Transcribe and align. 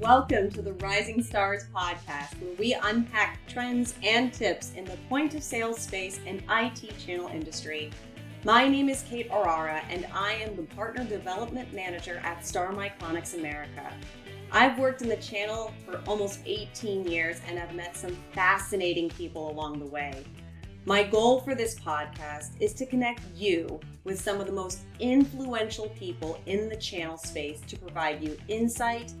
Welcome 0.00 0.50
to 0.52 0.62
the 0.62 0.72
Rising 0.74 1.22
Stars 1.22 1.66
podcast, 1.74 2.40
where 2.40 2.54
we 2.58 2.72
unpack 2.72 3.38
trends 3.46 3.96
and 4.02 4.32
tips 4.32 4.72
in 4.74 4.86
the 4.86 4.96
point 5.10 5.34
of 5.34 5.42
sale 5.42 5.74
space 5.74 6.20
and 6.26 6.42
IT 6.48 6.98
channel 6.98 7.28
industry. 7.28 7.90
My 8.42 8.66
name 8.66 8.88
is 8.88 9.02
Kate 9.02 9.30
Orara, 9.30 9.82
and 9.90 10.06
I 10.14 10.32
am 10.36 10.56
the 10.56 10.62
Partner 10.62 11.04
Development 11.04 11.70
Manager 11.74 12.18
at 12.24 12.46
Star 12.46 12.72
Micronics 12.72 13.34
America. 13.34 13.92
I've 14.50 14.78
worked 14.78 15.02
in 15.02 15.08
the 15.10 15.16
channel 15.16 15.70
for 15.84 16.00
almost 16.06 16.40
18 16.46 17.06
years 17.06 17.42
and 17.46 17.58
I've 17.58 17.74
met 17.74 17.94
some 17.94 18.16
fascinating 18.32 19.10
people 19.10 19.50
along 19.50 19.80
the 19.80 19.86
way. 19.86 20.24
My 20.86 21.02
goal 21.02 21.40
for 21.40 21.54
this 21.54 21.78
podcast 21.78 22.52
is 22.58 22.72
to 22.74 22.86
connect 22.86 23.20
you 23.36 23.78
with 24.04 24.18
some 24.18 24.40
of 24.40 24.46
the 24.46 24.52
most 24.52 24.80
influential 24.98 25.90
people 25.90 26.40
in 26.46 26.70
the 26.70 26.76
channel 26.76 27.18
space 27.18 27.60
to 27.68 27.76
provide 27.76 28.22
you 28.22 28.38
insight 28.48 29.12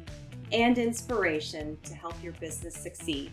and 0.52 0.78
inspiration 0.78 1.78
to 1.84 1.94
help 1.94 2.14
your 2.22 2.32
business 2.34 2.74
succeed. 2.74 3.30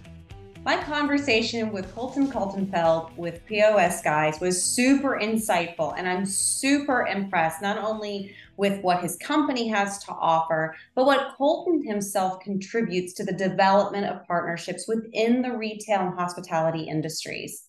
My 0.68 0.76
conversation 0.84 1.72
with 1.72 1.94
Colton 1.96 2.30
Kaltenfeldt 2.30 3.16
with 3.16 3.46
POS 3.46 4.02
Guys 4.02 4.42
was 4.42 4.62
super 4.62 5.18
insightful, 5.18 5.94
and 5.98 6.10
I'm 6.10 6.26
super 6.26 7.08
impressed 7.08 7.62
not 7.62 7.78
only 7.78 8.36
with 8.58 8.82
what 8.82 9.02
his 9.02 9.16
company 9.16 9.70
has 9.70 10.04
to 10.04 10.12
offer, 10.12 10.76
but 10.94 11.06
what 11.06 11.36
Colton 11.38 11.88
himself 11.88 12.42
contributes 12.42 13.14
to 13.14 13.24
the 13.24 13.32
development 13.32 14.08
of 14.08 14.28
partnerships 14.28 14.90
within 14.90 15.42
the 15.42 15.56
retail 15.56 16.02
and 16.02 16.20
hospitality 16.20 16.84
industries. 16.84 17.64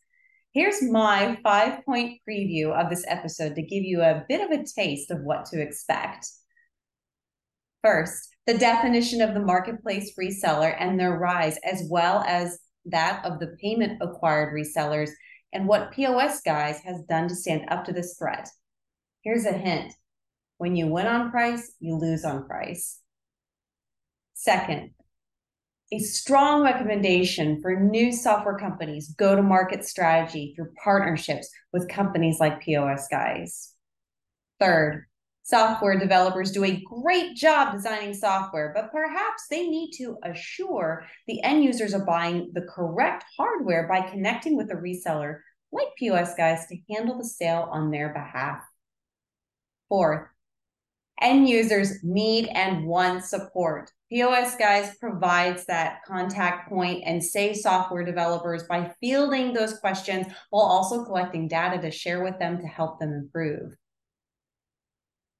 Here's 0.52 0.82
my 0.82 1.38
five 1.44 1.84
point 1.84 2.20
preview 2.28 2.72
of 2.72 2.90
this 2.90 3.04
episode 3.06 3.54
to 3.54 3.62
give 3.62 3.84
you 3.84 4.00
a 4.00 4.24
bit 4.28 4.40
of 4.40 4.50
a 4.50 4.64
taste 4.64 5.12
of 5.12 5.20
what 5.20 5.44
to 5.46 5.62
expect. 5.62 6.26
First, 7.84 8.34
the 8.48 8.56
definition 8.56 9.20
of 9.20 9.34
the 9.34 9.40
marketplace 9.40 10.14
reseller 10.18 10.74
and 10.80 10.98
their 10.98 11.18
rise, 11.18 11.58
as 11.70 11.86
well 11.90 12.24
as 12.26 12.58
that 12.86 13.22
of 13.26 13.38
the 13.40 13.54
payment 13.60 14.00
acquired 14.00 14.54
resellers 14.54 15.10
and 15.52 15.68
what 15.68 15.92
POS 15.92 16.40
Guys 16.40 16.80
has 16.80 17.02
done 17.02 17.28
to 17.28 17.34
stand 17.34 17.66
up 17.68 17.84
to 17.84 17.92
this 17.92 18.16
threat. 18.18 18.48
Here's 19.22 19.44
a 19.44 19.52
hint 19.52 19.92
when 20.56 20.76
you 20.76 20.86
win 20.86 21.06
on 21.06 21.30
price, 21.30 21.72
you 21.78 21.96
lose 21.96 22.24
on 22.24 22.46
price. 22.46 23.00
Second, 24.32 24.92
a 25.92 25.98
strong 25.98 26.62
recommendation 26.62 27.60
for 27.60 27.78
new 27.78 28.10
software 28.10 28.56
companies 28.56 29.14
go 29.18 29.36
to 29.36 29.42
market 29.42 29.84
strategy 29.84 30.54
through 30.56 30.72
partnerships 30.82 31.50
with 31.74 31.90
companies 31.90 32.40
like 32.40 32.62
POS 32.62 33.08
Guys. 33.10 33.74
Third, 34.58 35.07
software 35.48 35.98
developers 35.98 36.52
do 36.52 36.62
a 36.64 36.84
great 36.84 37.34
job 37.34 37.72
designing 37.72 38.12
software, 38.12 38.70
but 38.74 38.92
perhaps 38.92 39.46
they 39.48 39.66
need 39.66 39.92
to 39.92 40.18
assure 40.22 41.06
the 41.26 41.42
end 41.42 41.64
users 41.64 41.94
are 41.94 42.04
buying 42.04 42.50
the 42.52 42.66
correct 42.68 43.24
hardware 43.34 43.88
by 43.88 44.02
connecting 44.02 44.58
with 44.58 44.70
a 44.70 44.74
reseller 44.74 45.38
like 45.72 45.86
POS 45.98 46.34
Guys 46.34 46.66
to 46.66 46.76
handle 46.90 47.16
the 47.16 47.24
sale 47.24 47.66
on 47.72 47.90
their 47.90 48.12
behalf. 48.12 48.60
Fourth, 49.88 50.28
end 51.18 51.48
users 51.48 52.04
need 52.04 52.48
and 52.48 52.86
want 52.86 53.24
support. 53.24 53.90
POS 54.12 54.54
Guys 54.56 54.96
provides 55.00 55.64
that 55.64 56.04
contact 56.06 56.68
point 56.68 57.04
and 57.06 57.24
saves 57.24 57.62
software 57.62 58.04
developers 58.04 58.64
by 58.64 58.92
fielding 59.00 59.54
those 59.54 59.78
questions 59.78 60.26
while 60.50 60.66
also 60.66 61.06
collecting 61.06 61.48
data 61.48 61.80
to 61.80 61.90
share 61.90 62.22
with 62.22 62.38
them 62.38 62.58
to 62.58 62.66
help 62.66 63.00
them 63.00 63.14
improve. 63.14 63.72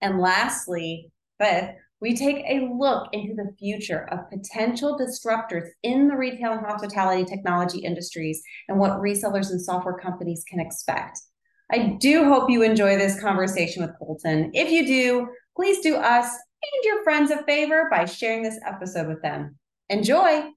And 0.01 0.21
lastly, 0.21 1.11
fifth, 1.39 1.71
we 2.01 2.17
take 2.17 2.45
a 2.47 2.69
look 2.73 3.09
into 3.13 3.35
the 3.35 3.53
future 3.59 4.09
of 4.13 4.31
potential 4.31 4.99
disruptors 4.99 5.69
in 5.83 6.07
the 6.07 6.17
retail 6.17 6.53
and 6.53 6.65
hospitality 6.65 7.25
technology 7.25 7.81
industries 7.81 8.41
and 8.69 8.79
what 8.79 9.01
resellers 9.01 9.51
and 9.51 9.61
software 9.61 9.99
companies 9.99 10.45
can 10.49 10.61
expect. 10.61 11.19
I 11.73 11.97
do 12.01 12.25
hope 12.25 12.51
you 12.51 12.63
enjoy 12.63 12.97
this 12.97 13.21
conversation 13.21 13.83
with 13.83 13.99
Colton. 13.99 14.53
If 14.55 14.71
you 14.71 14.87
do, 14.87 15.29
please 15.57 15.81
do 15.81 15.97
us 15.97 16.27
and 16.27 16.85
your 16.85 17.03
friends 17.03 17.31
a 17.31 17.43
favor 17.43 17.89
by 17.91 18.05
sharing 18.05 18.43
this 18.43 18.59
episode 18.65 19.09
with 19.09 19.23
them. 19.23 19.57
Enjoy! 19.91 20.51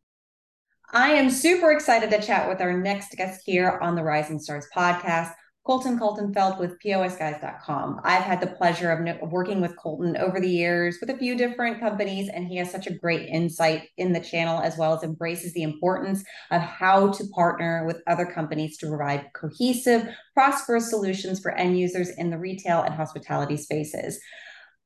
I 0.94 1.12
am 1.12 1.29
super 1.29 1.72
excited 1.72 2.09
to 2.12 2.22
chat 2.22 2.50
with 2.50 2.62
our 2.62 2.78
next 2.78 3.16
guest 3.16 3.41
here 3.46 3.79
on 3.81 3.96
the 3.96 4.03
Rising 4.03 4.40
Stars 4.40 4.68
podcast, 4.75 5.34
Colton 5.63 5.99
Kaltenfeldt 5.99 6.59
with 6.59 6.79
POSguys.com. 6.79 8.01
I've 8.03 8.23
had 8.23 8.41
the 8.41 8.47
pleasure 8.47 8.91
of 8.91 9.31
working 9.31 9.61
with 9.61 9.77
Colton 9.77 10.17
over 10.17 10.39
the 10.39 10.49
years 10.49 10.97
with 10.99 11.11
a 11.11 11.17
few 11.17 11.38
different 11.38 11.79
companies, 11.79 12.29
and 12.29 12.47
he 12.47 12.57
has 12.57 12.72
such 12.72 12.88
a 12.88 12.94
great 12.94 13.29
insight 13.29 13.89
in 13.97 14.11
the 14.11 14.19
channel 14.19 14.59
as 14.59 14.75
well 14.75 14.94
as 14.94 15.03
embraces 15.03 15.53
the 15.53 15.61
importance 15.61 16.23
of 16.49 16.61
how 16.61 17.11
to 17.11 17.27
partner 17.27 17.85
with 17.85 18.01
other 18.07 18.25
companies 18.25 18.77
to 18.77 18.88
provide 18.88 19.27
cohesive, 19.33 20.07
prosperous 20.33 20.89
solutions 20.89 21.39
for 21.39 21.51
end 21.51 21.79
users 21.79 22.09
in 22.09 22.31
the 22.31 22.39
retail 22.39 22.81
and 22.81 22.95
hospitality 22.95 23.57
spaces 23.57 24.19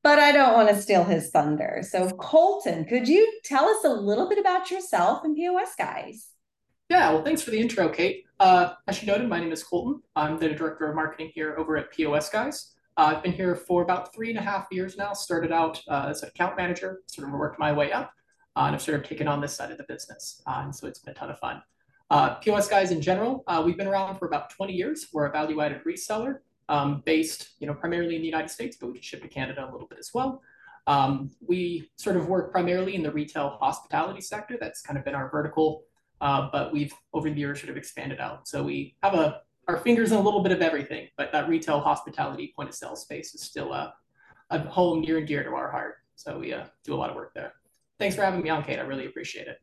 but 0.02 0.20
I 0.20 0.30
don't 0.30 0.52
want 0.52 0.68
to 0.68 0.80
steal 0.80 1.02
his 1.02 1.30
thunder. 1.30 1.80
So, 1.82 2.08
Colton, 2.10 2.84
could 2.84 3.08
you 3.08 3.40
tell 3.42 3.64
us 3.64 3.82
a 3.84 3.88
little 3.88 4.28
bit 4.28 4.38
about 4.38 4.70
yourself 4.70 5.24
and 5.24 5.34
POS 5.34 5.74
Guys? 5.76 6.28
Yeah, 6.88 7.12
well, 7.12 7.24
thanks 7.24 7.42
for 7.42 7.50
the 7.50 7.58
intro, 7.58 7.88
Kate. 7.88 8.25
Uh, 8.38 8.74
as 8.86 9.00
you 9.00 9.06
noted, 9.06 9.28
my 9.28 9.40
name 9.40 9.52
is 9.52 9.64
Colton. 9.64 10.02
I'm 10.14 10.38
the 10.38 10.50
director 10.50 10.86
of 10.88 10.94
marketing 10.94 11.32
here 11.34 11.56
over 11.56 11.76
at 11.78 11.90
POS 11.90 12.28
Guys. 12.28 12.74
Uh, 12.98 13.14
I've 13.16 13.22
been 13.22 13.32
here 13.32 13.54
for 13.56 13.82
about 13.82 14.14
three 14.14 14.28
and 14.28 14.38
a 14.38 14.42
half 14.42 14.66
years 14.70 14.98
now. 14.98 15.14
Started 15.14 15.52
out 15.52 15.80
uh, 15.88 16.06
as 16.10 16.22
an 16.22 16.28
account 16.28 16.56
manager, 16.56 17.00
sort 17.06 17.28
of 17.28 17.34
worked 17.34 17.58
my 17.58 17.72
way 17.72 17.92
up, 17.92 18.12
uh, 18.54 18.64
and 18.64 18.74
I've 18.74 18.82
sort 18.82 19.00
of 19.00 19.08
taken 19.08 19.26
on 19.26 19.40
this 19.40 19.54
side 19.54 19.70
of 19.70 19.78
the 19.78 19.84
business. 19.84 20.42
Uh, 20.46 20.60
and 20.64 20.74
so 20.74 20.86
it's 20.86 20.98
been 20.98 21.12
a 21.12 21.14
ton 21.14 21.30
of 21.30 21.38
fun. 21.38 21.62
Uh, 22.10 22.34
POS 22.34 22.68
Guys 22.68 22.90
in 22.90 23.00
general, 23.00 23.42
we've 23.64 23.76
been 23.76 23.86
around 23.86 24.18
for 24.18 24.26
about 24.26 24.50
20 24.50 24.74
years. 24.74 25.06
We're 25.12 25.26
a 25.26 25.32
value-added 25.32 25.82
reseller 25.84 26.40
um, 26.68 27.02
based, 27.06 27.54
you 27.58 27.66
know, 27.66 27.74
primarily 27.74 28.16
in 28.16 28.20
the 28.20 28.28
United 28.28 28.50
States, 28.50 28.76
but 28.78 28.88
we 28.88 28.94
can 28.94 29.02
ship 29.02 29.22
to 29.22 29.28
Canada 29.28 29.64
a 29.64 29.70
little 29.72 29.88
bit 29.88 29.98
as 29.98 30.10
well. 30.12 30.42
Um, 30.86 31.30
we 31.40 31.90
sort 31.96 32.16
of 32.16 32.28
work 32.28 32.52
primarily 32.52 32.94
in 32.94 33.02
the 33.02 33.10
retail 33.10 33.56
hospitality 33.60 34.20
sector. 34.20 34.56
That's 34.60 34.82
kind 34.82 34.98
of 34.98 35.04
been 35.04 35.14
our 35.14 35.30
vertical, 35.30 35.84
uh, 36.20 36.48
but 36.52 36.72
we've 36.72 36.94
over 37.12 37.30
the 37.30 37.38
years 37.38 37.60
sort 37.60 37.70
of 37.70 37.76
expanded 37.76 38.20
out. 38.20 38.48
So 38.48 38.62
we 38.62 38.94
have 39.02 39.14
a 39.14 39.40
our 39.68 39.78
fingers 39.78 40.12
in 40.12 40.18
a 40.18 40.20
little 40.20 40.42
bit 40.42 40.52
of 40.52 40.62
everything, 40.62 41.08
but 41.16 41.32
that 41.32 41.48
retail 41.48 41.80
hospitality 41.80 42.52
point 42.54 42.68
of 42.68 42.74
sale 42.74 42.94
space 42.94 43.34
is 43.34 43.42
still 43.42 43.72
a, 43.72 43.94
a 44.50 44.60
home 44.60 45.00
near 45.00 45.18
and 45.18 45.26
dear 45.26 45.42
to 45.42 45.50
our 45.50 45.70
heart. 45.70 45.96
So 46.14 46.38
we 46.38 46.52
uh, 46.52 46.64
do 46.84 46.94
a 46.94 46.96
lot 46.96 47.10
of 47.10 47.16
work 47.16 47.34
there. 47.34 47.54
Thanks 47.98 48.14
for 48.14 48.22
having 48.22 48.42
me 48.42 48.50
on, 48.50 48.62
Kate. 48.62 48.78
I 48.78 48.82
really 48.82 49.06
appreciate 49.06 49.48
it. 49.48 49.60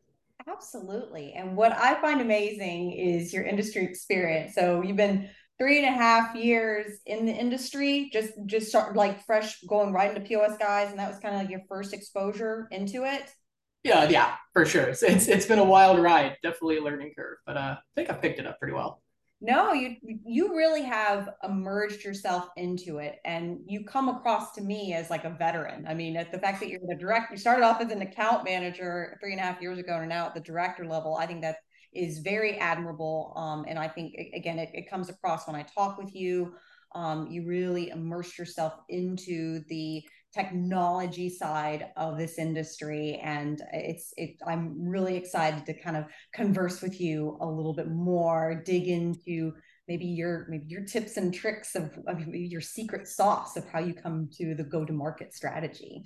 Absolutely. 0.48 1.34
And 1.34 1.56
what 1.56 1.72
I 1.72 2.02
find 2.02 2.20
amazing 2.20 2.92
is 2.92 3.32
your 3.34 3.46
industry 3.46 3.86
experience. 3.86 4.56
So 4.56 4.82
you've 4.82 4.98
been 4.98 5.30
three 5.58 5.78
and 5.78 5.88
a 5.88 5.98
half 5.98 6.36
years 6.36 7.00
in 7.06 7.26
the 7.26 7.32
industry, 7.32 8.10
just 8.12 8.34
just 8.46 8.68
start 8.68 8.96
like 8.96 9.24
fresh 9.26 9.62
going 9.62 9.94
right 9.94 10.10
into 10.10 10.28
POS 10.28 10.58
guys, 10.58 10.90
and 10.90 11.00
that 11.00 11.10
was 11.10 11.20
kind 11.20 11.36
of 11.36 11.42
like 11.42 11.50
your 11.50 11.62
first 11.70 11.94
exposure 11.94 12.68
into 12.72 13.06
it. 13.06 13.34
Yeah, 13.84 14.08
yeah, 14.10 14.36
for 14.54 14.66
sure. 14.66 14.84
It's, 14.84 15.04
it's 15.04 15.28
it's 15.28 15.46
been 15.46 15.60
a 15.60 15.64
wild 15.64 16.00
ride, 16.00 16.38
definitely 16.42 16.78
a 16.78 16.84
learning 16.84 17.14
curve, 17.18 17.38
but 17.46 17.58
uh, 17.58 17.76
I 17.78 17.78
think 17.96 18.10
I 18.10 18.14
picked 18.14 18.40
it 18.40 18.48
up 18.48 18.60
pretty 18.60 18.74
well. 18.74 19.02
No, 19.42 19.74
you 19.74 19.98
you 20.26 20.56
really 20.56 20.84
have 20.84 21.32
emerged 21.44 22.06
yourself 22.06 22.48
into 22.56 23.00
it, 23.00 23.20
and 23.26 23.60
you 23.68 23.84
come 23.84 24.08
across 24.08 24.54
to 24.54 24.62
me 24.62 24.94
as 24.94 25.10
like 25.10 25.26
a 25.26 25.32
veteran. 25.32 25.86
I 25.86 25.94
mean, 25.94 26.14
the 26.14 26.40
fact 26.40 26.62
that 26.62 26.70
you're 26.70 26.80
the 26.88 26.96
direct, 26.96 27.30
you 27.32 27.38
started 27.38 27.66
off 27.66 27.82
as 27.82 27.92
an 27.92 28.02
account 28.02 28.46
manager 28.46 29.18
three 29.20 29.34
and 29.34 29.42
a 29.42 29.44
half 29.44 29.62
years 29.62 29.80
ago, 29.80 29.98
and 29.98 30.08
now 30.08 30.28
at 30.28 30.34
the 30.34 30.40
director 30.40 30.86
level, 30.86 31.18
I 31.18 31.26
think 31.26 31.42
that 31.42 31.58
is 31.94 32.20
very 32.20 32.58
admirable. 32.58 33.34
Um, 33.36 33.66
and 33.68 33.78
I 33.78 33.88
think, 33.88 34.16
again, 34.34 34.60
it, 34.60 34.70
it, 34.74 34.90
comes 34.90 35.10
across 35.10 35.46
when 35.48 35.56
I 35.56 35.64
talk 35.64 35.98
with 35.98 36.16
you. 36.16 36.56
Um, 36.96 37.28
you 37.28 37.46
really 37.46 37.90
immerse 37.90 38.38
yourself 38.38 38.74
into 38.90 39.62
the 39.68 40.04
technology 40.34 41.30
side 41.30 41.92
of 41.96 42.18
this 42.18 42.40
industry 42.40 43.20
and 43.24 43.62
it's 43.72 44.14
it 44.18 44.36
i'm 44.48 44.74
really 44.78 45.16
excited 45.16 45.66
to 45.66 45.74
kind 45.80 45.96
of 45.96 46.06
converse 46.34 46.82
with 46.82 47.00
you 47.00 47.38
a 47.42 47.46
little 47.46 47.74
bit 47.74 47.90
more 47.90 48.62
dig 48.66 48.88
into 48.88 49.54
maybe 49.88 50.06
your 50.06 50.48
maybe 50.50 50.66
your 50.68 50.84
tips 50.84 51.18
and 51.18 51.34
tricks 51.34 51.76
of, 51.76 51.92
of 52.08 52.20
your 52.28 52.62
secret 52.62 53.08
sauce 53.08 53.56
of 53.58 53.68
how 53.70 53.80
you 53.80 53.94
come 53.94 54.28
to 54.32 54.56
the 54.56 54.64
go 54.64 54.84
to 54.84 54.94
market 54.94 55.34
strategy 55.34 56.04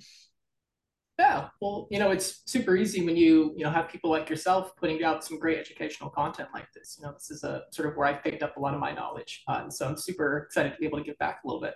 yeah, 1.18 1.48
well, 1.60 1.88
you 1.90 1.98
know, 1.98 2.12
it's 2.12 2.42
super 2.46 2.76
easy 2.76 3.04
when 3.04 3.16
you, 3.16 3.52
you 3.56 3.64
know, 3.64 3.70
have 3.70 3.88
people 3.88 4.08
like 4.08 4.30
yourself 4.30 4.76
putting 4.76 5.02
out 5.02 5.24
some 5.24 5.36
great 5.36 5.58
educational 5.58 6.10
content 6.10 6.48
like 6.54 6.68
this. 6.72 6.96
You 6.96 7.06
know, 7.06 7.12
this 7.12 7.32
is 7.32 7.42
a 7.42 7.64
sort 7.72 7.88
of 7.88 7.96
where 7.96 8.06
I 8.06 8.12
picked 8.12 8.44
up 8.44 8.56
a 8.56 8.60
lot 8.60 8.72
of 8.72 8.78
my 8.78 8.92
knowledge. 8.92 9.42
Uh, 9.48 9.62
and 9.62 9.74
so 9.74 9.88
I'm 9.88 9.96
super 9.96 10.38
excited 10.38 10.74
to 10.74 10.78
be 10.78 10.86
able 10.86 10.98
to 10.98 11.04
give 11.04 11.18
back 11.18 11.40
a 11.44 11.48
little 11.48 11.60
bit. 11.60 11.74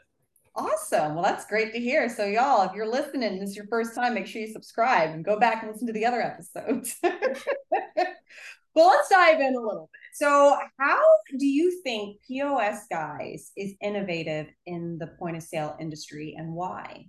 Awesome. 0.54 1.14
Well, 1.14 1.24
that's 1.24 1.46
great 1.46 1.72
to 1.72 1.80
hear. 1.80 2.08
So, 2.10 2.26
y'all, 2.26 2.68
if 2.68 2.74
you're 2.74 2.90
listening, 2.90 3.40
this 3.40 3.50
is 3.50 3.56
your 3.56 3.66
first 3.68 3.94
time, 3.94 4.12
make 4.12 4.26
sure 4.26 4.42
you 4.42 4.52
subscribe 4.52 5.10
and 5.10 5.24
go 5.24 5.38
back 5.38 5.62
and 5.62 5.72
listen 5.72 5.86
to 5.86 5.94
the 5.94 6.04
other 6.04 6.20
episodes. 6.20 6.96
well, 7.02 8.88
let's 8.88 9.08
dive 9.08 9.40
in 9.40 9.54
a 9.54 9.60
little 9.60 9.88
bit. 9.90 10.00
So, 10.12 10.58
how 10.78 11.02
do 11.38 11.46
you 11.46 11.80
think 11.82 12.18
POS 12.28 12.86
Guys 12.90 13.50
is 13.56 13.74
innovative 13.80 14.48
in 14.66 14.98
the 14.98 15.06
point 15.06 15.38
of 15.38 15.42
sale 15.42 15.74
industry 15.80 16.34
and 16.36 16.52
why? 16.52 17.06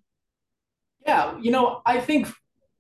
Yeah, 1.05 1.37
you 1.41 1.51
know, 1.51 1.81
I 1.85 1.99
think 1.99 2.29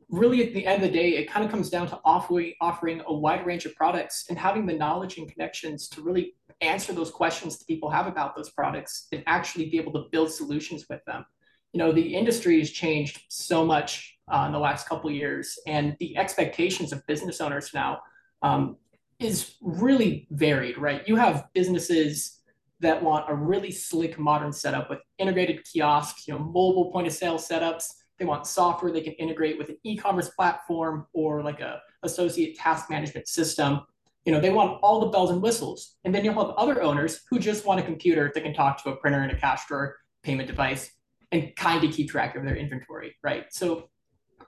really 0.09 0.45
at 0.45 0.53
the 0.53 0.65
end 0.65 0.83
of 0.83 0.89
the 0.89 0.97
day, 0.97 1.17
it 1.17 1.29
kind 1.29 1.45
of 1.45 1.51
comes 1.51 1.69
down 1.69 1.87
to 1.87 1.99
offering 2.03 3.01
a 3.05 3.13
wide 3.13 3.45
range 3.45 3.65
of 3.65 3.75
products 3.75 4.25
and 4.29 4.37
having 4.37 4.65
the 4.65 4.73
knowledge 4.73 5.17
and 5.17 5.31
connections 5.31 5.87
to 5.89 6.01
really 6.01 6.35
answer 6.61 6.93
those 6.93 7.11
questions 7.11 7.57
that 7.57 7.67
people 7.67 7.89
have 7.89 8.07
about 8.07 8.35
those 8.35 8.49
products 8.51 9.07
and 9.11 9.23
actually 9.27 9.69
be 9.69 9.77
able 9.77 9.91
to 9.93 10.05
build 10.11 10.31
solutions 10.31 10.85
with 10.89 11.03
them. 11.05 11.25
You 11.73 11.79
know, 11.79 11.91
the 11.91 12.15
industry 12.15 12.59
has 12.59 12.69
changed 12.69 13.21
so 13.29 13.65
much 13.65 14.17
uh, 14.31 14.43
in 14.45 14.51
the 14.51 14.59
last 14.59 14.87
couple 14.87 15.09
years, 15.11 15.57
and 15.65 15.97
the 15.99 16.15
expectations 16.17 16.93
of 16.93 17.05
business 17.07 17.41
owners 17.41 17.71
now 17.73 18.01
um, 18.41 18.77
is 19.19 19.55
really 19.61 20.27
varied, 20.31 20.77
right? 20.77 21.07
You 21.07 21.15
have 21.15 21.47
businesses 21.53 22.39
that 22.79 23.01
want 23.01 23.29
a 23.29 23.33
really 23.33 23.71
slick 23.71 24.19
modern 24.19 24.51
setup 24.53 24.89
with 24.89 24.99
integrated 25.17 25.63
kiosks, 25.65 26.27
you 26.27 26.33
know, 26.33 26.39
mobile 26.39 26.91
point 26.91 27.07
of 27.07 27.13
sale 27.13 27.37
setups. 27.37 27.85
They 28.19 28.25
want 28.25 28.47
software 28.47 28.91
they 28.91 29.01
can 29.01 29.13
integrate 29.13 29.57
with 29.57 29.69
an 29.69 29.77
e-commerce 29.83 30.29
platform 30.29 31.07
or 31.13 31.41
like 31.41 31.59
a 31.59 31.81
associate 32.03 32.57
task 32.57 32.89
management 32.89 33.27
system. 33.27 33.81
You 34.25 34.31
know, 34.31 34.39
they 34.39 34.51
want 34.51 34.79
all 34.81 34.99
the 35.01 35.07
bells 35.07 35.31
and 35.31 35.41
whistles. 35.41 35.95
And 36.03 36.13
then 36.13 36.23
you'll 36.23 36.35
have 36.35 36.55
other 36.55 36.81
owners 36.81 37.21
who 37.29 37.39
just 37.39 37.65
want 37.65 37.79
a 37.79 37.83
computer 37.83 38.31
that 38.33 38.43
can 38.43 38.53
talk 38.53 38.81
to 38.83 38.91
a 38.91 38.95
printer 38.95 39.21
and 39.21 39.31
a 39.31 39.35
cash 39.35 39.65
drawer, 39.67 39.97
payment 40.21 40.47
device, 40.47 40.91
and 41.31 41.55
kind 41.55 41.83
of 41.83 41.91
keep 41.91 42.09
track 42.09 42.35
of 42.35 42.43
their 42.43 42.55
inventory, 42.55 43.15
right? 43.23 43.45
So 43.51 43.89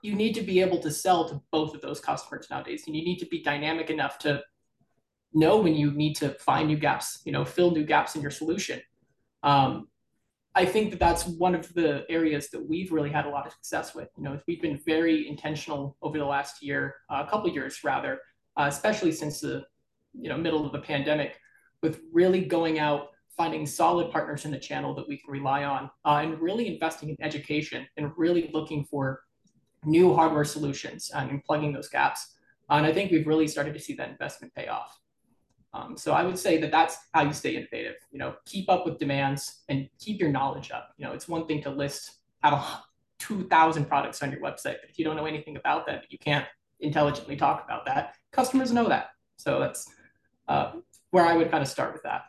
you 0.02 0.14
need 0.14 0.34
to 0.36 0.42
be 0.42 0.62
able 0.62 0.80
to 0.80 0.92
sell 0.92 1.28
to 1.30 1.42
both 1.52 1.74
of 1.74 1.82
those 1.82 2.00
customers 2.00 2.48
nowadays. 2.50 2.84
And 2.86 2.96
you 2.96 3.04
need 3.04 3.18
to 3.18 3.26
be 3.26 3.42
dynamic 3.42 3.90
enough 3.90 4.20
to 4.20 4.44
know 5.34 5.58
when 5.58 5.76
you 5.76 5.92
need 5.92 6.16
to 6.18 6.30
find 6.30 6.68
new 6.68 6.78
gaps, 6.78 7.22
you 7.26 7.32
know, 7.32 7.44
fill 7.44 7.72
new 7.72 7.84
gaps 7.84 8.16
in 8.16 8.22
your 8.22 8.32
solution. 8.32 8.82
Um, 9.44 9.88
I 10.58 10.66
think 10.66 10.92
that 10.92 11.00
that's 11.00 11.26
one 11.26 11.54
of 11.54 11.74
the 11.74 12.06
areas 12.10 12.50
that 12.52 12.66
we've 12.66 12.94
really 12.94 13.12
had 13.12 13.26
a 13.26 13.30
lot 13.30 13.46
of 13.46 13.52
success 13.52 13.94
with. 13.94 14.08
You 14.18 14.24
know, 14.24 14.40
we've 14.48 14.62
been 14.62 14.80
very 14.86 15.28
intentional 15.28 15.98
over 16.02 16.18
the 16.18 16.26
last 16.26 16.64
year, 16.64 16.96
uh, 17.10 17.24
a 17.28 17.30
couple 17.30 17.50
years 17.50 17.84
rather, 17.84 18.20
uh, 18.56 18.66
especially 18.70 19.12
since 19.12 19.42
the 19.42 19.66
you 20.14 20.30
know 20.30 20.38
middle 20.38 20.66
of 20.66 20.72
the 20.72 20.80
pandemic, 20.80 21.38
with 21.84 22.00
really 22.14 22.46
going 22.46 22.80
out, 22.80 23.10
finding 23.36 23.66
solid 23.66 24.12
partners 24.12 24.46
in 24.46 24.52
the 24.52 24.58
channel 24.58 24.96
that 24.96 25.08
we 25.10 25.18
can 25.18 25.30
rely 25.30 25.66
on, 25.66 25.90
uh, 26.06 26.22
and 26.24 26.40
really 26.40 26.74
investing 26.74 27.10
in 27.10 27.18
education 27.20 27.86
and 27.98 28.12
really 28.16 28.50
looking 28.54 28.86
for 28.86 29.24
new 29.84 30.16
hardware 30.16 30.46
solutions 30.46 31.12
and 31.14 31.44
plugging 31.44 31.74
those 31.74 31.90
gaps. 31.90 32.34
And 32.70 32.86
I 32.86 32.94
think 32.94 33.12
we've 33.12 33.28
really 33.28 33.48
started 33.48 33.74
to 33.74 33.80
see 33.80 33.94
that 33.96 34.10
investment 34.10 34.56
pay 34.56 34.68
off. 34.68 34.98
Um, 35.76 35.98
so 35.98 36.14
I 36.14 36.24
would 36.24 36.40
say 36.40 36.58
that 36.62 36.72
that's 36.72 36.98
how 37.14 37.24
you 37.24 37.34
stay 37.34 37.56
innovative. 37.56 37.96
You 38.12 38.20
know, 38.20 38.36
keep 38.46 38.70
up 38.70 38.86
with 38.86 38.98
demands 38.98 39.64
and 39.68 39.90
keep 40.00 40.22
your 40.22 40.32
knowledge 40.32 40.72
up. 40.72 40.92
You 40.98 41.06
know, 41.06 41.12
it's 41.12 41.28
one 41.28 41.46
thing 41.48 41.62
to 41.64 41.70
list 41.70 42.12
have 42.42 42.84
2,000 43.20 43.86
products 43.86 44.24
on 44.24 44.32
your 44.32 44.40
website, 44.40 44.78
but 44.82 44.90
if 44.90 44.98
you 44.98 45.04
don't 45.04 45.18
know 45.18 45.26
anything 45.26 45.58
about 45.58 45.86
that, 45.88 46.06
you 46.10 46.18
can't 46.18 46.46
intelligently 46.80 47.36
talk 47.36 47.64
about 47.66 47.86
that. 47.86 48.16
Customers 48.32 48.72
know 48.72 48.88
that. 48.88 49.10
So 49.38 49.60
that's 49.60 49.90
uh, 50.48 50.74
where 51.12 51.26
I 51.26 51.36
would 51.36 51.52
kind 51.52 51.62
of 51.62 51.68
start 51.68 51.92
with 51.92 52.04
that. 52.04 52.24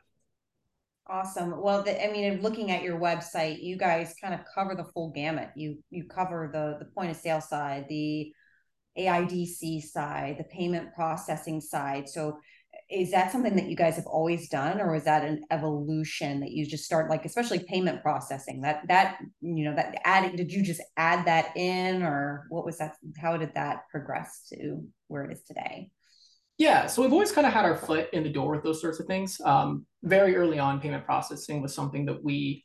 Awesome. 1.08 1.60
Well, 1.60 1.84
the, 1.84 2.04
I 2.04 2.10
mean, 2.10 2.42
looking 2.42 2.72
at 2.72 2.82
your 2.82 2.98
website, 2.98 3.62
you 3.62 3.76
guys 3.76 4.14
kind 4.20 4.34
of 4.34 4.40
cover 4.52 4.74
the 4.74 4.84
full 4.84 5.10
gamut. 5.10 5.50
You 5.54 5.78
you 5.88 6.04
cover 6.04 6.50
the 6.52 6.84
the 6.84 6.90
point 6.90 7.12
of 7.12 7.16
sale 7.16 7.40
side, 7.40 7.86
the 7.88 8.32
AIDC 8.98 9.82
side, 9.82 10.36
the 10.38 10.44
payment 10.44 10.92
processing 10.94 11.60
side. 11.60 12.08
So 12.08 12.38
is 12.88 13.10
that 13.10 13.32
something 13.32 13.56
that 13.56 13.68
you 13.68 13.74
guys 13.74 13.96
have 13.96 14.06
always 14.06 14.48
done 14.48 14.80
or 14.80 14.92
was 14.92 15.04
that 15.04 15.24
an 15.24 15.42
evolution 15.50 16.40
that 16.40 16.52
you 16.52 16.64
just 16.64 16.84
start 16.84 17.10
like 17.10 17.24
especially 17.24 17.58
payment 17.58 18.00
processing 18.00 18.60
that 18.60 18.82
that 18.86 19.18
you 19.40 19.64
know 19.64 19.74
that 19.74 19.96
adding 20.04 20.36
did 20.36 20.52
you 20.52 20.62
just 20.62 20.80
add 20.96 21.26
that 21.26 21.56
in 21.56 22.02
or 22.02 22.46
what 22.48 22.64
was 22.64 22.78
that 22.78 22.94
how 23.18 23.36
did 23.36 23.52
that 23.54 23.82
progress 23.90 24.46
to 24.48 24.82
where 25.08 25.24
it 25.24 25.32
is 25.32 25.42
today? 25.42 25.90
Yeah 26.58 26.86
so 26.86 27.02
we've 27.02 27.12
always 27.12 27.32
kind 27.32 27.46
of 27.46 27.52
had 27.52 27.64
our 27.64 27.76
foot 27.76 28.08
in 28.12 28.22
the 28.22 28.32
door 28.32 28.52
with 28.52 28.62
those 28.62 28.80
sorts 28.80 29.00
of 29.00 29.06
things. 29.06 29.40
Um, 29.44 29.84
very 30.04 30.36
early 30.36 30.60
on 30.60 30.80
payment 30.80 31.04
processing 31.04 31.62
was 31.62 31.74
something 31.74 32.06
that 32.06 32.22
we 32.22 32.64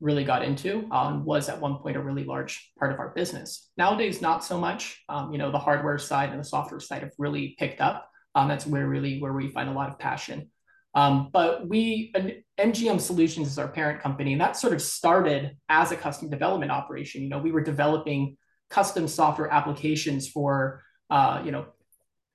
really 0.00 0.24
got 0.24 0.44
into 0.44 0.86
um, 0.90 1.24
was 1.24 1.48
at 1.48 1.60
one 1.60 1.76
point 1.76 1.96
a 1.96 2.00
really 2.00 2.24
large 2.24 2.72
part 2.78 2.92
of 2.92 2.98
our 2.98 3.10
business. 3.10 3.70
Nowadays 3.78 4.20
not 4.20 4.44
so 4.44 4.58
much. 4.58 5.00
Um, 5.08 5.32
you 5.32 5.38
know 5.38 5.50
the 5.50 5.58
hardware 5.58 5.96
side 5.96 6.28
and 6.28 6.40
the 6.40 6.44
software 6.44 6.80
side 6.80 7.02
have 7.02 7.12
really 7.16 7.56
picked 7.58 7.80
up 7.80 8.11
um, 8.34 8.48
that's 8.48 8.66
where 8.66 8.86
really 8.86 9.20
where 9.20 9.32
we 9.32 9.48
find 9.48 9.68
a 9.68 9.72
lot 9.72 9.88
of 9.88 9.98
passion. 9.98 10.50
Um, 10.94 11.30
but 11.32 11.66
we, 11.66 12.12
MGM 12.58 13.00
Solutions 13.00 13.48
is 13.48 13.58
our 13.58 13.68
parent 13.68 14.00
company, 14.00 14.32
and 14.32 14.40
that 14.40 14.56
sort 14.56 14.74
of 14.74 14.82
started 14.82 15.56
as 15.68 15.90
a 15.90 15.96
custom 15.96 16.28
development 16.28 16.70
operation. 16.70 17.22
You 17.22 17.30
know, 17.30 17.38
we 17.38 17.52
were 17.52 17.62
developing 17.62 18.36
custom 18.68 19.08
software 19.08 19.50
applications 19.50 20.28
for, 20.28 20.82
uh, 21.08 21.42
you 21.44 21.50
know, 21.50 21.66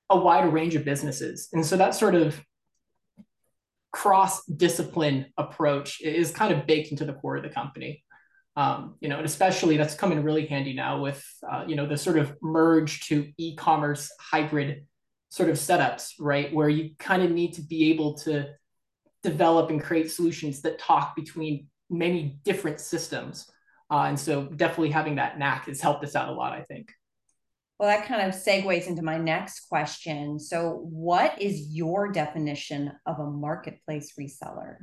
a 0.09 0.17
wider 0.17 0.49
range 0.49 0.75
of 0.75 0.85
businesses, 0.85 1.49
and 1.53 1.65
so 1.65 1.77
that 1.77 1.93
sort 1.93 2.15
of 2.15 2.41
cross-discipline 3.91 5.25
approach 5.37 6.01
is 6.01 6.31
kind 6.31 6.53
of 6.53 6.67
baked 6.67 6.91
into 6.91 7.05
the 7.05 7.13
core 7.13 7.37
of 7.37 7.43
the 7.43 7.49
company. 7.49 8.03
Um, 8.55 8.95
you 9.01 9.09
know, 9.09 9.17
and 9.17 9.25
especially 9.25 9.77
that's 9.77 9.93
coming 9.93 10.23
really 10.23 10.47
handy 10.47 10.73
now 10.73 10.99
with, 10.99 11.23
uh, 11.49 11.63
you 11.67 11.75
know, 11.75 11.85
the 11.85 11.97
sort 11.97 12.17
of 12.17 12.35
merge 12.41 13.01
to 13.07 13.31
e-commerce 13.37 14.11
hybrid 14.19 14.85
sort 15.29 15.49
of 15.49 15.55
setups, 15.55 16.13
right? 16.19 16.53
Where 16.53 16.69
you 16.69 16.91
kind 16.99 17.23
of 17.23 17.31
need 17.31 17.53
to 17.55 17.61
be 17.61 17.91
able 17.91 18.15
to 18.19 18.47
develop 19.23 19.69
and 19.69 19.81
create 19.81 20.11
solutions 20.11 20.61
that 20.61 20.79
talk 20.79 21.15
between 21.15 21.67
many 21.89 22.39
different 22.43 22.79
systems. 22.79 23.49
Uh, 23.89 24.03
and 24.03 24.19
so 24.19 24.45
definitely 24.45 24.91
having 24.91 25.15
that 25.15 25.39
knack 25.39 25.65
has 25.67 25.81
helped 25.81 26.03
us 26.03 26.15
out 26.15 26.29
a 26.29 26.33
lot, 26.33 26.53
I 26.53 26.61
think. 26.61 26.91
Well, 27.79 27.89
that 27.89 28.07
kind 28.07 28.27
of 28.27 28.33
segues 28.33 28.87
into 28.87 29.03
my 29.03 29.17
next 29.17 29.67
question. 29.69 30.39
So, 30.39 30.79
what 30.89 31.39
is 31.39 31.69
your 31.69 32.11
definition 32.11 32.91
of 33.05 33.19
a 33.19 33.29
marketplace 33.29 34.13
reseller? 34.19 34.77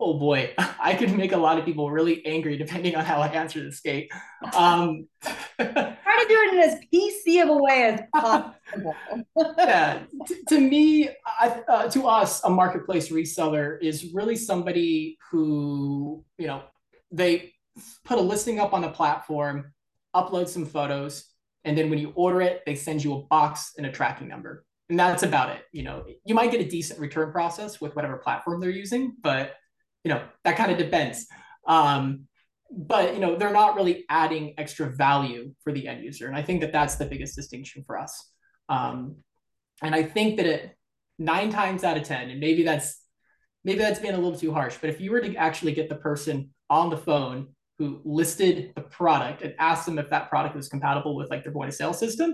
Oh 0.00 0.18
boy, 0.18 0.54
I 0.58 0.94
could 0.94 1.12
make 1.16 1.32
a 1.32 1.36
lot 1.36 1.58
of 1.58 1.64
people 1.64 1.90
really 1.90 2.24
angry 2.26 2.56
depending 2.56 2.96
on 2.96 3.04
how 3.04 3.20
I 3.20 3.28
answer 3.28 3.62
this, 3.62 3.80
Kate. 3.80 4.10
Um, 4.54 5.08
Try 5.58 5.64
to 5.64 6.26
do 6.28 6.34
it 6.34 6.54
in 6.54 6.60
as 6.60 6.80
PC 6.92 7.42
of 7.42 7.48
a 7.48 7.56
way 7.56 7.82
as 7.84 8.00
possible. 8.12 8.94
yeah, 9.58 10.02
T- 10.26 10.42
to 10.48 10.60
me, 10.60 11.08
I, 11.26 11.62
uh, 11.68 11.90
to 11.90 12.06
us, 12.06 12.44
a 12.44 12.50
marketplace 12.50 13.10
reseller 13.10 13.82
is 13.82 14.12
really 14.12 14.36
somebody 14.36 15.18
who, 15.30 16.24
you 16.38 16.46
know, 16.46 16.62
they 17.10 17.54
put 18.04 18.18
a 18.18 18.20
listing 18.20 18.60
up 18.60 18.72
on 18.72 18.84
a 18.84 18.90
platform, 18.90 19.72
upload 20.14 20.48
some 20.48 20.66
photos, 20.66 21.24
and 21.64 21.76
then 21.76 21.90
when 21.90 21.98
you 21.98 22.12
order 22.14 22.40
it, 22.42 22.62
they 22.64 22.74
send 22.74 23.02
you 23.02 23.14
a 23.14 23.22
box 23.22 23.72
and 23.76 23.86
a 23.86 23.92
tracking 23.92 24.28
number. 24.28 24.64
And 24.88 24.98
that's 24.98 25.24
about 25.24 25.50
it. 25.50 25.62
You 25.72 25.82
know, 25.82 26.04
you 26.24 26.34
might 26.34 26.52
get 26.52 26.60
a 26.60 26.68
decent 26.68 27.00
return 27.00 27.32
process 27.32 27.80
with 27.80 27.96
whatever 27.96 28.18
platform 28.18 28.60
they're 28.60 28.70
using, 28.70 29.16
but 29.20 29.54
you 30.06 30.12
know, 30.14 30.22
that 30.44 30.56
kind 30.56 30.70
of 30.70 30.78
depends. 30.78 31.26
Um, 31.66 32.26
but 32.70 33.14
you 33.14 33.20
know, 33.20 33.34
they're 33.34 33.52
not 33.52 33.74
really 33.74 34.04
adding 34.08 34.54
extra 34.56 34.88
value 34.88 35.52
for 35.64 35.72
the 35.72 35.88
end 35.88 36.04
user, 36.04 36.28
and 36.28 36.36
I 36.36 36.42
think 36.42 36.60
that 36.60 36.72
that's 36.72 36.94
the 36.94 37.06
biggest 37.06 37.34
distinction 37.34 37.82
for 37.84 37.98
us. 37.98 38.30
Um, 38.68 39.16
and 39.82 39.96
I 39.96 40.04
think 40.04 40.36
that 40.36 40.46
it 40.46 40.76
nine 41.18 41.50
times 41.50 41.82
out 41.82 41.96
of 41.96 42.04
ten, 42.04 42.30
and 42.30 42.38
maybe 42.38 42.62
that's 42.62 43.02
maybe 43.64 43.80
that's 43.80 43.98
being 43.98 44.14
a 44.14 44.18
little 44.18 44.38
too 44.38 44.52
harsh, 44.52 44.76
but 44.80 44.90
if 44.90 45.00
you 45.00 45.10
were 45.10 45.20
to 45.20 45.34
actually 45.34 45.72
get 45.72 45.88
the 45.88 45.96
person 45.96 46.50
on 46.70 46.88
the 46.88 46.96
phone 46.96 47.48
who 47.80 48.00
listed 48.04 48.72
the 48.76 48.82
product 48.82 49.42
and 49.42 49.54
asked 49.58 49.86
them 49.86 49.98
if 49.98 50.08
that 50.10 50.30
product 50.30 50.54
was 50.54 50.68
compatible 50.68 51.16
with 51.16 51.30
like 51.30 51.42
their 51.42 51.52
point 51.52 51.68
of 51.68 51.74
sale 51.74 51.92
system, 51.92 52.32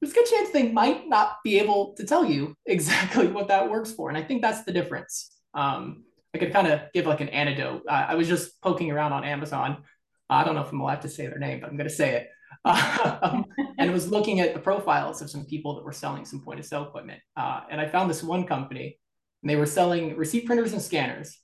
there's 0.00 0.12
a 0.12 0.14
good 0.14 0.26
chance 0.26 0.50
they 0.50 0.68
might 0.68 1.08
not 1.08 1.38
be 1.42 1.58
able 1.58 1.94
to 1.96 2.06
tell 2.06 2.24
you 2.24 2.54
exactly 2.66 3.26
what 3.26 3.48
that 3.48 3.68
works 3.68 3.90
for. 3.90 4.08
And 4.08 4.16
I 4.16 4.22
think 4.22 4.40
that's 4.40 4.62
the 4.62 4.72
difference. 4.72 5.32
Um, 5.52 6.04
I 6.34 6.38
could 6.38 6.52
kind 6.52 6.66
of 6.66 6.80
give 6.94 7.06
like 7.06 7.20
an 7.20 7.28
anecdote. 7.28 7.82
Uh, 7.88 8.06
I 8.08 8.14
was 8.14 8.28
just 8.28 8.60
poking 8.62 8.90
around 8.90 9.12
on 9.12 9.24
Amazon. 9.24 9.84
I 10.30 10.44
don't 10.44 10.54
know 10.54 10.62
if 10.62 10.72
I'm 10.72 10.80
allowed 10.80 11.02
to 11.02 11.08
say 11.08 11.26
their 11.26 11.38
name, 11.38 11.60
but 11.60 11.68
I'm 11.68 11.76
going 11.76 11.88
to 11.88 11.94
say 11.94 12.16
it. 12.16 12.28
Um, 12.64 13.46
and 13.78 13.92
was 13.92 14.10
looking 14.10 14.40
at 14.40 14.54
the 14.54 14.60
profiles 14.60 15.20
of 15.20 15.30
some 15.30 15.44
people 15.44 15.74
that 15.74 15.84
were 15.84 15.92
selling 15.92 16.24
some 16.24 16.40
point 16.44 16.60
of 16.60 16.66
sale 16.66 16.84
equipment. 16.84 17.20
Uh, 17.36 17.60
and 17.70 17.80
I 17.80 17.88
found 17.88 18.08
this 18.08 18.22
one 18.22 18.46
company, 18.46 18.98
and 19.42 19.50
they 19.50 19.56
were 19.56 19.66
selling 19.66 20.16
receipt 20.16 20.46
printers 20.46 20.72
and 20.72 20.82
scanners, 20.82 21.38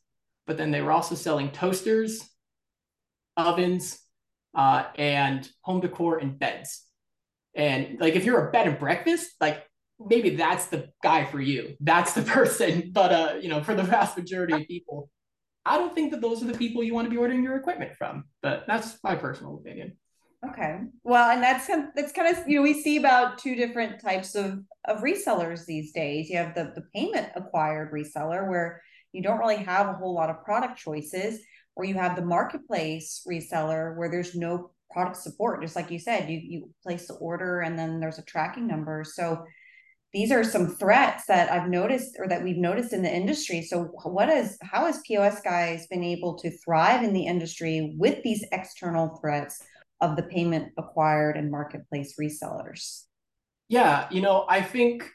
but 0.46 0.56
then 0.56 0.70
they 0.70 0.80
were 0.80 0.92
also 0.92 1.14
selling 1.14 1.50
toasters, 1.50 2.22
ovens, 3.36 3.98
uh, 4.54 4.84
and 4.96 5.48
home 5.62 5.80
decor 5.80 6.18
and 6.18 6.38
beds. 6.38 6.84
And 7.54 7.98
like 8.00 8.14
if 8.14 8.24
you're 8.24 8.48
a 8.48 8.52
bed 8.52 8.68
and 8.68 8.78
breakfast, 8.78 9.30
like 9.40 9.64
maybe 9.98 10.36
that's 10.36 10.66
the 10.66 10.90
guy 11.02 11.24
for 11.24 11.40
you. 11.40 11.76
That's 11.80 12.12
the 12.12 12.22
person. 12.36 12.90
But 12.92 13.12
uh, 13.12 13.34
you 13.40 13.48
know, 13.48 13.62
for 13.62 13.74
the 13.74 13.82
vast 13.82 14.16
majority 14.16 14.54
of 14.54 14.68
people, 14.68 15.10
I 15.64 15.78
don't 15.78 15.94
think 15.94 16.12
that 16.12 16.20
those 16.20 16.42
are 16.42 16.46
the 16.46 16.58
people 16.58 16.82
you 16.82 16.94
want 16.94 17.06
to 17.06 17.10
be 17.10 17.16
ordering 17.16 17.42
your 17.42 17.56
equipment 17.56 17.94
from. 17.96 18.24
But 18.42 18.64
that's 18.66 18.98
my 19.02 19.14
personal 19.14 19.56
opinion. 19.56 19.96
Okay. 20.46 20.78
Well, 21.02 21.30
and 21.30 21.42
that's 21.42 21.66
that's 21.96 22.12
kind 22.12 22.36
of 22.36 22.48
you 22.48 22.56
know 22.56 22.62
we 22.62 22.80
see 22.80 22.96
about 22.96 23.38
two 23.38 23.54
different 23.56 24.00
types 24.00 24.34
of 24.34 24.60
of 24.84 25.02
resellers 25.02 25.66
these 25.66 25.92
days. 25.92 26.30
You 26.30 26.38
have 26.38 26.54
the 26.54 26.72
the 26.74 26.84
payment 26.94 27.30
acquired 27.34 27.92
reseller 27.92 28.48
where 28.48 28.80
you 29.12 29.22
don't 29.22 29.38
really 29.38 29.56
have 29.56 29.88
a 29.88 29.94
whole 29.94 30.14
lot 30.14 30.30
of 30.30 30.44
product 30.44 30.78
choices, 30.78 31.40
or 31.74 31.84
you 31.84 31.94
have 31.94 32.14
the 32.14 32.24
marketplace 32.24 33.22
reseller 33.28 33.96
where 33.96 34.10
there's 34.10 34.36
no 34.36 34.70
product 34.92 35.16
support, 35.16 35.60
just 35.60 35.76
like 35.76 35.90
you 35.90 35.98
said, 35.98 36.30
you 36.30 36.38
you 36.38 36.70
place 36.84 37.08
the 37.08 37.14
order 37.14 37.60
and 37.60 37.76
then 37.76 37.98
there's 37.98 38.18
a 38.18 38.24
tracking 38.24 38.66
number. 38.66 39.04
So 39.04 39.44
these 40.18 40.32
are 40.32 40.42
some 40.42 40.74
threats 40.74 41.26
that 41.28 41.48
I've 41.48 41.68
noticed 41.68 42.16
or 42.18 42.26
that 42.26 42.42
we've 42.42 42.56
noticed 42.56 42.92
in 42.92 43.02
the 43.02 43.14
industry. 43.14 43.62
So 43.62 43.84
what 44.02 44.28
is 44.28 44.58
how 44.62 44.86
has 44.86 45.00
POS 45.06 45.40
guys 45.42 45.86
been 45.86 46.02
able 46.02 46.36
to 46.40 46.50
thrive 46.50 47.04
in 47.04 47.12
the 47.12 47.24
industry 47.24 47.94
with 47.96 48.20
these 48.24 48.44
external 48.50 49.16
threats 49.20 49.62
of 50.00 50.16
the 50.16 50.24
payment 50.24 50.72
acquired 50.76 51.36
and 51.36 51.52
marketplace 51.52 52.16
resellers? 52.20 53.04
Yeah, 53.68 54.08
you 54.10 54.20
know, 54.20 54.44
I 54.48 54.60
think 54.60 55.08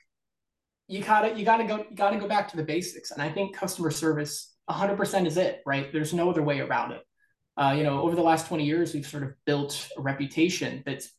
you 0.87 1.03
gotta 1.03 1.37
you 1.37 1.43
gotta 1.43 1.65
go 1.65 1.85
you 1.89 1.97
gotta 1.97 2.17
go 2.17 2.29
back 2.29 2.47
to 2.51 2.55
the 2.55 2.63
basics, 2.63 3.11
and 3.11 3.21
I 3.21 3.29
think 3.29 3.57
customer 3.57 3.91
service 3.91 4.53
100% 4.69 5.27
is 5.27 5.35
it, 5.35 5.61
right? 5.65 5.91
There's 5.91 6.13
no 6.13 6.29
other 6.29 6.43
way 6.43 6.61
around 6.61 6.93
it. 6.93 7.01
Uh, 7.57 7.75
you 7.77 7.83
know, 7.83 7.99
over 7.99 8.15
the 8.15 8.21
last 8.21 8.47
20 8.47 8.63
years, 8.63 8.93
we've 8.93 9.05
sort 9.05 9.23
of 9.23 9.33
built 9.45 9.89
a 9.97 10.01
reputation 10.01 10.81
that's 10.85 11.09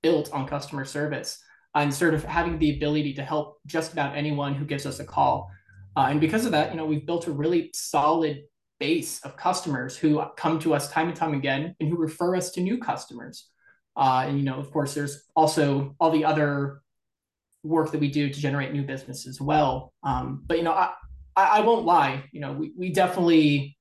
built 0.00 0.32
on 0.32 0.46
customer 0.46 0.84
service 0.84 1.42
and 1.76 1.92
sort 1.92 2.14
of 2.14 2.24
having 2.24 2.58
the 2.58 2.74
ability 2.74 3.12
to 3.12 3.22
help 3.22 3.58
just 3.66 3.92
about 3.92 4.16
anyone 4.16 4.54
who 4.54 4.64
gives 4.64 4.86
us 4.86 4.98
a 4.98 5.04
call. 5.04 5.50
Uh, 5.94 6.06
and 6.10 6.20
because 6.20 6.46
of 6.46 6.52
that, 6.52 6.70
you 6.70 6.76
know, 6.76 6.86
we've 6.86 7.06
built 7.06 7.26
a 7.26 7.32
really 7.32 7.70
solid 7.74 8.44
base 8.80 9.20
of 9.24 9.36
customers 9.36 9.96
who 9.96 10.22
come 10.36 10.58
to 10.58 10.74
us 10.74 10.90
time 10.90 11.08
and 11.08 11.16
time 11.16 11.34
again 11.34 11.76
and 11.78 11.88
who 11.88 11.96
refer 11.96 12.34
us 12.34 12.50
to 12.50 12.62
new 12.62 12.78
customers. 12.78 13.50
Uh, 13.94 14.24
and 14.26 14.38
you 14.38 14.44
know, 14.44 14.58
of 14.58 14.70
course, 14.70 14.94
there's 14.94 15.24
also 15.36 15.94
all 16.00 16.10
the 16.10 16.24
other 16.24 16.80
work 17.62 17.92
that 17.92 18.00
we 18.00 18.10
do 18.10 18.28
to 18.30 18.40
generate 18.40 18.72
new 18.72 18.82
business 18.82 19.26
as 19.26 19.40
well. 19.40 19.92
Um, 20.02 20.44
but 20.46 20.56
you 20.56 20.64
know, 20.64 20.72
I, 20.72 20.92
I, 21.36 21.60
won't 21.60 21.84
lie. 21.84 22.24
You 22.32 22.40
know, 22.40 22.52
we 22.52 22.72
we 22.76 22.90
definitely 22.90 23.76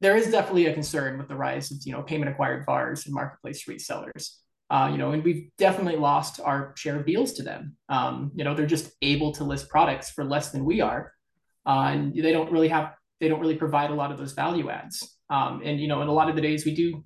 there 0.00 0.16
is 0.16 0.30
definitely 0.30 0.66
a 0.66 0.74
concern 0.74 1.18
with 1.18 1.28
the 1.28 1.36
rise 1.36 1.70
of 1.70 1.78
you 1.84 1.92
know 1.92 2.02
payment 2.02 2.30
acquired 2.30 2.64
VARs 2.66 3.06
and 3.06 3.14
marketplace 3.14 3.64
resellers. 3.64 4.36
Uh, 4.70 4.88
you 4.92 4.98
know, 4.98 5.10
and 5.10 5.24
we've 5.24 5.50
definitely 5.58 5.96
lost 5.96 6.40
our 6.40 6.72
share 6.76 6.96
of 6.96 7.04
deals 7.04 7.32
to 7.32 7.42
them. 7.42 7.76
Um, 7.88 8.30
you 8.36 8.44
know, 8.44 8.54
they're 8.54 8.66
just 8.66 8.92
able 9.02 9.32
to 9.32 9.44
list 9.44 9.68
products 9.68 10.10
for 10.10 10.24
less 10.24 10.52
than 10.52 10.64
we 10.64 10.80
are, 10.80 11.12
uh, 11.66 11.90
and 11.92 12.14
they 12.14 12.32
don't 12.32 12.52
really 12.52 12.68
have 12.68 12.94
they 13.20 13.28
don't 13.28 13.40
really 13.40 13.56
provide 13.56 13.90
a 13.90 13.94
lot 13.94 14.12
of 14.12 14.18
those 14.18 14.32
value 14.32 14.70
adds. 14.70 15.16
Um, 15.28 15.60
and 15.64 15.80
you 15.80 15.88
know, 15.88 16.02
in 16.02 16.08
a 16.08 16.12
lot 16.12 16.30
of 16.30 16.36
the 16.36 16.42
days 16.42 16.64
we 16.64 16.74
do 16.74 17.02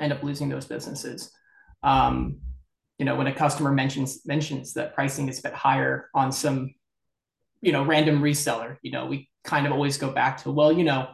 end 0.00 0.12
up 0.12 0.22
losing 0.24 0.48
those 0.48 0.66
businesses. 0.66 1.30
Um, 1.82 2.40
you 2.98 3.04
know, 3.04 3.14
when 3.14 3.28
a 3.28 3.34
customer 3.34 3.70
mentions 3.70 4.26
mentions 4.26 4.74
that 4.74 4.94
pricing 4.94 5.28
is 5.28 5.38
a 5.38 5.42
bit 5.42 5.54
higher 5.54 6.10
on 6.14 6.32
some, 6.32 6.74
you 7.60 7.70
know, 7.70 7.84
random 7.84 8.20
reseller, 8.20 8.76
you 8.82 8.90
know, 8.90 9.06
we 9.06 9.30
kind 9.44 9.66
of 9.66 9.72
always 9.72 9.98
go 9.98 10.10
back 10.10 10.42
to, 10.42 10.50
well, 10.50 10.72
you 10.72 10.82
know, 10.82 11.08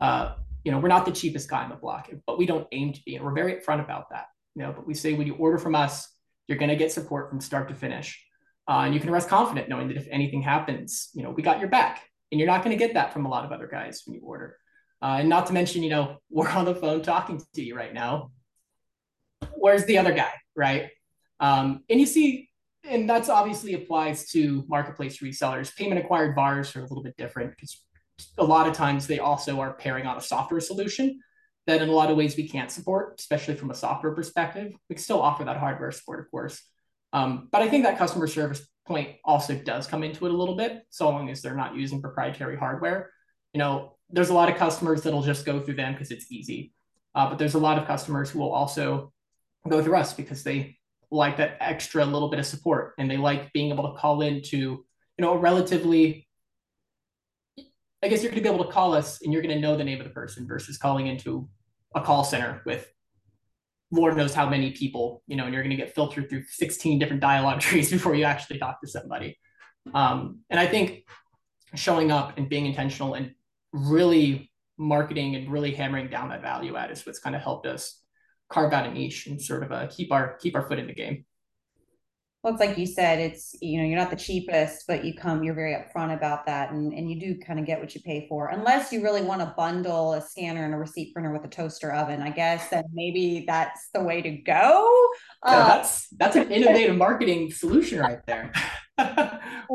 uh, 0.00 0.34
you 0.64 0.72
know, 0.72 0.78
we're 0.78 0.88
not 0.88 1.04
the 1.04 1.12
cheapest 1.12 1.48
guy 1.50 1.62
on 1.62 1.68
the 1.68 1.76
block, 1.76 2.10
but 2.26 2.38
we 2.38 2.46
don't 2.46 2.66
aim 2.72 2.92
to 2.94 3.00
be, 3.04 3.16
and 3.16 3.24
we're 3.24 3.34
very 3.34 3.54
upfront 3.54 3.84
about 3.84 4.08
that. 4.10 4.26
Know, 4.56 4.72
but 4.74 4.86
we 4.86 4.94
say 4.94 5.12
when 5.12 5.26
you 5.26 5.34
order 5.34 5.58
from 5.58 5.74
us, 5.74 6.08
you're 6.48 6.58
going 6.58 6.70
to 6.70 6.76
get 6.76 6.90
support 6.90 7.28
from 7.28 7.40
start 7.40 7.68
to 7.68 7.74
finish, 7.74 8.24
uh, 8.68 8.80
and 8.80 8.94
you 8.94 9.00
can 9.00 9.10
rest 9.10 9.28
confident 9.28 9.68
knowing 9.68 9.88
that 9.88 9.96
if 9.96 10.08
anything 10.10 10.42
happens, 10.42 11.10
you 11.12 11.22
know, 11.22 11.30
we 11.30 11.42
got 11.42 11.60
your 11.60 11.68
back, 11.68 12.02
and 12.32 12.40
you're 12.40 12.48
not 12.48 12.64
going 12.64 12.76
to 12.76 12.82
get 12.82 12.94
that 12.94 13.12
from 13.12 13.26
a 13.26 13.28
lot 13.28 13.44
of 13.44 13.52
other 13.52 13.66
guys 13.66 14.02
when 14.06 14.14
you 14.14 14.22
order. 14.22 14.56
Uh, 15.02 15.18
and 15.20 15.28
not 15.28 15.46
to 15.46 15.52
mention, 15.52 15.82
you 15.82 15.90
know, 15.90 16.16
we're 16.30 16.48
on 16.48 16.64
the 16.64 16.74
phone 16.74 17.02
talking 17.02 17.40
to 17.54 17.62
you 17.62 17.76
right 17.76 17.92
now. 17.92 18.30
Where's 19.54 19.84
the 19.84 19.98
other 19.98 20.12
guy, 20.12 20.32
right? 20.54 20.88
Um, 21.40 21.82
and 21.90 22.00
you 22.00 22.06
see, 22.06 22.48
and 22.84 23.08
that's 23.08 23.28
obviously 23.28 23.74
applies 23.74 24.30
to 24.30 24.64
marketplace 24.68 25.18
resellers. 25.18 25.74
Payment 25.76 26.00
acquired 26.00 26.34
VARs 26.34 26.74
are 26.76 26.80
a 26.80 26.86
little 26.86 27.02
bit 27.02 27.16
different 27.16 27.50
because 27.50 27.84
a 28.38 28.44
lot 28.44 28.66
of 28.66 28.74
times 28.74 29.06
they 29.06 29.18
also 29.18 29.60
are 29.60 29.74
pairing 29.74 30.06
on 30.06 30.16
a 30.16 30.20
software 30.20 30.60
solution 30.60 31.20
that 31.66 31.82
in 31.82 31.88
a 31.88 31.92
lot 31.92 32.10
of 32.10 32.16
ways 32.16 32.36
we 32.36 32.48
can't 32.48 32.70
support, 32.70 33.16
especially 33.18 33.56
from 33.56 33.70
a 33.70 33.74
software 33.74 34.12
perspective. 34.12 34.72
We 34.88 34.94
can 34.94 35.02
still 35.02 35.20
offer 35.20 35.44
that 35.44 35.56
hardware 35.56 35.90
support, 35.92 36.20
of 36.20 36.30
course. 36.30 36.62
Um, 37.12 37.48
but 37.50 37.62
I 37.62 37.68
think 37.68 37.84
that 37.84 37.98
customer 37.98 38.26
service 38.26 38.66
point 38.86 39.16
also 39.24 39.54
does 39.56 39.86
come 39.86 40.04
into 40.04 40.26
it 40.26 40.32
a 40.32 40.36
little 40.36 40.56
bit, 40.56 40.82
so 40.90 41.08
long 41.10 41.28
as 41.28 41.42
they're 41.42 41.56
not 41.56 41.74
using 41.74 42.00
proprietary 42.00 42.56
hardware. 42.56 43.10
You 43.52 43.58
know, 43.58 43.96
there's 44.10 44.28
a 44.28 44.34
lot 44.34 44.48
of 44.48 44.56
customers 44.56 45.02
that'll 45.02 45.22
just 45.22 45.44
go 45.44 45.60
through 45.60 45.74
them 45.74 45.92
because 45.92 46.10
it's 46.10 46.30
easy. 46.30 46.72
Uh, 47.14 47.28
but 47.28 47.38
there's 47.38 47.54
a 47.54 47.58
lot 47.58 47.78
of 47.78 47.86
customers 47.86 48.30
who 48.30 48.38
will 48.38 48.52
also 48.52 49.12
go 49.68 49.82
through 49.82 49.96
us 49.96 50.12
because 50.14 50.44
they 50.44 50.76
like 51.10 51.36
that 51.38 51.56
extra 51.60 52.04
little 52.04 52.28
bit 52.28 52.38
of 52.38 52.46
support 52.46 52.94
and 52.98 53.10
they 53.10 53.16
like 53.16 53.52
being 53.52 53.72
able 53.72 53.92
to 53.92 53.98
call 53.98 54.22
into 54.22 54.56
you 54.56 54.84
know 55.22 55.32
a 55.32 55.38
relatively 55.38 56.25
i 58.06 58.08
guess 58.08 58.22
you're 58.22 58.30
going 58.30 58.42
to 58.42 58.48
be 58.48 58.54
able 58.54 58.64
to 58.64 58.72
call 58.72 58.94
us 58.94 59.20
and 59.22 59.32
you're 59.32 59.42
going 59.42 59.54
to 59.54 59.60
know 59.60 59.76
the 59.76 59.84
name 59.84 60.00
of 60.00 60.06
the 60.06 60.12
person 60.12 60.46
versus 60.46 60.78
calling 60.78 61.06
into 61.06 61.48
a 61.94 62.00
call 62.00 62.24
center 62.24 62.62
with 62.64 62.90
lord 63.90 64.16
knows 64.16 64.34
how 64.34 64.48
many 64.48 64.70
people 64.72 65.22
you 65.26 65.36
know 65.36 65.44
and 65.44 65.52
you're 65.52 65.62
going 65.62 65.76
to 65.76 65.82
get 65.82 65.94
filtered 65.94 66.28
through 66.28 66.42
16 66.48 66.98
different 66.98 67.20
dialogue 67.20 67.60
trees 67.66 67.90
before 67.90 68.14
you 68.14 68.24
actually 68.24 68.58
talk 68.58 68.80
to 68.80 68.88
somebody 68.88 69.38
um, 69.94 70.40
and 70.50 70.58
i 70.58 70.66
think 70.66 71.04
showing 71.74 72.10
up 72.10 72.38
and 72.38 72.48
being 72.48 72.66
intentional 72.66 73.14
and 73.14 73.32
really 73.72 74.50
marketing 74.78 75.36
and 75.36 75.50
really 75.50 75.72
hammering 75.72 76.08
down 76.08 76.28
that 76.28 76.42
value 76.42 76.76
add 76.76 76.90
is 76.90 77.04
what's 77.04 77.18
kind 77.18 77.34
of 77.34 77.42
helped 77.42 77.66
us 77.66 78.02
carve 78.48 78.72
out 78.72 78.86
a 78.86 78.92
niche 78.92 79.26
and 79.26 79.40
sort 79.40 79.62
of 79.62 79.72
uh, 79.72 79.86
keep 79.88 80.12
our 80.12 80.36
keep 80.36 80.54
our 80.54 80.66
foot 80.68 80.78
in 80.78 80.86
the 80.86 80.94
game. 80.94 81.24
Well, 82.46 82.54
it's 82.54 82.60
like 82.60 82.78
you 82.78 82.86
said, 82.86 83.18
it's 83.18 83.56
you 83.60 83.80
know 83.80 83.88
you're 83.88 83.98
not 83.98 84.10
the 84.10 84.14
cheapest, 84.14 84.84
but 84.86 85.04
you 85.04 85.14
come 85.14 85.42
you're 85.42 85.52
very 85.52 85.74
upfront 85.74 86.14
about 86.14 86.46
that, 86.46 86.70
and 86.70 86.92
and 86.92 87.10
you 87.10 87.18
do 87.18 87.40
kind 87.40 87.58
of 87.58 87.66
get 87.66 87.80
what 87.80 87.92
you 87.92 88.00
pay 88.02 88.28
for, 88.28 88.50
unless 88.50 88.92
you 88.92 89.02
really 89.02 89.22
want 89.22 89.40
to 89.40 89.52
bundle 89.56 90.12
a 90.12 90.22
scanner 90.22 90.64
and 90.64 90.72
a 90.72 90.76
receipt 90.76 91.12
printer 91.12 91.32
with 91.32 91.44
a 91.44 91.48
toaster 91.48 91.92
oven. 91.92 92.22
I 92.22 92.30
guess 92.30 92.68
then 92.68 92.84
maybe 92.92 93.46
that's 93.48 93.88
the 93.92 94.00
way 94.00 94.22
to 94.22 94.30
go. 94.30 95.08
Yeah, 95.44 95.56
uh, 95.56 95.66
that's 95.66 96.08
that's 96.10 96.36
an 96.36 96.52
innovative 96.52 96.96
marketing 96.96 97.50
solution 97.50 97.98
right 97.98 98.24
there. 98.26 98.52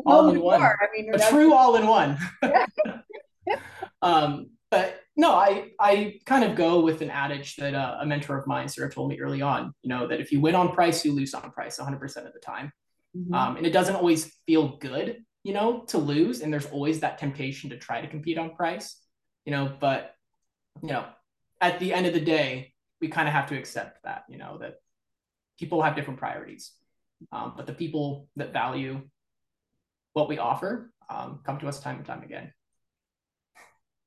all 0.05 0.29
in 0.29 0.39
one. 0.39 0.61
I 0.61 0.73
mean, 0.95 1.13
a 1.13 1.19
true 1.29 1.53
all 1.53 1.75
in 1.75 1.85
one. 1.85 2.17
um, 4.01 4.49
but 4.71 5.01
no, 5.17 5.33
I 5.33 5.71
I 5.79 6.19
kind 6.25 6.43
of 6.43 6.55
go 6.55 6.79
with 6.79 7.01
an 7.01 7.11
adage 7.11 7.57
that 7.57 7.75
uh, 7.75 7.97
a 7.99 8.05
mentor 8.05 8.37
of 8.37 8.47
mine 8.47 8.69
sort 8.69 8.87
of 8.87 8.95
told 8.95 9.09
me 9.09 9.19
early 9.19 9.41
on. 9.41 9.73
You 9.83 9.89
know 9.89 10.07
that 10.07 10.21
if 10.21 10.31
you 10.31 10.39
win 10.39 10.55
on 10.55 10.71
price, 10.71 11.05
you 11.05 11.11
lose 11.11 11.33
on 11.33 11.51
price 11.51 11.77
100 11.77 11.99
percent 11.99 12.25
of 12.25 12.33
the 12.33 12.39
time, 12.39 12.71
mm-hmm. 13.15 13.33
um, 13.33 13.57
and 13.57 13.67
it 13.67 13.71
doesn't 13.71 13.95
always 13.95 14.33
feel 14.47 14.77
good, 14.77 15.23
you 15.43 15.53
know, 15.53 15.81
to 15.89 15.97
lose. 15.97 16.41
And 16.41 16.51
there's 16.51 16.65
always 16.67 17.01
that 17.01 17.17
temptation 17.17 17.69
to 17.69 17.77
try 17.77 18.01
to 18.01 18.07
compete 18.07 18.37
on 18.37 18.55
price, 18.55 18.97
you 19.45 19.51
know. 19.51 19.71
But 19.79 20.15
you 20.81 20.87
know, 20.87 21.05
at 21.59 21.79
the 21.79 21.93
end 21.93 22.07
of 22.07 22.13
the 22.13 22.21
day, 22.21 22.73
we 23.01 23.09
kind 23.09 23.27
of 23.27 23.33
have 23.33 23.49
to 23.49 23.57
accept 23.57 24.03
that, 24.05 24.23
you 24.29 24.37
know, 24.37 24.57
that 24.59 24.75
people 25.59 25.81
have 25.81 25.95
different 25.95 26.19
priorities, 26.19 26.71
um, 27.33 27.53
but 27.57 27.67
the 27.67 27.73
people 27.73 28.29
that 28.37 28.53
value 28.53 29.01
what 30.13 30.29
we 30.29 30.37
offer 30.37 30.91
um, 31.09 31.39
come 31.45 31.59
to 31.59 31.67
us 31.67 31.79
time 31.79 31.97
and 31.97 32.05
time 32.05 32.23
again. 32.23 32.53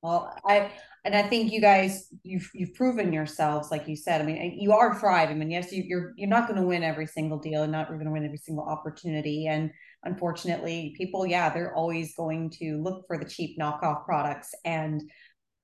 Well, 0.05 0.37
I 0.47 0.71
and 1.07 1.15
I 1.17 1.23
think 1.23 1.51
you 1.51 1.63
guys 1.63 2.09
you've 2.25 2.51
you've 2.53 2.75
proven 2.75 3.11
yourselves, 3.11 3.71
like 3.71 3.89
you 3.89 3.97
said. 3.97 4.21
I 4.21 4.25
mean, 4.25 4.59
you 4.61 4.73
are 4.73 5.01
thriving. 5.01 5.37
I 5.37 5.39
mean, 5.39 5.51
yes, 5.51 5.73
you, 5.73 5.83
you're 5.83 6.13
you're 6.19 6.29
not 6.29 6.47
going 6.47 6.61
to 6.61 6.67
win 6.67 6.83
every 6.83 7.07
single 7.07 7.39
deal, 7.39 7.63
and 7.63 7.73
not 7.73 7.89
going 7.89 8.05
to 8.05 8.11
win 8.11 8.27
every 8.27 8.37
single 8.37 8.67
opportunity. 8.67 9.47
And 9.47 9.71
unfortunately, 10.03 10.95
people, 10.99 11.27
yeah, 11.27 11.49
they're 11.49 11.75
always 11.75 12.15
going 12.17 12.51
to 12.59 12.83
look 12.83 13.07
for 13.07 13.17
the 13.17 13.25
cheap 13.25 13.59
knockoff 13.59 14.05
products 14.05 14.51
and 14.67 15.01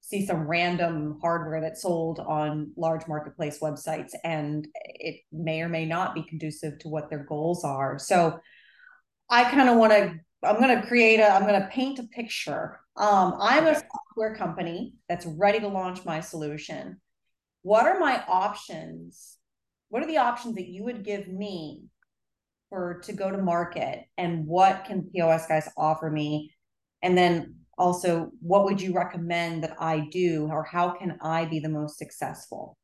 see 0.00 0.24
some 0.24 0.48
random 0.48 1.18
hardware 1.20 1.60
that's 1.60 1.82
sold 1.82 2.18
on 2.20 2.72
large 2.78 3.06
marketplace 3.06 3.58
websites, 3.60 4.12
and 4.24 4.66
it 4.74 5.16
may 5.30 5.60
or 5.60 5.68
may 5.68 5.84
not 5.84 6.14
be 6.14 6.22
conducive 6.22 6.78
to 6.78 6.88
what 6.88 7.10
their 7.10 7.24
goals 7.24 7.62
are. 7.62 7.98
So, 7.98 8.40
I 9.28 9.44
kind 9.50 9.68
of 9.68 9.76
want 9.76 9.92
to. 9.92 10.18
I'm 10.42 10.56
going 10.62 10.80
to 10.80 10.86
create 10.86 11.20
a. 11.20 11.30
I'm 11.30 11.46
going 11.46 11.60
to 11.60 11.68
paint 11.68 11.98
a 11.98 12.04
picture 12.04 12.80
um, 13.00 13.36
I'm 13.40 13.66
a 13.66 13.82
software 14.20 14.36
company 14.36 14.92
that's 15.08 15.24
ready 15.24 15.60
to 15.60 15.68
launch 15.68 16.04
my 16.04 16.20
solution. 16.20 17.00
What 17.62 17.86
are 17.86 17.98
my 17.98 18.22
options? 18.28 19.38
What 19.88 20.02
are 20.02 20.06
the 20.06 20.18
options 20.18 20.56
that 20.56 20.68
you 20.68 20.84
would 20.84 21.04
give 21.04 21.26
me 21.26 21.84
for 22.68 23.00
to 23.04 23.12
go 23.12 23.30
to 23.30 23.38
market? 23.38 24.04
And 24.18 24.46
what 24.46 24.84
can 24.84 25.08
POS 25.14 25.46
guys 25.46 25.70
offer 25.76 26.10
me? 26.10 26.52
And 27.02 27.16
then 27.16 27.54
also, 27.78 28.30
what 28.42 28.64
would 28.64 28.80
you 28.80 28.92
recommend 28.92 29.64
that 29.64 29.76
I 29.80 30.00
do, 30.10 30.48
or 30.50 30.64
how 30.64 30.90
can 30.90 31.16
I 31.22 31.46
be 31.46 31.60
the 31.60 31.70
most 31.70 31.96
successful? 31.96 32.76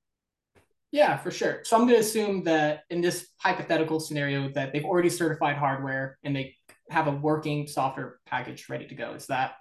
Yeah, 0.91 1.19
for 1.19 1.31
sure. 1.31 1.61
So 1.65 1.77
I'm 1.77 1.83
going 1.83 1.97
to 1.97 2.01
assume 2.01 2.45
that 2.45 2.85
in 2.89 3.03
this 3.03 3.27
hypothetical 3.39 4.01
scenario 4.01 4.51
that 4.53 4.73
they've 4.73 4.87
already 4.87 5.11
certified 5.11 5.57
hardware 5.57 6.17
and 6.25 6.35
they 6.35 6.55
have 6.89 7.09
a 7.09 7.11
working 7.11 7.67
software 7.67 8.21
package 8.25 8.71
ready 8.71 8.87
to 8.87 8.95
go. 8.95 9.13
Is 9.13 9.27
that 9.27 9.57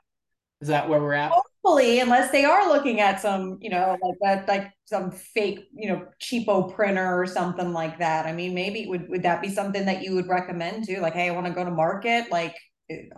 is 0.62 0.70
that 0.70 0.88
where 0.88 1.02
we're 1.02 1.14
at? 1.14 1.32
Oh, 1.36 1.42
Hopefully, 1.66 2.00
unless 2.00 2.32
they 2.32 2.46
are 2.46 2.72
looking 2.72 3.02
at 3.02 3.20
some, 3.20 3.58
you 3.60 3.72
know, 3.72 3.98
like 4.00 4.16
that, 4.22 4.48
like 4.48 4.72
some 4.86 5.10
fake, 5.10 5.68
you 5.74 5.90
know, 5.90 6.06
cheapo 6.22 6.74
printer 6.76 7.20
or 7.20 7.26
something 7.26 7.74
like 7.74 7.98
that. 7.98 8.28
I 8.28 8.34
mean, 8.34 8.54
maybe 8.54 8.86
would 8.88 9.10
would 9.10 9.24
that 9.24 9.42
be 9.42 9.50
something 9.50 9.84
that 9.86 10.04
you 10.04 10.14
would 10.14 10.28
recommend 10.28 10.86
too? 10.86 11.00
Like, 11.00 11.14
hey, 11.14 11.28
I 11.28 11.32
want 11.32 11.48
to 11.48 11.54
go 11.54 11.66
to 11.66 11.72
market, 11.72 12.32
like, 12.32 12.56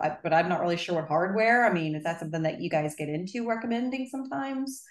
I, 0.00 0.16
but 0.22 0.32
I'm 0.32 0.48
not 0.48 0.62
really 0.62 0.78
sure 0.78 0.94
what 0.94 1.08
hardware. 1.08 1.66
I 1.66 1.72
mean, 1.74 1.94
is 1.94 2.04
that 2.04 2.20
something 2.20 2.42
that 2.44 2.58
you 2.58 2.70
guys 2.70 2.94
get 2.96 3.10
into 3.10 3.46
recommending 3.46 4.08
sometimes? 4.10 4.82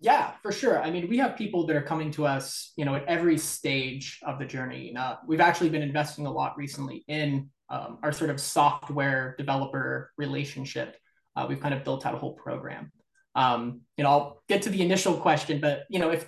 Yeah, 0.00 0.32
for 0.42 0.50
sure. 0.50 0.82
I 0.82 0.90
mean, 0.90 1.08
we 1.08 1.18
have 1.18 1.36
people 1.36 1.64
that 1.68 1.76
are 1.76 1.82
coming 1.82 2.10
to 2.12 2.26
us, 2.26 2.72
you 2.76 2.84
know, 2.84 2.96
at 2.96 3.04
every 3.06 3.38
stage 3.38 4.18
of 4.26 4.40
the 4.40 4.44
journey. 4.44 4.94
Uh, 4.96 5.14
we've 5.26 5.40
actually 5.40 5.70
been 5.70 5.82
investing 5.82 6.26
a 6.26 6.30
lot 6.30 6.56
recently 6.58 7.04
in 7.06 7.50
um, 7.70 7.98
our 8.02 8.12
sort 8.12 8.30
of 8.30 8.40
software 8.40 9.36
developer 9.38 10.10
relationship. 10.18 10.96
Uh, 11.36 11.46
we've 11.48 11.60
kind 11.60 11.74
of 11.74 11.84
built 11.84 12.06
out 12.06 12.14
a 12.14 12.18
whole 12.18 12.34
program. 12.34 12.90
Um, 13.34 13.82
you 13.96 14.04
know, 14.04 14.10
I'll 14.10 14.42
get 14.48 14.62
to 14.62 14.70
the 14.70 14.82
initial 14.82 15.14
question, 15.14 15.60
but 15.60 15.84
you 15.90 15.98
know, 15.98 16.10
if 16.10 16.26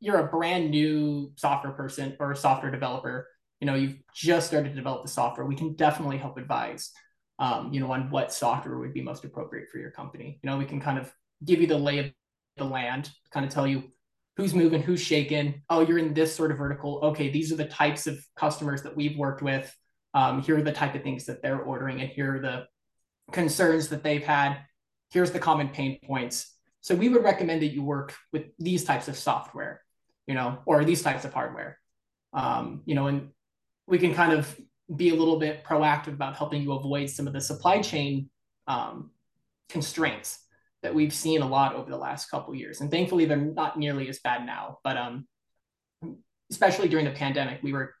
you're 0.00 0.18
a 0.18 0.28
brand 0.28 0.70
new 0.70 1.32
software 1.36 1.72
person 1.72 2.16
or 2.20 2.32
a 2.32 2.36
software 2.36 2.70
developer, 2.70 3.26
you 3.60 3.66
know, 3.66 3.74
you've 3.74 3.96
just 4.14 4.46
started 4.46 4.68
to 4.70 4.74
develop 4.74 5.02
the 5.02 5.10
software, 5.10 5.46
we 5.46 5.56
can 5.56 5.74
definitely 5.74 6.18
help 6.18 6.36
advise, 6.36 6.92
um, 7.38 7.72
you 7.72 7.80
know, 7.80 7.90
on 7.90 8.10
what 8.10 8.32
software 8.32 8.78
would 8.78 8.94
be 8.94 9.02
most 9.02 9.24
appropriate 9.24 9.68
for 9.70 9.78
your 9.78 9.90
company. 9.90 10.38
You 10.42 10.50
know, 10.50 10.56
we 10.56 10.66
can 10.66 10.80
kind 10.80 10.98
of 10.98 11.12
give 11.44 11.60
you 11.60 11.66
the 11.66 11.78
lay 11.78 11.98
of 11.98 12.12
the 12.56 12.64
land, 12.64 13.10
kind 13.32 13.44
of 13.44 13.52
tell 13.52 13.66
you 13.66 13.84
who's 14.36 14.54
moving, 14.54 14.82
who's 14.82 15.00
shaking. 15.00 15.62
Oh, 15.70 15.80
you're 15.80 15.98
in 15.98 16.14
this 16.14 16.34
sort 16.34 16.50
of 16.50 16.58
vertical. 16.58 17.00
Okay, 17.02 17.30
these 17.30 17.50
are 17.50 17.56
the 17.56 17.66
types 17.66 18.06
of 18.06 18.18
customers 18.36 18.82
that 18.82 18.94
we've 18.94 19.16
worked 19.16 19.42
with. 19.42 19.74
Um, 20.14 20.42
here 20.42 20.58
are 20.58 20.62
the 20.62 20.72
type 20.72 20.94
of 20.94 21.02
things 21.02 21.26
that 21.26 21.42
they're 21.42 21.60
ordering, 21.60 22.00
and 22.00 22.10
here 22.10 22.36
are 22.36 22.40
the 22.40 22.66
concerns 23.32 23.88
that 23.88 24.02
they've 24.02 24.24
had. 24.24 24.58
Here's 25.10 25.32
the 25.32 25.38
common 25.38 25.68
pain 25.68 25.98
points. 26.04 26.52
So 26.80 26.94
we 26.94 27.08
would 27.08 27.24
recommend 27.24 27.62
that 27.62 27.72
you 27.72 27.82
work 27.82 28.14
with 28.32 28.44
these 28.58 28.84
types 28.84 29.08
of 29.08 29.16
software, 29.16 29.82
you 30.26 30.34
know, 30.34 30.58
or 30.66 30.84
these 30.84 31.02
types 31.02 31.24
of 31.24 31.32
hardware. 31.32 31.78
Um, 32.32 32.82
you 32.84 32.94
know, 32.94 33.06
and 33.06 33.30
we 33.86 33.98
can 33.98 34.14
kind 34.14 34.32
of 34.32 34.58
be 34.94 35.10
a 35.10 35.14
little 35.14 35.38
bit 35.38 35.64
proactive 35.64 36.12
about 36.12 36.36
helping 36.36 36.62
you 36.62 36.72
avoid 36.72 37.10
some 37.10 37.26
of 37.26 37.32
the 37.32 37.40
supply 37.40 37.80
chain 37.80 38.30
um, 38.66 39.10
constraints 39.68 40.38
that 40.82 40.94
we've 40.94 41.14
seen 41.14 41.42
a 41.42 41.48
lot 41.48 41.74
over 41.74 41.90
the 41.90 41.96
last 41.96 42.30
couple 42.30 42.54
years. 42.54 42.80
And 42.80 42.90
thankfully, 42.90 43.24
they're 43.24 43.36
not 43.36 43.78
nearly 43.78 44.08
as 44.08 44.20
bad 44.20 44.46
now. 44.46 44.78
But 44.84 44.96
um, 44.96 45.26
especially 46.50 46.88
during 46.88 47.04
the 47.04 47.10
pandemic, 47.10 47.62
we 47.62 47.72
were 47.72 47.94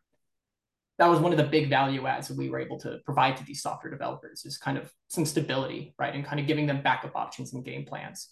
that 0.98 1.08
was 1.08 1.20
one 1.20 1.32
of 1.32 1.38
the 1.38 1.44
big 1.44 1.68
value 1.68 2.06
adds 2.06 2.28
that 2.28 2.38
we 2.38 2.48
were 2.48 2.58
able 2.58 2.78
to 2.80 2.98
provide 3.04 3.36
to 3.36 3.44
these 3.44 3.62
software 3.62 3.90
developers 3.90 4.44
is 4.44 4.56
kind 4.56 4.78
of 4.78 4.90
some 5.08 5.26
stability, 5.26 5.94
right, 5.98 6.14
and 6.14 6.24
kind 6.24 6.40
of 6.40 6.46
giving 6.46 6.66
them 6.66 6.82
backup 6.82 7.14
options 7.14 7.52
and 7.52 7.64
game 7.64 7.84
plans. 7.84 8.30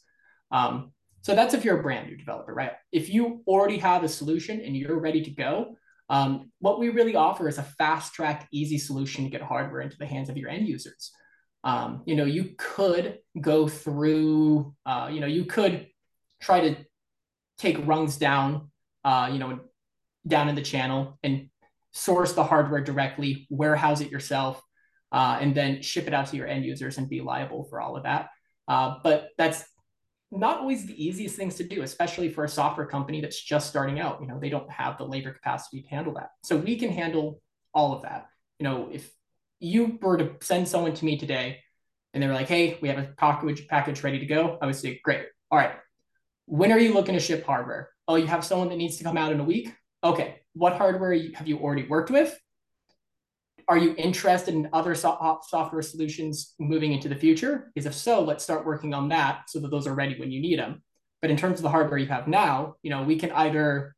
Um, 0.50 0.92
so 1.21 1.35
that's 1.35 1.54
if 1.54 1.64
you're 1.64 1.80
a 1.80 1.83
brand 1.83 2.09
new 2.09 2.16
developer, 2.16 2.54
right? 2.54 2.73
If 2.92 3.09
you 3.09 3.42
already 3.47 3.78
have 3.78 4.02
a 4.02 4.09
solution 4.09 4.61
and 4.61 4.76
you're 4.76 4.99
ready 4.99 5.23
to 5.23 5.30
go, 5.30 5.76
um, 6.09 6.50
what 6.59 6.78
we 6.78 6.90
really 6.90 7.16
offer 7.16 7.49
is 7.49 7.59
a 7.59 7.62
fast 7.62 8.14
track, 8.14 8.47
easy 8.52 8.78
solution 8.78 9.25
to 9.25 9.30
get 9.30 9.42
hardware 9.42 9.80
into 9.80 9.97
the 9.97 10.06
hands 10.06 10.28
of 10.28 10.37
your 10.37 10.50
end 10.50 10.68
users. 10.68 11.12
Um, 11.64 12.02
you 12.04 12.14
know, 12.14 12.26
you 12.26 12.54
could 12.59 13.18
go 13.40 13.68
through, 13.68 14.75
uh, 14.85 15.09
you 15.11 15.21
know, 15.21 15.26
you 15.26 15.47
could 15.47 15.87
try 16.40 16.61
to 16.61 16.76
take 17.59 17.87
rungs 17.87 18.18
down, 18.18 18.71
uh, 19.02 19.30
you 19.33 19.38
know, 19.38 19.61
down 20.26 20.49
in 20.49 20.54
the 20.54 20.62
channel 20.62 21.18
and 21.23 21.49
source 21.95 22.33
the 22.33 22.45
hardware 22.45 22.83
directly, 22.83 23.47
warehouse 23.49 24.01
it 24.01 24.11
yourself, 24.11 24.61
uh, 25.13 25.39
and 25.41 25.55
then 25.55 25.81
ship 25.81 26.07
it 26.07 26.13
out 26.13 26.27
to 26.27 26.37
your 26.37 26.47
end 26.47 26.65
users 26.65 26.99
and 26.99 27.09
be 27.09 27.21
liable 27.21 27.65
for 27.65 27.81
all 27.81 27.97
of 27.97 28.03
that. 28.03 28.29
Uh, 28.67 28.97
but 29.03 29.29
that's 29.39 29.65
not 30.33 30.59
always 30.59 30.87
the 30.87 31.05
easiest 31.05 31.37
things 31.37 31.55
to 31.55 31.65
do, 31.65 31.83
especially 31.83 32.29
for 32.29 32.45
a 32.45 32.49
software 32.49 32.87
company 32.87 33.21
that's 33.21 33.41
just 33.41 33.69
starting 33.69 34.01
out. 34.01 34.21
You 34.21 34.27
know, 34.27 34.41
they 34.41 34.49
don't 34.49 34.71
have 34.71 34.99
the 34.99 35.07
labor 35.07 35.33
capacity 35.33 35.83
to 35.83 35.89
handle 35.89 36.15
that. 36.15 36.31
So 36.43 36.57
we 36.57 36.77
can 36.77 36.91
handle 36.91 37.41
all 37.73 37.95
of 37.95 38.03
that. 38.03 38.27
You 38.59 38.65
know, 38.65 38.89
if 38.93 39.09
you 39.61 39.99
were 40.03 40.17
to 40.17 40.33
send 40.41 40.67
someone 40.67 40.95
to 40.95 41.05
me 41.05 41.17
today 41.17 41.61
and 42.13 42.23
they 42.23 42.27
were 42.27 42.35
like, 42.35 42.49
hey, 42.49 42.79
we 42.83 42.89
have 42.89 42.99
a 42.99 43.13
package 43.17 43.69
package 43.69 44.03
ready 44.03 44.19
to 44.19 44.27
go, 44.27 44.59
I 44.61 44.66
would 44.66 44.75
say, 44.75 45.01
great. 45.05 45.27
All 45.51 45.59
right. 45.59 45.75
When 46.47 46.73
are 46.73 46.79
you 46.79 46.92
looking 46.92 47.14
to 47.14 47.21
ship 47.21 47.47
hardware? 47.47 47.90
Oh, 48.09 48.16
you 48.16 48.27
have 48.27 48.45
someone 48.45 48.68
that 48.71 48.77
needs 48.77 48.97
to 48.97 49.05
come 49.05 49.16
out 49.16 49.33
in 49.33 49.40
a 49.40 49.45
week? 49.45 49.73
Okay. 50.03 50.40
What 50.55 50.77
hardware 50.77 51.17
have 51.35 51.47
you 51.47 51.59
already 51.59 51.87
worked 51.87 52.11
with? 52.11 52.38
Are 53.67 53.79
you 53.79 53.95
interested 53.97 54.55
in 54.55 54.69
other 54.73 54.95
so- 54.95 55.40
software 55.47 55.83
solutions 55.83 56.55
moving 56.59 56.93
into 56.93 57.09
the 57.09 57.14
future? 57.17 57.71
Because 57.75 57.87
if 57.87 57.95
so, 57.95 58.23
let's 58.23 58.45
start 58.45 58.67
working 58.67 58.95
on 58.95 59.09
that 59.09 59.45
so 59.49 59.61
that 59.61 59.71
those 59.71 59.87
are 59.87 59.95
ready 59.95 60.19
when 60.19 60.31
you 60.31 60.40
need 60.40 60.59
them. 60.59 60.83
But 61.23 61.31
in 61.31 61.37
terms 61.37 61.59
of 61.59 61.62
the 61.62 61.71
hardware 61.71 61.99
you 61.99 62.07
have 62.07 62.29
now, 62.29 62.75
you 62.83 62.90
know, 62.90 63.03
we 63.03 63.19
can 63.19 63.33
either 63.33 63.95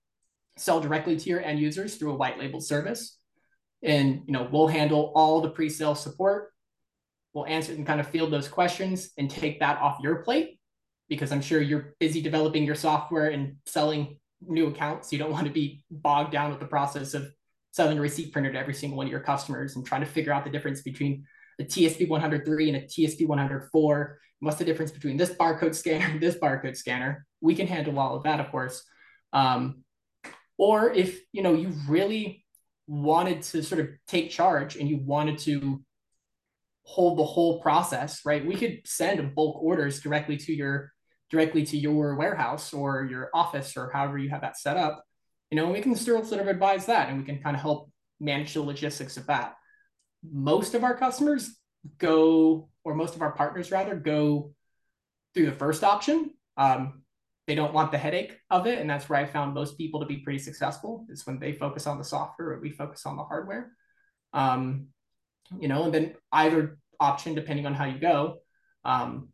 sell 0.56 0.80
directly 0.80 1.16
to 1.16 1.28
your 1.28 1.42
end 1.42 1.58
users 1.58 1.96
through 1.96 2.12
a 2.12 2.16
white 2.16 2.38
label 2.38 2.60
service, 2.60 3.18
and 3.82 4.22
you 4.26 4.32
know, 4.32 4.48
we'll 4.50 4.68
handle 4.68 5.12
all 5.14 5.40
the 5.40 5.50
pre-sale 5.50 5.94
support. 5.94 6.52
We'll 7.34 7.46
answer 7.46 7.72
and 7.72 7.86
kind 7.86 8.00
of 8.00 8.08
field 8.08 8.32
those 8.32 8.48
questions 8.48 9.10
and 9.18 9.28
take 9.28 9.60
that 9.60 9.78
off 9.80 9.98
your 10.02 10.22
plate 10.22 10.58
because 11.08 11.32
I'm 11.32 11.42
sure 11.42 11.60
you're 11.60 11.94
busy 12.00 12.22
developing 12.22 12.64
your 12.64 12.74
software 12.74 13.28
and 13.28 13.56
selling 13.66 14.18
new 14.40 14.68
accounts. 14.68 15.12
You 15.12 15.18
don't 15.18 15.30
want 15.30 15.46
to 15.46 15.52
be 15.52 15.84
bogged 15.90 16.32
down 16.32 16.50
with 16.50 16.60
the 16.60 16.66
process 16.66 17.14
of 17.14 17.30
selling 17.72 17.98
a 17.98 18.00
receipt 18.00 18.32
printer 18.32 18.52
to 18.52 18.58
every 18.58 18.74
single 18.74 18.96
one 18.96 19.06
of 19.06 19.10
your 19.10 19.20
customers 19.20 19.76
and 19.76 19.84
trying 19.84 20.00
to 20.00 20.06
figure 20.06 20.32
out 20.32 20.44
the 20.44 20.50
difference 20.50 20.82
between 20.82 21.24
a 21.60 21.64
TSP 21.64 22.08
103 22.08 22.68
and 22.68 22.76
a 22.76 22.86
TSP 22.86 23.26
104. 23.26 24.18
What's 24.40 24.58
the 24.58 24.64
difference 24.64 24.90
between 24.90 25.16
this 25.16 25.30
barcode 25.30 25.74
scanner 25.74 26.06
and 26.06 26.20
this 26.22 26.36
barcode 26.36 26.76
scanner? 26.76 27.26
We 27.40 27.54
can 27.54 27.66
handle 27.66 27.98
all 27.98 28.16
of 28.16 28.24
that, 28.24 28.40
of 28.40 28.50
course. 28.50 28.82
Um, 29.32 29.82
or 30.58 30.92
if 30.92 31.20
you 31.32 31.42
know 31.42 31.52
you 31.52 31.72
really 31.88 32.44
wanted 32.86 33.42
to 33.42 33.62
sort 33.62 33.80
of 33.80 33.88
take 34.06 34.30
charge 34.30 34.76
and 34.76 34.88
you 34.88 34.98
wanted 34.98 35.38
to 35.38 35.82
hold 36.84 37.18
the 37.18 37.24
whole 37.24 37.60
process, 37.60 38.20
right? 38.24 38.46
We 38.46 38.54
could 38.54 38.82
send 38.84 39.34
bulk 39.34 39.60
orders 39.62 40.00
directly 40.00 40.36
to 40.38 40.54
your 40.54 40.92
directly 41.30 41.64
to 41.66 41.76
your 41.76 42.14
warehouse 42.16 42.72
or 42.72 43.04
your 43.04 43.30
office 43.34 43.76
or 43.76 43.90
however 43.92 44.18
you 44.18 44.30
have 44.30 44.42
that 44.42 44.58
set 44.58 44.76
up, 44.76 45.04
you 45.50 45.56
know, 45.56 45.70
we 45.70 45.80
can 45.80 45.94
still 45.94 46.24
sort 46.24 46.40
of 46.40 46.48
advise 46.48 46.86
that 46.86 47.08
and 47.08 47.18
we 47.18 47.24
can 47.24 47.42
kind 47.42 47.56
of 47.56 47.62
help 47.62 47.90
manage 48.20 48.54
the 48.54 48.62
logistics 48.62 49.16
of 49.16 49.26
that. 49.26 49.54
Most 50.32 50.74
of 50.74 50.84
our 50.84 50.96
customers 50.96 51.56
go, 51.98 52.68
or 52.84 52.94
most 52.94 53.14
of 53.14 53.22
our 53.22 53.32
partners 53.32 53.70
rather, 53.70 53.94
go 53.94 54.52
through 55.34 55.46
the 55.46 55.52
first 55.52 55.84
option. 55.84 56.30
Um, 56.56 57.02
they 57.46 57.54
don't 57.54 57.72
want 57.72 57.92
the 57.92 57.98
headache 57.98 58.38
of 58.50 58.66
it. 58.66 58.80
And 58.80 58.90
that's 58.90 59.08
where 59.08 59.20
I 59.20 59.26
found 59.26 59.54
most 59.54 59.78
people 59.78 60.00
to 60.00 60.06
be 60.06 60.18
pretty 60.18 60.40
successful 60.40 61.06
is 61.08 61.26
when 61.26 61.38
they 61.38 61.52
focus 61.52 61.86
on 61.86 61.98
the 61.98 62.04
software 62.04 62.52
or 62.52 62.60
we 62.60 62.70
focus 62.70 63.06
on 63.06 63.16
the 63.16 63.22
hardware. 63.22 63.72
Um, 64.32 64.88
you 65.60 65.68
know, 65.68 65.84
and 65.84 65.94
then 65.94 66.14
either 66.32 66.78
option, 66.98 67.34
depending 67.34 67.66
on 67.66 67.74
how 67.74 67.84
you 67.84 68.00
go, 68.00 68.38
um, 68.84 69.28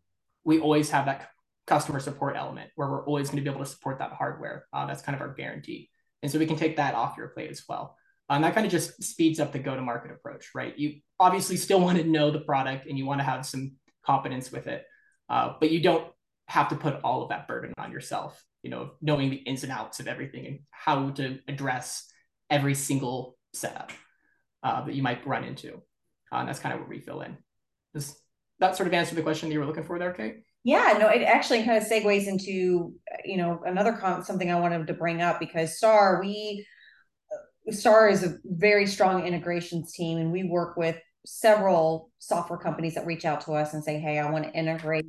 we 0.45 0.61
always 0.61 0.91
have 0.91 1.07
that 1.07 1.29
customer 1.73 2.01
support 2.01 2.37
element 2.37 2.71
where 2.77 2.87
we're 2.87 3.07
always 3.07 3.31
going 3.31 3.43
to 3.43 3.43
be 3.43 3.49
able 3.49 3.65
to 3.65 3.71
support 3.71 3.99
that 3.99 4.13
hardware. 4.13 4.67
Uh, 4.75 4.85
that's 4.85 5.01
kind 5.01 5.17
of 5.17 5.23
our 5.23 5.33
guarantee. 5.33 5.89
And 6.23 6.31
so 6.31 6.39
we 6.39 6.45
can 6.45 6.57
take 6.57 6.77
that 6.77 6.95
off 6.95 7.17
your 7.17 7.29
plate 7.29 7.51
as 7.51 7.63
well. 7.67 7.97
And 8.29 8.37
um, 8.37 8.43
that 8.43 8.55
kind 8.55 8.67
of 8.67 8.71
just 8.71 9.03
speeds 9.03 9.41
up 9.41 9.53
the 9.53 9.59
go 9.59 9.75
to 9.75 9.81
market 9.81 10.11
approach, 10.11 10.51
right? 10.55 10.79
You 10.79 11.01
obviously 11.19 11.57
still 11.57 11.81
want 11.81 11.97
to 11.97 12.05
know 12.05 12.31
the 12.31 12.41
product 12.41 12.87
and 12.87 12.99
you 12.99 13.07
want 13.07 13.21
to 13.21 13.25
have 13.25 13.47
some 13.47 13.73
competence 14.05 14.53
with 14.53 14.67
it, 14.67 14.85
uh, 15.31 15.55
but 15.61 15.71
you 15.71 15.81
don't 15.81 16.07
have 16.47 16.69
to 16.69 16.77
put 16.77 17.01
all 17.03 17.23
of 17.23 17.31
that 17.31 17.49
burden 17.49 17.73
on 17.79 17.91
yourself, 17.91 18.45
you 18.63 18.69
know, 18.69 18.91
knowing 19.01 19.31
the 19.31 19.37
ins 19.37 19.63
and 19.63 19.73
outs 19.73 19.99
of 19.99 20.09
everything 20.09 20.47
and 20.47 20.59
how 20.71 21.09
to 21.11 21.39
address 21.49 22.07
every 22.51 22.75
single 22.75 23.39
setup 23.55 23.93
uh, 24.63 24.85
that 24.85 24.95
you 24.95 25.03
might 25.03 25.27
run 25.27 25.45
into. 25.45 25.77
Uh, 26.31 26.37
and 26.37 26.49
that's 26.49 26.61
kind 26.61 26.75
of 26.75 26.81
what 26.81 26.91
we 26.91 27.01
fill 27.01 27.23
in. 27.23 27.39
Does 27.95 28.15
that 28.59 28.77
sort 28.77 28.89
of 28.89 28.93
answer 28.93 29.15
the 29.15 29.23
question 29.23 29.49
that 29.49 29.55
you 29.55 29.61
were 29.61 29.67
looking 29.67 29.85
for 29.85 29.99
there, 29.99 30.13
Kate? 30.13 30.43
Yeah, 30.64 30.96
no, 30.98 31.09
it 31.09 31.22
actually 31.22 31.64
kind 31.64 31.83
of 31.83 31.88
segues 31.88 32.27
into 32.27 32.94
you 33.25 33.37
know 33.37 33.61
another 33.66 33.98
something 34.25 34.51
I 34.51 34.61
wanted 34.61 34.87
to 34.87 34.94
bring 34.94 35.20
up 35.20 35.40
because 35.40 35.77
Star 35.77 36.20
we 36.20 36.64
uh, 37.68 37.72
Star 37.72 38.09
is 38.09 38.22
a 38.22 38.37
very 38.44 38.87
strong 38.87 39.27
integrations 39.27 39.92
team, 39.92 40.18
and 40.18 40.31
we 40.31 40.44
work 40.44 40.77
with 40.77 40.96
several 41.27 42.11
software 42.18 42.59
companies 42.59 42.94
that 42.94 43.07
reach 43.07 43.25
out 43.25 43.40
to 43.42 43.53
us 43.53 43.75
and 43.75 43.83
say, 43.83 43.98
"Hey, 43.98 44.18
I 44.20 44.31
want 44.31 44.44
to 44.44 44.53
integrate 44.53 45.07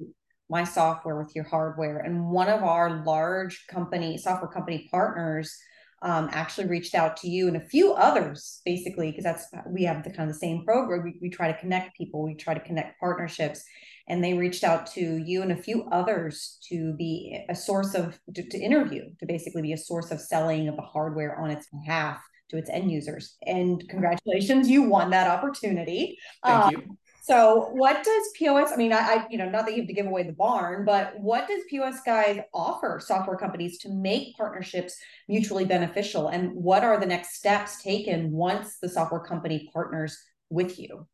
my 0.50 0.64
software 0.64 1.18
with 1.18 1.36
your 1.36 1.46
hardware." 1.46 2.00
And 2.00 2.32
one 2.32 2.50
of 2.50 2.64
our 2.64 3.04
large 3.04 3.68
company 3.68 4.18
software 4.18 4.50
company 4.52 4.88
partners 4.92 5.56
um, 6.02 6.30
actually 6.32 6.68
reached 6.68 6.96
out 6.96 7.16
to 7.18 7.30
you 7.30 7.48
and 7.48 7.58
a 7.58 7.66
few 7.66 7.94
others, 7.94 8.62
basically, 8.66 9.12
because 9.12 9.24
that's 9.24 9.46
we 9.68 9.84
have 9.84 10.04
the 10.04 10.10
kind 10.10 10.30
of 10.30 10.36
the 10.36 10.40
same 10.40 10.66
program. 10.66 11.04
We, 11.04 11.20
we 11.22 11.30
try 11.30 11.52
to 11.52 11.60
connect 11.60 11.96
people, 11.96 12.24
we 12.24 12.36
try 12.36 12.56
to 12.56 12.60
connect 12.60 13.00
partnerships, 13.00 13.64
and 14.08 14.24
they 14.24 14.34
reached 14.34 14.64
out 14.64 14.88
to 14.88 15.18
you 15.18 15.42
and 15.42 15.52
a 15.52 15.62
few 15.62 15.84
others 15.92 16.58
to 16.70 16.94
be 16.94 17.40
a 17.50 17.56
source 17.56 17.94
of 17.94 18.20
to, 18.36 18.44
to 18.50 18.58
interview 18.58 19.04
to 19.20 19.26
basically 19.26 19.62
be 19.62 19.74
a 19.74 19.78
source 19.78 20.12
of 20.12 20.20
selling 20.20 20.68
of 20.68 20.76
the 20.76 20.82
hardware 20.82 21.40
on 21.40 21.50
its 21.50 21.68
behalf 21.68 22.22
to 22.50 22.58
its 22.58 22.70
end 22.70 22.92
users. 22.92 23.38
And 23.46 23.84
congratulations 23.90 24.70
you 24.70 24.84
won 24.84 25.10
that 25.12 25.28
opportunity. 25.28 26.18
Thank 26.46 26.66
um, 26.66 26.72
you. 26.72 26.98
so 27.24 27.70
what 27.72 28.04
does 28.04 28.24
pos 28.38 28.74
i 28.74 28.76
mean 28.76 28.92
I, 28.92 28.98
I 28.98 29.28
you 29.30 29.38
know 29.38 29.50
not 29.50 29.66
that 29.66 29.72
you 29.72 29.82
have 29.84 29.88
to 29.88 29.94
give 29.94 30.08
away 30.08 30.24
the 30.24 30.34
barn 30.34 30.84
but 30.84 31.18
what 31.20 31.48
does 31.48 31.62
POS 31.70 32.02
Guys 32.06 32.42
offer 32.54 33.00
software 33.02 33.38
companies 33.38 33.78
to 33.80 33.90
make 33.90 34.36
partnerships 34.36 34.98
mutually 35.30 35.64
beneficial? 35.64 36.28
And 36.28 36.52
what 36.54 36.84
are 36.84 37.00
the 37.00 37.06
next 37.06 37.36
steps 37.36 37.82
taken 37.82 38.32
once 38.32 38.78
the 38.82 38.90
software 38.90 39.22
company 39.22 39.70
partners 39.74 40.18
with 40.50 40.78
you? 40.78 41.08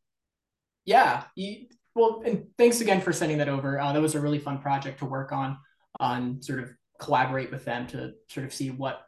Yeah 0.84 1.24
well, 2.00 2.22
and 2.24 2.46
thanks 2.56 2.80
again 2.80 3.00
for 3.00 3.12
sending 3.12 3.38
that 3.38 3.48
over. 3.48 3.78
Uh, 3.78 3.92
that 3.92 4.00
was 4.00 4.14
a 4.14 4.20
really 4.20 4.38
fun 4.38 4.58
project 4.58 4.98
to 5.00 5.04
work 5.04 5.32
on, 5.32 5.58
on 5.98 6.42
sort 6.42 6.60
of 6.60 6.70
collaborate 6.98 7.50
with 7.50 7.64
them 7.64 7.86
to 7.88 8.12
sort 8.28 8.46
of 8.46 8.52
see 8.52 8.70
what 8.70 9.02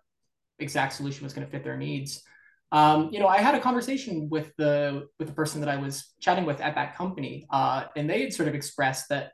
exact 0.58 0.92
solution 0.92 1.24
was 1.24 1.32
going 1.32 1.46
to 1.46 1.50
fit 1.50 1.64
their 1.64 1.76
needs. 1.76 2.22
Um, 2.70 3.10
you 3.12 3.18
know, 3.18 3.28
I 3.28 3.38
had 3.38 3.54
a 3.54 3.60
conversation 3.60 4.28
with 4.30 4.52
the 4.56 5.08
with 5.18 5.28
the 5.28 5.34
person 5.34 5.60
that 5.60 5.68
I 5.68 5.76
was 5.76 6.12
chatting 6.20 6.44
with 6.44 6.60
at 6.60 6.74
that 6.74 6.96
company, 6.96 7.46
uh, 7.50 7.84
and 7.96 8.08
they 8.08 8.22
had 8.22 8.32
sort 8.32 8.48
of 8.48 8.54
expressed 8.54 9.08
that 9.08 9.32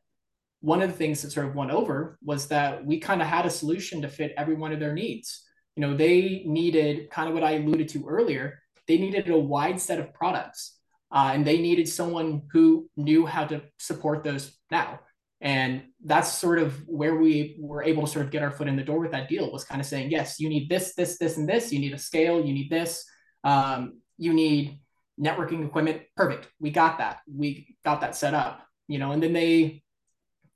one 0.60 0.82
of 0.82 0.90
the 0.90 0.96
things 0.96 1.22
that 1.22 1.30
sort 1.30 1.46
of 1.46 1.54
won 1.54 1.70
over 1.70 2.18
was 2.24 2.48
that 2.48 2.84
we 2.84 2.98
kind 2.98 3.22
of 3.22 3.28
had 3.28 3.46
a 3.46 3.50
solution 3.50 4.02
to 4.02 4.08
fit 4.08 4.34
every 4.36 4.54
one 4.54 4.72
of 4.72 4.80
their 4.80 4.92
needs. 4.92 5.44
You 5.76 5.82
know, 5.82 5.96
they 5.96 6.42
needed 6.46 7.10
kind 7.10 7.28
of 7.28 7.34
what 7.34 7.44
I 7.44 7.52
alluded 7.52 7.88
to 7.90 8.06
earlier. 8.08 8.60
They 8.88 8.98
needed 8.98 9.28
a 9.28 9.38
wide 9.38 9.80
set 9.80 10.00
of 10.00 10.12
products, 10.14 10.77
uh, 11.10 11.30
and 11.32 11.46
they 11.46 11.58
needed 11.58 11.88
someone 11.88 12.42
who 12.52 12.88
knew 12.96 13.26
how 13.26 13.44
to 13.46 13.62
support 13.78 14.24
those 14.24 14.56
now. 14.70 15.00
And 15.40 15.82
that's 16.04 16.32
sort 16.32 16.58
of 16.58 16.86
where 16.88 17.16
we 17.16 17.56
were 17.60 17.82
able 17.82 18.04
to 18.06 18.12
sort 18.12 18.24
of 18.24 18.32
get 18.32 18.42
our 18.42 18.50
foot 18.50 18.66
in 18.66 18.76
the 18.76 18.82
door 18.82 18.98
with 18.98 19.12
that 19.12 19.28
deal 19.28 19.52
was 19.52 19.64
kind 19.64 19.80
of 19.80 19.86
saying, 19.86 20.10
yes, 20.10 20.40
you 20.40 20.48
need 20.48 20.68
this, 20.68 20.94
this, 20.94 21.16
this, 21.18 21.36
and 21.36 21.48
this. 21.48 21.72
You 21.72 21.78
need 21.78 21.92
a 21.92 21.98
scale. 21.98 22.44
You 22.44 22.52
need 22.52 22.70
this. 22.70 23.04
Um, 23.44 24.00
you 24.16 24.32
need 24.32 24.80
networking 25.20 25.64
equipment. 25.64 26.02
Perfect. 26.16 26.48
We 26.58 26.70
got 26.70 26.98
that. 26.98 27.20
We 27.32 27.76
got 27.84 28.00
that 28.00 28.16
set 28.16 28.34
up. 28.34 28.62
You 28.88 28.98
know, 28.98 29.12
and 29.12 29.22
then 29.22 29.32
they 29.32 29.82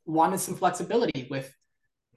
wanted 0.05 0.41
some 0.41 0.57
flexibility 0.57 1.29
with 1.31 1.55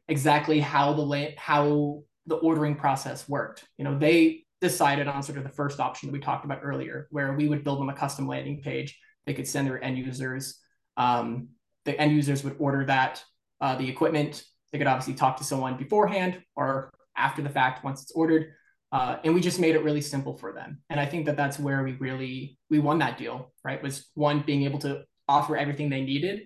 exactly 0.08 0.60
how 0.60 0.94
the 0.94 1.34
how 1.38 2.04
the 2.26 2.36
ordering 2.36 2.76
process 2.76 3.30
worked. 3.30 3.64
You 3.78 3.84
know, 3.84 3.98
they 3.98 4.45
decided 4.62 5.08
on 5.08 5.24
sort 5.24 5.38
of 5.38 5.44
the 5.44 5.50
first 5.50 5.80
option 5.80 6.08
that 6.08 6.14
we 6.14 6.20
talked 6.20 6.46
about 6.46 6.62
earlier, 6.64 7.08
where 7.12 7.34
we 7.34 7.48
would 7.48 7.64
build 7.64 7.80
them 7.80 7.90
a 7.90 7.94
custom 7.94 8.28
landing 8.28 8.62
page. 8.62 8.98
They 9.26 9.34
could 9.34 9.48
send 9.48 9.68
their 9.68 9.84
end 9.84 9.98
users. 9.98 10.60
Um, 10.98 11.50
the 11.84 12.00
end 12.00 12.12
users 12.12 12.44
would 12.44 12.56
order 12.60 12.86
that 12.86 13.24
uh, 13.62 13.76
the 13.76 13.88
equipment. 13.88 14.44
They 14.72 14.78
could 14.78 14.88
obviously 14.88 15.14
talk 15.14 15.38
to 15.38 15.44
someone 15.44 15.78
beforehand 15.78 16.42
or 16.56 16.92
after 17.16 17.42
the 17.42 17.50
fact 17.50 17.84
once 17.84 18.02
it's 18.02 18.12
ordered. 18.12 18.54
Uh, 18.92 19.18
and 19.24 19.34
we 19.34 19.42
just 19.42 19.60
made 19.60 19.76
it 19.76 19.84
really 19.84 20.02
simple 20.02 20.38
for 20.38 20.54
them. 20.54 20.82
And 20.90 21.00
I 21.00 21.06
think 21.06 21.26
that 21.26 21.38
that's 21.38 21.60
where 21.60 21.84
we 21.84 21.94
really 21.94 22.58
we 22.70 22.80
won 22.80 23.00
that 23.00 23.18
deal. 23.18 23.54
Right, 23.64 23.82
was 23.82 24.10
one 24.14 24.44
being 24.46 24.64
able 24.64 24.80
to 24.80 25.04
offer 25.28 25.58
everything 25.58 25.90
they 25.90 26.02
needed 26.02 26.42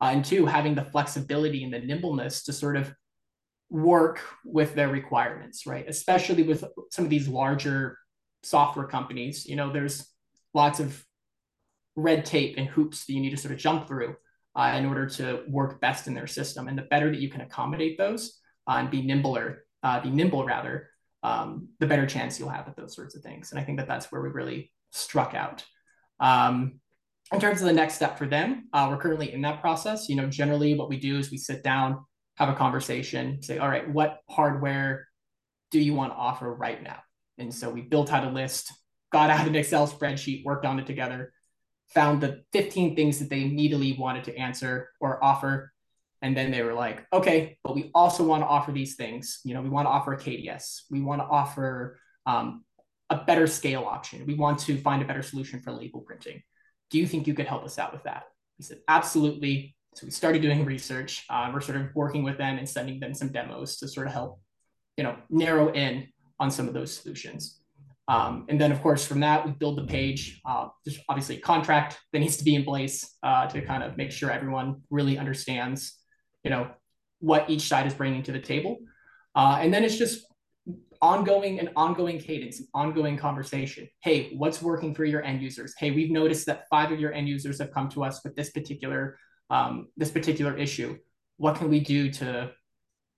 uh, 0.00 0.10
and 0.12 0.24
two, 0.24 0.46
having 0.46 0.74
the 0.74 0.84
flexibility 0.84 1.64
and 1.64 1.72
the 1.72 1.78
nimbleness 1.78 2.44
to 2.44 2.52
sort 2.52 2.76
of 2.76 2.92
work 3.70 4.20
with 4.44 4.74
their 4.74 4.88
requirements, 4.88 5.66
right? 5.66 5.88
Especially 5.88 6.42
with 6.42 6.64
some 6.90 7.04
of 7.04 7.10
these 7.10 7.28
larger 7.28 7.96
software 8.42 8.86
companies, 8.86 9.46
you 9.46 9.56
know, 9.56 9.72
there's 9.72 10.06
lots 10.54 10.80
of 10.80 11.04
red 11.96 12.24
tape 12.24 12.56
and 12.58 12.66
hoops 12.68 13.04
that 13.04 13.12
you 13.12 13.20
need 13.20 13.30
to 13.30 13.36
sort 13.36 13.54
of 13.54 13.60
jump 13.60 13.86
through 13.86 14.16
uh, 14.56 14.74
in 14.76 14.86
order 14.86 15.06
to 15.08 15.44
work 15.48 15.80
best 15.80 16.06
in 16.08 16.14
their 16.14 16.26
system. 16.26 16.68
And 16.68 16.76
the 16.76 16.82
better 16.82 17.10
that 17.10 17.20
you 17.20 17.30
can 17.30 17.40
accommodate 17.42 17.96
those 17.96 18.38
uh, 18.68 18.76
and 18.78 18.90
be 18.90 19.02
nimbler, 19.02 19.64
uh, 19.82 20.00
be 20.00 20.10
nimble 20.10 20.44
rather, 20.44 20.88
um, 21.22 21.68
the 21.78 21.86
better 21.86 22.06
chance 22.06 22.38
you'll 22.38 22.48
have 22.48 22.66
at 22.66 22.76
those 22.76 22.94
sorts 22.94 23.14
of 23.14 23.22
things. 23.22 23.52
And 23.52 23.60
I 23.60 23.64
think 23.64 23.78
that 23.78 23.86
that's 23.86 24.10
where 24.10 24.22
we 24.22 24.30
really 24.30 24.72
struck 24.90 25.34
out. 25.34 25.64
Um, 26.18 26.80
in 27.32 27.40
terms 27.40 27.60
of 27.60 27.68
the 27.68 27.72
next 27.72 27.94
step 27.94 28.18
for 28.18 28.26
them, 28.26 28.68
uh, 28.72 28.88
we're 28.90 28.98
currently 28.98 29.32
in 29.32 29.42
that 29.42 29.60
process. 29.60 30.08
You 30.08 30.16
know, 30.16 30.26
generally 30.26 30.74
what 30.74 30.88
we 30.88 30.98
do 30.98 31.18
is 31.18 31.30
we 31.30 31.38
sit 31.38 31.62
down, 31.62 32.04
have 32.40 32.48
a 32.48 32.54
conversation, 32.54 33.42
say, 33.42 33.58
all 33.58 33.68
right, 33.68 33.88
what 33.88 34.18
hardware 34.28 35.06
do 35.70 35.78
you 35.78 35.94
want 35.94 36.12
to 36.12 36.16
offer 36.16 36.52
right 36.52 36.82
now? 36.82 36.98
And 37.38 37.54
so 37.54 37.70
we 37.70 37.82
built 37.82 38.12
out 38.12 38.24
a 38.24 38.30
list, 38.30 38.72
got 39.12 39.30
out 39.30 39.46
an 39.46 39.54
Excel 39.54 39.86
spreadsheet, 39.86 40.44
worked 40.44 40.64
on 40.64 40.78
it 40.80 40.86
together, 40.86 41.32
found 41.88 42.20
the 42.20 42.42
15 42.52 42.96
things 42.96 43.18
that 43.18 43.30
they 43.30 43.42
immediately 43.42 43.96
wanted 43.98 44.24
to 44.24 44.36
answer 44.36 44.90
or 45.00 45.22
offer. 45.22 45.72
And 46.22 46.36
then 46.36 46.50
they 46.50 46.62
were 46.62 46.74
like, 46.74 47.06
okay, 47.12 47.58
but 47.62 47.74
we 47.74 47.90
also 47.94 48.24
want 48.24 48.42
to 48.42 48.46
offer 48.46 48.72
these 48.72 48.96
things. 48.96 49.40
You 49.44 49.54
know, 49.54 49.62
we 49.62 49.68
want 49.68 49.86
to 49.86 49.90
offer 49.90 50.12
a 50.12 50.18
KDS. 50.18 50.82
We 50.90 51.00
want 51.00 51.20
to 51.20 51.26
offer 51.26 51.98
um, 52.26 52.64
a 53.08 53.16
better 53.16 53.46
scale 53.46 53.84
option. 53.84 54.26
We 54.26 54.34
want 54.34 54.58
to 54.60 54.76
find 54.76 55.02
a 55.02 55.06
better 55.06 55.22
solution 55.22 55.60
for 55.60 55.72
label 55.72 56.00
printing 56.00 56.42
do 56.90 56.98
you 56.98 57.06
think 57.06 57.26
you 57.26 57.34
could 57.34 57.46
help 57.46 57.64
us 57.64 57.78
out 57.78 57.92
with 57.92 58.02
that? 58.04 58.24
He 58.56 58.64
said, 58.64 58.78
absolutely. 58.88 59.74
So 59.94 60.06
we 60.06 60.10
started 60.10 60.40
doing 60.42 60.64
research. 60.64 61.24
Uh, 61.28 61.50
we're 61.52 61.60
sort 61.60 61.78
of 61.80 61.88
working 61.94 62.22
with 62.22 62.38
them 62.38 62.58
and 62.58 62.68
sending 62.68 63.00
them 63.00 63.12
some 63.12 63.28
demos 63.28 63.76
to 63.78 63.88
sort 63.88 64.06
of 64.06 64.12
help, 64.12 64.40
you 64.96 65.04
know, 65.04 65.16
narrow 65.28 65.72
in 65.72 66.08
on 66.38 66.50
some 66.50 66.68
of 66.68 66.74
those 66.74 66.96
solutions. 66.96 67.60
Um, 68.08 68.46
and 68.48 68.60
then, 68.60 68.72
of 68.72 68.80
course, 68.82 69.06
from 69.06 69.20
that, 69.20 69.44
we 69.44 69.52
build 69.52 69.78
the 69.78 69.86
page. 69.86 70.40
Uh, 70.44 70.68
there's 70.84 70.98
obviously 71.08 71.36
a 71.36 71.40
contract 71.40 71.98
that 72.12 72.18
needs 72.18 72.36
to 72.38 72.44
be 72.44 72.54
in 72.54 72.64
place 72.64 73.16
uh, 73.22 73.46
to 73.48 73.60
kind 73.62 73.82
of 73.82 73.96
make 73.96 74.10
sure 74.10 74.30
everyone 74.30 74.82
really 74.90 75.18
understands, 75.18 75.98
you 76.44 76.50
know, 76.50 76.70
what 77.20 77.48
each 77.50 77.62
side 77.62 77.86
is 77.86 77.94
bringing 77.94 78.22
to 78.24 78.32
the 78.32 78.40
table. 78.40 78.78
Uh, 79.34 79.58
and 79.60 79.72
then 79.72 79.84
it's 79.84 79.96
just 79.96 80.24
ongoing 81.02 81.60
and 81.60 81.70
ongoing 81.76 82.18
cadence, 82.18 82.58
and 82.58 82.68
ongoing 82.74 83.16
conversation. 83.16 83.88
Hey, 84.02 84.34
what's 84.36 84.60
working 84.60 84.94
for 84.94 85.04
your 85.04 85.22
end 85.22 85.42
users? 85.42 85.74
Hey, 85.78 85.90
we've 85.90 86.10
noticed 86.10 86.46
that 86.46 86.66
five 86.68 86.92
of 86.92 87.00
your 87.00 87.12
end 87.12 87.28
users 87.28 87.58
have 87.58 87.72
come 87.72 87.88
to 87.90 88.04
us 88.04 88.22
with 88.24 88.34
this 88.36 88.50
particular 88.50 89.16
um, 89.50 89.88
this 89.96 90.10
particular 90.10 90.56
issue. 90.56 90.96
What 91.36 91.56
can 91.56 91.68
we 91.68 91.80
do 91.80 92.10
to, 92.12 92.52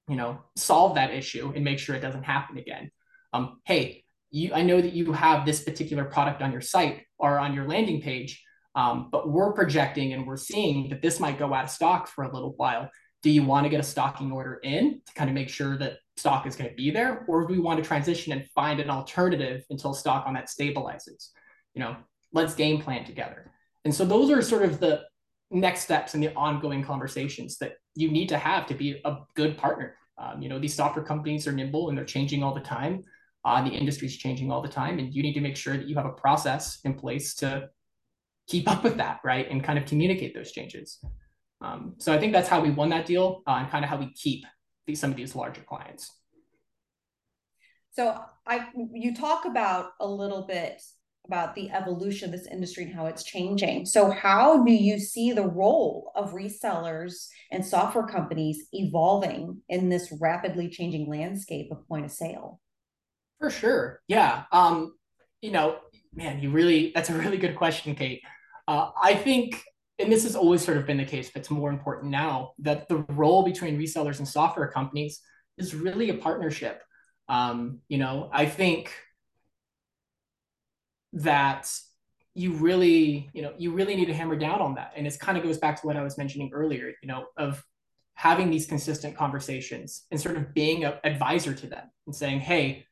you 0.08 0.16
know, 0.16 0.40
solve 0.56 0.94
that 0.96 1.10
issue 1.10 1.52
and 1.54 1.64
make 1.64 1.78
sure 1.78 1.94
it 1.94 2.00
doesn't 2.00 2.24
happen 2.24 2.58
again? 2.58 2.90
Um, 3.32 3.60
hey, 3.64 4.04
you, 4.30 4.52
I 4.54 4.62
know 4.62 4.80
that 4.80 4.94
you 4.94 5.12
have 5.12 5.44
this 5.44 5.62
particular 5.62 6.04
product 6.04 6.42
on 6.42 6.52
your 6.52 6.60
site 6.60 7.02
or 7.18 7.38
on 7.38 7.54
your 7.54 7.68
landing 7.68 8.00
page, 8.00 8.42
um, 8.74 9.08
but 9.12 9.30
we're 9.30 9.52
projecting 9.52 10.12
and 10.14 10.26
we're 10.26 10.36
seeing 10.36 10.88
that 10.88 11.02
this 11.02 11.20
might 11.20 11.38
go 11.38 11.52
out 11.52 11.64
of 11.64 11.70
stock 11.70 12.08
for 12.08 12.24
a 12.24 12.32
little 12.32 12.54
while. 12.56 12.90
Do 13.22 13.30
you 13.30 13.44
want 13.44 13.64
to 13.64 13.70
get 13.70 13.78
a 13.78 13.84
stocking 13.84 14.32
order 14.32 14.58
in 14.62 15.00
to 15.06 15.14
kind 15.14 15.30
of 15.30 15.34
make 15.34 15.48
sure 15.48 15.76
that 15.76 15.98
stock 16.16 16.46
is 16.46 16.56
going 16.56 16.70
to 16.70 16.76
be 16.76 16.90
there, 16.90 17.24
or 17.28 17.46
do 17.46 17.52
we 17.52 17.60
want 17.60 17.82
to 17.82 17.86
transition 17.86 18.32
and 18.32 18.46
find 18.54 18.80
an 18.80 18.90
alternative 18.90 19.64
until 19.70 19.94
stock 19.94 20.26
on 20.26 20.34
that 20.34 20.48
stabilizes? 20.48 21.28
You 21.74 21.80
know, 21.80 21.96
let's 22.32 22.54
game 22.54 22.80
plan 22.80 23.04
together. 23.04 23.50
And 23.84 23.94
so 23.94 24.04
those 24.04 24.30
are 24.30 24.42
sort 24.42 24.62
of 24.62 24.80
the 24.80 25.04
next 25.52 25.80
steps 25.82 26.14
in 26.14 26.20
the 26.20 26.34
ongoing 26.34 26.82
conversations 26.82 27.58
that 27.58 27.74
you 27.94 28.10
need 28.10 28.28
to 28.30 28.38
have 28.38 28.66
to 28.66 28.74
be 28.74 29.00
a 29.04 29.18
good 29.34 29.56
partner. 29.56 29.96
Um, 30.18 30.40
you 30.42 30.48
know, 30.48 30.58
these 30.58 30.74
software 30.74 31.04
companies 31.04 31.46
are 31.46 31.52
nimble 31.52 31.88
and 31.88 31.96
they're 31.96 32.04
changing 32.04 32.42
all 32.42 32.54
the 32.54 32.60
time. 32.60 33.02
Uh, 33.44 33.62
the 33.62 33.70
industry 33.70 34.06
is 34.06 34.16
changing 34.16 34.52
all 34.52 34.62
the 34.62 34.68
time, 34.68 34.98
and 35.00 35.12
you 35.12 35.22
need 35.22 35.34
to 35.34 35.40
make 35.40 35.56
sure 35.56 35.76
that 35.76 35.88
you 35.88 35.96
have 35.96 36.06
a 36.06 36.12
process 36.12 36.78
in 36.84 36.94
place 36.94 37.34
to 37.34 37.68
keep 38.46 38.70
up 38.70 38.84
with 38.84 38.96
that, 38.96 39.18
right, 39.24 39.50
and 39.50 39.64
kind 39.64 39.78
of 39.78 39.84
communicate 39.84 40.32
those 40.32 40.52
changes. 40.52 41.00
Um, 41.60 41.94
so 41.98 42.12
I 42.12 42.18
think 42.18 42.32
that's 42.32 42.48
how 42.48 42.60
we 42.60 42.70
won 42.70 42.90
that 42.90 43.04
deal, 43.04 43.42
uh, 43.46 43.52
and 43.52 43.68
kind 43.68 43.84
of 43.84 43.90
how 43.90 43.96
we 43.96 44.12
keep 44.12 44.44
these 44.86 45.00
some 45.00 45.10
of 45.10 45.16
these 45.16 45.34
larger 45.34 45.62
clients. 45.62 46.10
So 47.92 48.16
I 48.46 48.68
you 48.94 49.14
talk 49.14 49.44
about 49.44 49.90
a 50.00 50.06
little 50.06 50.42
bit 50.46 50.80
about 51.26 51.54
the 51.54 51.70
evolution 51.70 52.26
of 52.26 52.32
this 52.32 52.48
industry 52.48 52.84
and 52.84 52.94
how 52.94 53.06
it's 53.06 53.22
changing. 53.22 53.86
So 53.86 54.10
how 54.10 54.64
do 54.64 54.72
you 54.72 54.98
see 54.98 55.32
the 55.32 55.46
role 55.46 56.10
of 56.16 56.32
resellers 56.32 57.28
and 57.50 57.64
software 57.64 58.06
companies 58.06 58.66
evolving 58.72 59.62
in 59.68 59.88
this 59.88 60.12
rapidly 60.20 60.68
changing 60.68 61.08
landscape 61.08 61.70
of 61.70 61.86
point 61.86 62.04
of 62.04 62.10
sale? 62.10 62.60
For 63.38 63.50
sure. 63.50 64.00
Yeah. 64.08 64.44
Um, 64.52 64.94
you 65.40 65.52
know, 65.52 65.78
man, 66.14 66.40
you 66.40 66.50
really 66.50 66.92
that's 66.94 67.10
a 67.10 67.14
really 67.14 67.38
good 67.38 67.56
question, 67.56 67.94
Kate. 67.94 68.22
Uh, 68.66 68.90
I 69.00 69.14
think 69.14 69.62
and 69.98 70.10
this 70.10 70.24
has 70.24 70.34
always 70.34 70.64
sort 70.64 70.78
of 70.78 70.86
been 70.86 70.96
the 70.96 71.04
case, 71.04 71.30
but 71.30 71.40
it's 71.40 71.50
more 71.50 71.70
important 71.70 72.10
now 72.10 72.52
that 72.58 72.88
the 72.88 73.04
role 73.10 73.44
between 73.44 73.78
resellers 73.78 74.18
and 74.18 74.26
software 74.26 74.68
companies 74.68 75.20
is 75.58 75.74
really 75.74 76.10
a 76.10 76.14
partnership. 76.14 76.82
Um, 77.28 77.80
you 77.88 77.98
know, 77.98 78.28
I 78.32 78.46
think 78.46 78.92
that 81.12 81.72
you 82.34 82.52
really, 82.52 83.30
you 83.34 83.42
know, 83.42 83.52
you 83.58 83.72
really 83.72 83.94
need 83.94 84.06
to 84.06 84.14
hammer 84.14 84.36
down 84.36 84.60
on 84.60 84.74
that. 84.74 84.92
And 84.96 85.06
it 85.06 85.18
kind 85.18 85.36
of 85.36 85.44
goes 85.44 85.58
back 85.58 85.80
to 85.80 85.86
what 85.86 85.96
I 85.96 86.02
was 86.02 86.16
mentioning 86.16 86.50
earlier, 86.52 86.92
you 87.02 87.08
know, 87.08 87.26
of 87.36 87.62
having 88.14 88.50
these 88.50 88.66
consistent 88.66 89.16
conversations 89.16 90.04
and 90.10 90.20
sort 90.20 90.36
of 90.36 90.54
being 90.54 90.84
an 90.84 90.94
advisor 91.04 91.54
to 91.54 91.66
them 91.66 91.90
and 92.06 92.14
saying, 92.14 92.40
hey, 92.40 92.86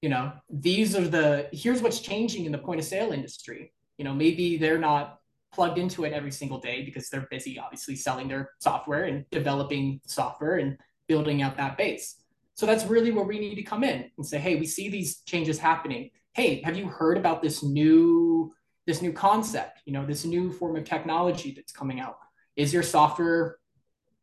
you 0.00 0.08
know, 0.08 0.32
these 0.50 0.96
are 0.96 1.06
the, 1.06 1.48
here's 1.52 1.82
what's 1.82 2.00
changing 2.00 2.44
in 2.44 2.52
the 2.52 2.58
point 2.58 2.80
of 2.80 2.86
sale 2.86 3.12
industry. 3.12 3.72
You 3.98 4.04
know, 4.04 4.14
maybe 4.14 4.56
they're 4.56 4.78
not 4.78 5.18
plugged 5.52 5.78
into 5.78 6.04
it 6.04 6.12
every 6.12 6.32
single 6.32 6.58
day 6.58 6.82
because 6.82 7.08
they're 7.08 7.28
busy, 7.30 7.58
obviously, 7.58 7.94
selling 7.94 8.26
their 8.28 8.50
software 8.58 9.04
and 9.04 9.24
developing 9.30 10.00
software 10.06 10.56
and 10.56 10.78
building 11.08 11.42
out 11.42 11.56
that 11.58 11.76
base. 11.76 12.16
So 12.54 12.66
that's 12.66 12.84
really 12.84 13.10
where 13.10 13.24
we 13.24 13.38
need 13.38 13.54
to 13.56 13.62
come 13.62 13.84
in 13.84 14.10
and 14.16 14.26
say, 14.26 14.38
hey, 14.38 14.56
we 14.56 14.66
see 14.66 14.88
these 14.88 15.20
changes 15.20 15.58
happening. 15.58 16.10
Hey, 16.34 16.62
have 16.62 16.76
you 16.78 16.88
heard 16.88 17.18
about 17.18 17.42
this 17.42 17.62
new 17.62 18.52
this 18.86 19.02
new 19.02 19.12
concept? 19.12 19.80
You 19.84 19.92
know, 19.92 20.06
this 20.06 20.24
new 20.24 20.50
form 20.50 20.76
of 20.76 20.84
technology 20.84 21.52
that's 21.54 21.72
coming 21.72 22.00
out. 22.00 22.16
Is 22.56 22.72
your 22.72 22.82
software, 22.82 23.58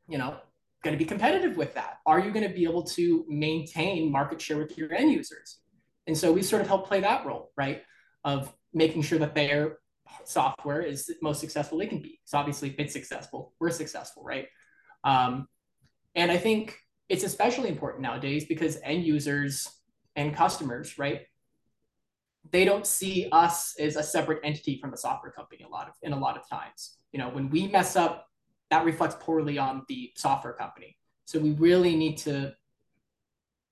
you 0.08 0.18
know, 0.18 0.38
going 0.84 0.96
to 0.96 0.98
be 0.98 1.06
competitive 1.06 1.56
with 1.56 1.76
that? 1.76 2.00
Are 2.06 2.20
you 2.20 2.32
going 2.32 2.48
to 2.48 2.54
be 2.54 2.64
able 2.64 2.84
to 2.84 3.26
maintain 3.28 4.12
market 4.12 4.42
share 4.42 4.58
with 4.58 4.78
your 4.78 4.92
end 4.92 5.12
users? 5.12 5.60
And 6.08 6.18
so 6.18 6.32
we 6.32 6.42
sort 6.42 6.62
of 6.62 6.68
help 6.68 6.88
play 6.88 7.00
that 7.02 7.26
role, 7.26 7.52
right? 7.56 7.84
Of 8.24 8.52
making 8.74 9.04
sure 9.04 9.20
that 9.20 9.36
they're 9.36 9.78
software 10.26 10.82
is 10.82 11.12
most 11.22 11.40
successful 11.40 11.78
they 11.78 11.86
can 11.86 12.02
be. 12.02 12.20
So 12.26 12.40
obviously, 12.40 12.70
if 12.70 12.80
it's 12.80 12.94
successful, 12.94 13.54
we're 13.60 13.70
successful, 13.70 14.24
right? 14.24 14.48
Um, 15.04 15.48
and 16.16 16.32
I 16.32 16.38
think 16.38 16.76
it's 17.08 17.24
especially 17.24 17.70
important 17.70 18.02
nowadays 18.02 18.46
because 18.46 18.80
end 18.84 19.04
users 19.04 19.68
and 20.16 20.36
customers, 20.36 20.98
right? 20.98 21.22
They 22.52 22.66
don't 22.66 22.86
see 22.86 23.30
us 23.32 23.76
as 23.80 23.96
a 23.96 24.04
separate 24.04 24.40
entity 24.44 24.80
from 24.80 24.92
the 24.92 24.98
software 24.98 25.32
company 25.32 25.64
a 25.64 25.70
lot 25.70 25.88
of 25.88 25.94
in 26.02 26.14
a 26.14 26.20
lot 26.20 26.38
of 26.38 26.48
times. 26.50 26.98
You 27.12 27.20
know, 27.20 27.30
when 27.30 27.50
we 27.50 27.68
mess 27.68 27.96
up, 27.96 28.28
that 28.70 28.86
reflects 28.86 29.16
poorly 29.20 29.58
on 29.58 29.84
the 29.88 30.12
software 30.16 30.54
company. 30.54 30.98
So 31.26 31.40
we 31.40 31.52
really 31.52 31.96
need 31.96 32.18
to 32.20 32.54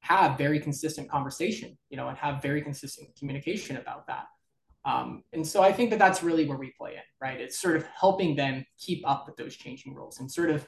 have 0.02 0.38
very 0.38 0.60
consistent 0.60 1.10
conversation, 1.10 1.78
you 1.90 1.98
know, 1.98 2.08
and 2.08 2.18
have 2.18 2.42
very 2.42 2.62
consistent 2.62 3.10
communication 3.18 3.78
about 3.78 4.08
that. 4.08 4.26
Um, 4.86 5.24
and 5.34 5.46
so 5.46 5.62
I 5.62 5.74
think 5.74 5.90
that 5.90 6.00
that's 6.00 6.24
really 6.24 6.46
where 6.46 6.58
we 6.58 6.72
play 6.78 6.94
in, 6.94 7.02
right? 7.20 7.42
It's 7.42 7.60
sort 7.60 7.76
of 7.76 7.86
helping 7.88 8.36
them 8.36 8.66
keep 8.80 9.08
up 9.08 9.28
with 9.28 9.36
those 9.36 9.56
changing 9.56 9.96
rules 9.96 10.20
and 10.20 10.32
sort 10.32 10.50
of 10.50 10.66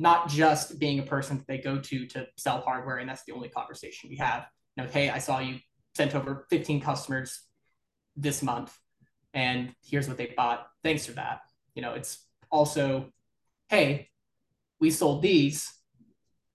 not 0.00 0.28
just 0.28 0.78
being 0.78 0.98
a 0.98 1.02
person 1.02 1.36
that 1.36 1.46
they 1.46 1.58
go 1.58 1.78
to 1.78 2.06
to 2.06 2.26
sell 2.36 2.62
hardware 2.62 2.96
and 2.96 3.08
that's 3.08 3.22
the 3.24 3.32
only 3.32 3.50
conversation 3.50 4.08
we 4.08 4.16
have 4.16 4.46
you 4.74 4.82
know 4.82 4.88
hey 4.90 5.10
i 5.10 5.18
saw 5.18 5.38
you 5.38 5.58
sent 5.94 6.14
over 6.14 6.46
15 6.48 6.80
customers 6.80 7.42
this 8.16 8.42
month 8.42 8.76
and 9.32 9.72
here's 9.84 10.08
what 10.08 10.16
they 10.16 10.32
bought. 10.36 10.66
Thanks 10.82 11.06
for 11.06 11.12
that. 11.12 11.42
You 11.74 11.82
know 11.82 11.94
it's 11.94 12.24
also 12.50 13.12
hey 13.68 14.08
we 14.80 14.90
sold 14.90 15.22
these. 15.22 15.72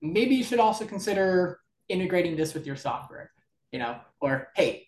Maybe 0.01 0.35
you 0.35 0.43
should 0.43 0.59
also 0.59 0.85
consider 0.85 1.59
integrating 1.89 2.35
this 2.35 2.53
with 2.53 2.65
your 2.65 2.75
software 2.75 3.31
you 3.75 3.79
know 3.79 3.97
or 4.21 4.47
hey 4.55 4.87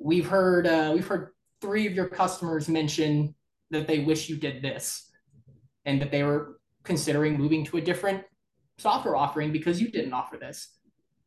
we've 0.00 0.26
heard 0.26 0.66
uh, 0.66 0.90
we've 0.92 1.06
heard 1.06 1.28
three 1.60 1.86
of 1.86 1.94
your 1.94 2.08
customers 2.08 2.68
mention 2.68 3.32
that 3.70 3.86
they 3.86 4.00
wish 4.00 4.28
you 4.28 4.36
did 4.36 4.60
this 4.60 5.08
and 5.84 6.02
that 6.02 6.10
they 6.10 6.24
were 6.24 6.58
considering 6.82 7.38
moving 7.38 7.64
to 7.64 7.76
a 7.76 7.80
different 7.80 8.24
software 8.76 9.14
offering 9.14 9.52
because 9.52 9.80
you 9.80 9.88
didn't 9.88 10.12
offer 10.12 10.36
this. 10.36 10.76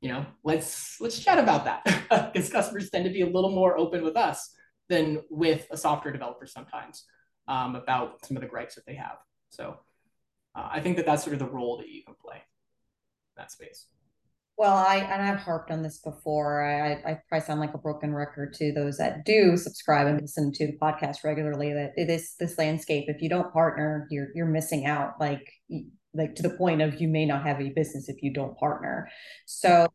You 0.02 0.10
know 0.10 0.26
let's 0.43 1.00
let's 1.00 1.17
chat 1.17 1.39
about 1.39 1.63
that 1.63 1.82
because 2.34 2.50
customers 2.50 2.89
tend 2.89 3.06
to 3.06 3.12
be 3.12 3.21
a 3.21 3.26
little 3.26 3.52
more 3.52 3.78
open 3.78 4.04
with 4.04 4.17
us 4.17 4.54
than 4.89 5.21
with 5.30 5.67
a 5.71 5.78
software 5.78 6.13
developer 6.13 6.45
sometimes 6.45 7.06
um, 7.47 7.76
about 7.76 8.26
some 8.26 8.38
of 8.38 8.41
the 8.41 8.50
gripes 8.50 8.76
that 8.76 8.86
they 8.86 8.95
have 8.95 9.17
so 9.50 9.78
uh, 10.56 10.67
i 10.71 10.80
think 10.80 10.97
that 10.97 11.06
that's 11.06 11.23
sort 11.23 11.34
of 11.34 11.39
the 11.39 11.45
role 11.45 11.78
that 11.78 11.89
you 11.89 12.04
can 12.04 12.15
play 12.21 12.38
in 12.38 13.41
that 13.41 13.52
space 13.52 13.88
well, 14.58 14.76
I 14.76 14.95
and 14.97 15.21
I've 15.21 15.39
harped 15.39 15.69
on 15.69 15.84
this 15.84 16.00
before. 16.00 16.63
I, 16.63 16.93
I 16.93 17.19
probably 17.30 17.45
sound 17.45 17.60
like 17.60 17.76
a 17.76 17.78
broken 17.78 18.12
record 18.12 18.56
to 18.56 18.73
those 18.73 18.97
that 18.97 19.23
do 19.23 19.56
subscribe 19.56 20.08
and 20.08 20.19
listen 20.19 20.52
to 20.52 20.65
the 20.65 20.78
podcast 20.82 21.23
regularly. 21.23 21.73
That 21.73 21.91
it 21.95 22.10
is 22.10 22.34
this 22.39 22.58
landscape. 22.58 23.06
If 23.08 23.21
you 23.21 23.30
don't 23.30 23.54
partner, 23.54 24.08
you're 24.10 24.30
you're 24.34 24.47
missing 24.47 24.88
out. 24.88 25.13
Like 25.19 25.47
like 26.15 26.34
to 26.36 26.41
the 26.41 26.50
point 26.50 26.82
of 26.82 27.00
you 27.00 27.08
may 27.08 27.26
not 27.28 27.45
have 27.45 27.62
a 27.62 27.69
business 27.69 28.10
if 28.10 28.23
you 28.23 28.34
don't 28.34 28.58
partner. 28.58 29.08
So, 29.45 29.88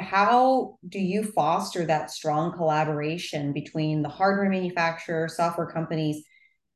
how 0.00 0.78
do 0.88 0.98
you 0.98 1.24
foster 1.24 1.84
that 1.86 2.10
strong 2.10 2.52
collaboration 2.52 3.52
between 3.52 4.02
the 4.02 4.08
hardware 4.08 4.48
manufacturer, 4.48 5.28
software 5.28 5.66
companies, 5.66 6.24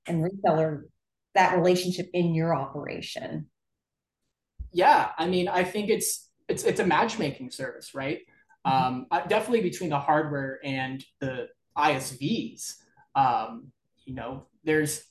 and 0.06 0.24
reseller? 0.24 0.82
That 1.34 1.56
relationship 1.56 2.10
in 2.12 2.34
your 2.34 2.54
operation. 2.54 3.46
Yeah, 4.72 5.10
I 5.18 5.26
mean, 5.26 5.48
I 5.48 5.64
think 5.64 5.90
it's 5.90 6.28
it's 6.48 6.64
it's 6.64 6.80
a 6.80 6.86
matchmaking 6.86 7.50
service, 7.50 7.94
right? 7.94 8.20
Mm-hmm. 8.66 8.86
Um, 8.86 9.06
uh, 9.10 9.26
definitely 9.26 9.62
between 9.62 9.90
the 9.90 9.98
hardware 9.98 10.60
and 10.64 11.04
the 11.20 11.48
ISVs. 11.76 12.74
Um, 13.14 13.72
you 14.04 14.14
know, 14.14 14.46
there's 14.64 15.04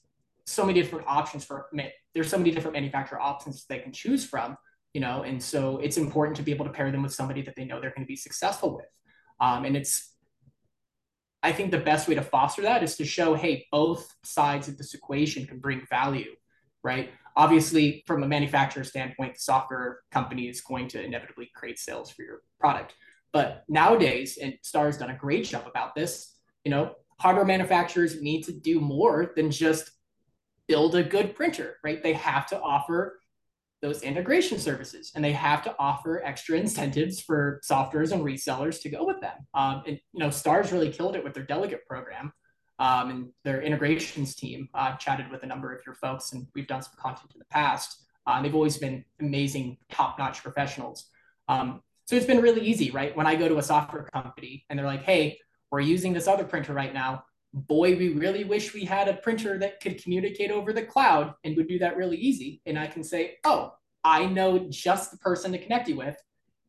so 0.45 0.65
many 0.65 0.81
different 0.81 1.07
options 1.07 1.45
for 1.45 1.69
there's 2.13 2.29
so 2.29 2.37
many 2.37 2.51
different 2.51 2.73
manufacturer 2.73 3.19
options 3.19 3.65
they 3.65 3.79
can 3.79 3.91
choose 3.91 4.25
from. 4.25 4.57
You 4.93 5.01
know, 5.01 5.23
and 5.23 5.41
so 5.41 5.79
it's 5.79 5.97
important 5.97 6.37
to 6.37 6.43
be 6.43 6.51
able 6.51 6.65
to 6.65 6.71
pair 6.71 6.91
them 6.91 7.01
with 7.01 7.13
somebody 7.13 7.41
that 7.43 7.55
they 7.55 7.65
know 7.65 7.81
they're 7.81 7.89
going 7.89 8.05
to 8.05 8.07
be 8.07 8.15
successful 8.15 8.75
with. 8.75 8.85
Um, 9.39 9.65
and 9.65 9.75
it's 9.75 10.13
I 11.43 11.51
think 11.51 11.71
the 11.71 11.77
best 11.77 12.07
way 12.07 12.15
to 12.15 12.21
foster 12.21 12.61
that 12.61 12.83
is 12.83 12.95
to 12.95 13.05
show, 13.05 13.35
hey, 13.35 13.67
both 13.69 14.15
sides 14.23 14.69
of 14.69 14.77
this 14.77 14.93
equation 14.93 15.45
can 15.45 15.59
bring 15.59 15.85
value, 15.89 16.31
right? 16.83 17.11
Obviously, 17.35 18.03
from 18.07 18.23
a 18.23 18.27
manufacturer 18.27 18.85
standpoint, 18.85 19.33
the 19.33 19.39
software 19.41 19.99
company 20.09 20.47
is 20.47 20.61
going 20.61 20.87
to 20.89 21.03
inevitably 21.03 21.51
create 21.53 21.79
sales 21.79 22.09
for 22.09 22.21
your 22.21 22.43
product. 22.59 22.95
But 23.33 23.65
nowadays, 23.67 24.37
and 24.41 24.57
Star's 24.61 24.97
done 24.97 25.09
a 25.09 25.17
great 25.17 25.43
job 25.43 25.67
about 25.67 25.95
this, 25.95 26.33
you 26.63 26.71
know, 26.71 26.95
hardware 27.19 27.45
manufacturers 27.45 28.21
need 28.21 28.43
to 28.43 28.53
do 28.53 28.79
more 28.79 29.33
than 29.35 29.51
just 29.51 29.91
build 30.67 30.95
a 30.95 31.03
good 31.03 31.35
printer, 31.35 31.75
right? 31.83 32.01
They 32.01 32.13
have 32.13 32.47
to 32.47 32.61
offer 32.61 33.19
those 33.83 34.01
integration 34.01 34.57
services 34.57 35.11
and 35.13 35.23
they 35.23 35.33
have 35.33 35.61
to 35.61 35.75
offer 35.77 36.23
extra 36.23 36.57
incentives 36.57 37.19
for 37.19 37.59
softwares 37.69 38.13
and 38.13 38.23
resellers 38.23 38.81
to 38.81 38.89
go 38.89 39.05
with 39.05 39.19
them. 39.19 39.35
Um, 39.53 39.83
and, 39.85 39.99
you 40.13 40.19
know, 40.19 40.29
Star's 40.29 40.71
really 40.71 40.89
killed 40.89 41.17
it 41.17 41.23
with 41.23 41.33
their 41.33 41.43
delegate 41.43 41.85
program 41.85 42.31
um, 42.79 43.09
and 43.09 43.29
their 43.43 43.61
integrations 43.61 44.35
team. 44.35 44.69
I've 44.73 44.99
chatted 44.99 45.29
with 45.29 45.43
a 45.43 45.47
number 45.47 45.75
of 45.75 45.81
your 45.85 45.95
folks, 45.95 46.31
and 46.31 46.47
we've 46.55 46.65
done 46.65 46.81
some 46.81 46.93
content 46.97 47.31
in 47.35 47.39
the 47.39 47.45
past. 47.51 48.05
Uh, 48.25 48.41
they've 48.41 48.55
always 48.55 48.77
been 48.77 49.03
amazing, 49.19 49.77
top-notch 49.91 50.41
professionals. 50.41 51.09
Um, 51.49 51.81
so 52.05 52.15
it's 52.15 52.25
been 52.25 52.41
really 52.41 52.61
easy, 52.61 52.89
right? 52.89 53.15
When 53.17 53.27
I 53.27 53.35
go 53.35 53.49
to 53.49 53.57
a 53.57 53.63
software 53.63 54.03
company 54.13 54.65
and 54.69 54.79
they're 54.79 54.85
like, 54.85 55.03
"Hey, 55.03 55.39
we're 55.73 55.81
using 55.81 56.13
this 56.13 56.27
other 56.27 56.45
printer 56.45 56.71
right 56.71 56.93
now. 56.93 57.25
Boy, 57.53 57.95
we 57.95 58.09
really 58.09 58.43
wish 58.43 58.73
we 58.73 58.83
had 58.83 59.07
a 59.07 59.13
printer 59.13 59.59
that 59.59 59.79
could 59.79 60.01
communicate 60.01 60.51
over 60.51 60.73
the 60.73 60.83
cloud 60.83 61.35
and 61.43 61.55
would 61.55 61.67
do 61.67 61.79
that 61.79 61.95
really 61.97 62.17
easy." 62.17 62.61
And 62.65 62.79
I 62.79 62.87
can 62.87 63.03
say, 63.03 63.37
"Oh, 63.43 63.73
I 64.03 64.25
know 64.25 64.67
just 64.69 65.11
the 65.11 65.17
person 65.17 65.51
to 65.51 65.59
connect 65.59 65.87
you 65.87 65.97
with," 65.97 66.17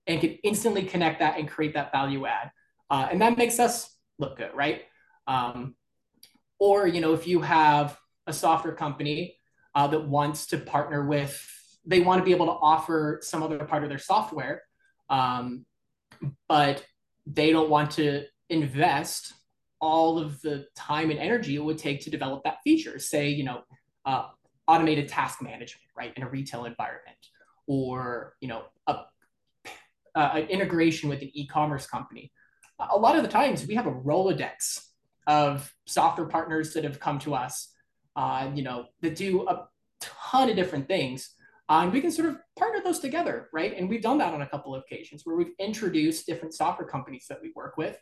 and 0.07 0.21
can 0.21 0.33
instantly 0.43 0.85
connect 0.85 1.21
that 1.21 1.39
and 1.39 1.49
create 1.49 1.75
that 1.75 1.91
value 1.91 2.27
add, 2.27 2.51
uh, 2.91 3.09
and 3.11 3.21
that 3.23 3.39
makes 3.39 3.59
us 3.59 3.97
look 4.19 4.37
good, 4.37 4.51
right? 4.55 4.83
Um, 5.27 5.75
or, 6.59 6.87
you 6.87 7.01
know, 7.01 7.15
if 7.15 7.27
you 7.27 7.41
have 7.41 7.99
a 8.27 8.33
software 8.33 8.75
company 8.75 9.37
uh, 9.75 9.87
that 9.89 10.07
wants 10.07 10.47
to 10.49 10.59
partner 10.59 11.07
with, 11.07 11.35
they 11.85 12.01
want 12.01 12.21
to 12.21 12.25
be 12.25 12.31
able 12.31 12.47
to 12.47 12.53
offer 12.53 13.21
some 13.23 13.43
other 13.43 13.59
part 13.65 13.83
of 13.83 13.89
their 13.89 13.99
software, 13.99 14.63
um, 15.11 15.67
but 16.49 16.85
they 17.27 17.51
don't 17.51 17.71
want 17.71 17.91
to 17.93 18.25
invest 18.49 19.33
all 19.85 20.19
of 20.19 20.41
the 20.41 20.67
time 20.75 21.11
and 21.11 21.21
energy 21.21 21.57
it 21.57 21.63
would 21.63 21.77
take 21.77 22.01
to 22.01 22.11
develop 22.11 22.43
that 22.43 22.57
feature. 22.65 22.99
Say, 22.99 23.29
you 23.29 23.45
know, 23.45 23.61
uh, 24.07 24.29
automated 24.67 25.09
task 25.09 25.43
management, 25.43 25.87
right, 25.95 26.13
in 26.17 26.23
a 26.23 26.29
retail 26.29 26.65
environment, 26.65 27.19
or 27.67 28.35
you 28.41 28.49
know, 28.49 28.63
a, 28.87 29.01
uh, 30.15 30.31
an 30.35 30.47
integration 30.49 31.11
with 31.11 31.21
an 31.21 31.31
e-commerce 31.35 31.87
company. 31.87 32.33
A 32.79 32.97
lot 32.97 33.15
of 33.15 33.23
the 33.23 33.29
times, 33.29 33.67
we 33.67 33.75
have 33.75 33.87
a 33.87 33.93
Rolodex 33.93 34.81
of 35.27 35.71
software 35.87 36.27
partners 36.27 36.73
that 36.73 36.85
have 36.85 36.99
come 36.99 37.19
to 37.21 37.35
us, 37.35 37.71
uh, 38.17 38.51
you 38.55 38.63
know, 38.63 38.87
that 39.03 39.17
do 39.17 39.47
a 39.47 39.69
ton 40.01 40.49
of 40.49 40.57
different 40.57 40.89
things. 40.89 41.31
Uh, 41.69 41.81
and 41.83 41.93
we 41.93 42.01
can 42.01 42.11
sort 42.11 42.29
of 42.29 42.37
partner 42.57 42.81
those 42.83 43.01
together, 43.01 43.49
right? 43.53 43.77
And 43.77 43.89
we've 43.89 44.03
done 44.03 44.19
that 44.19 44.35
on 44.35 44.43
a 44.43 44.49
couple 44.49 44.75
of 44.75 44.83
occasions 44.83 45.23
where 45.25 45.37
we've 45.37 45.55
introduced 45.59 46.27
different 46.27 46.55
software 46.55 46.89
companies 46.89 47.27
that 47.29 47.41
we 47.41 47.53
work 47.55 47.77
with. 47.77 47.97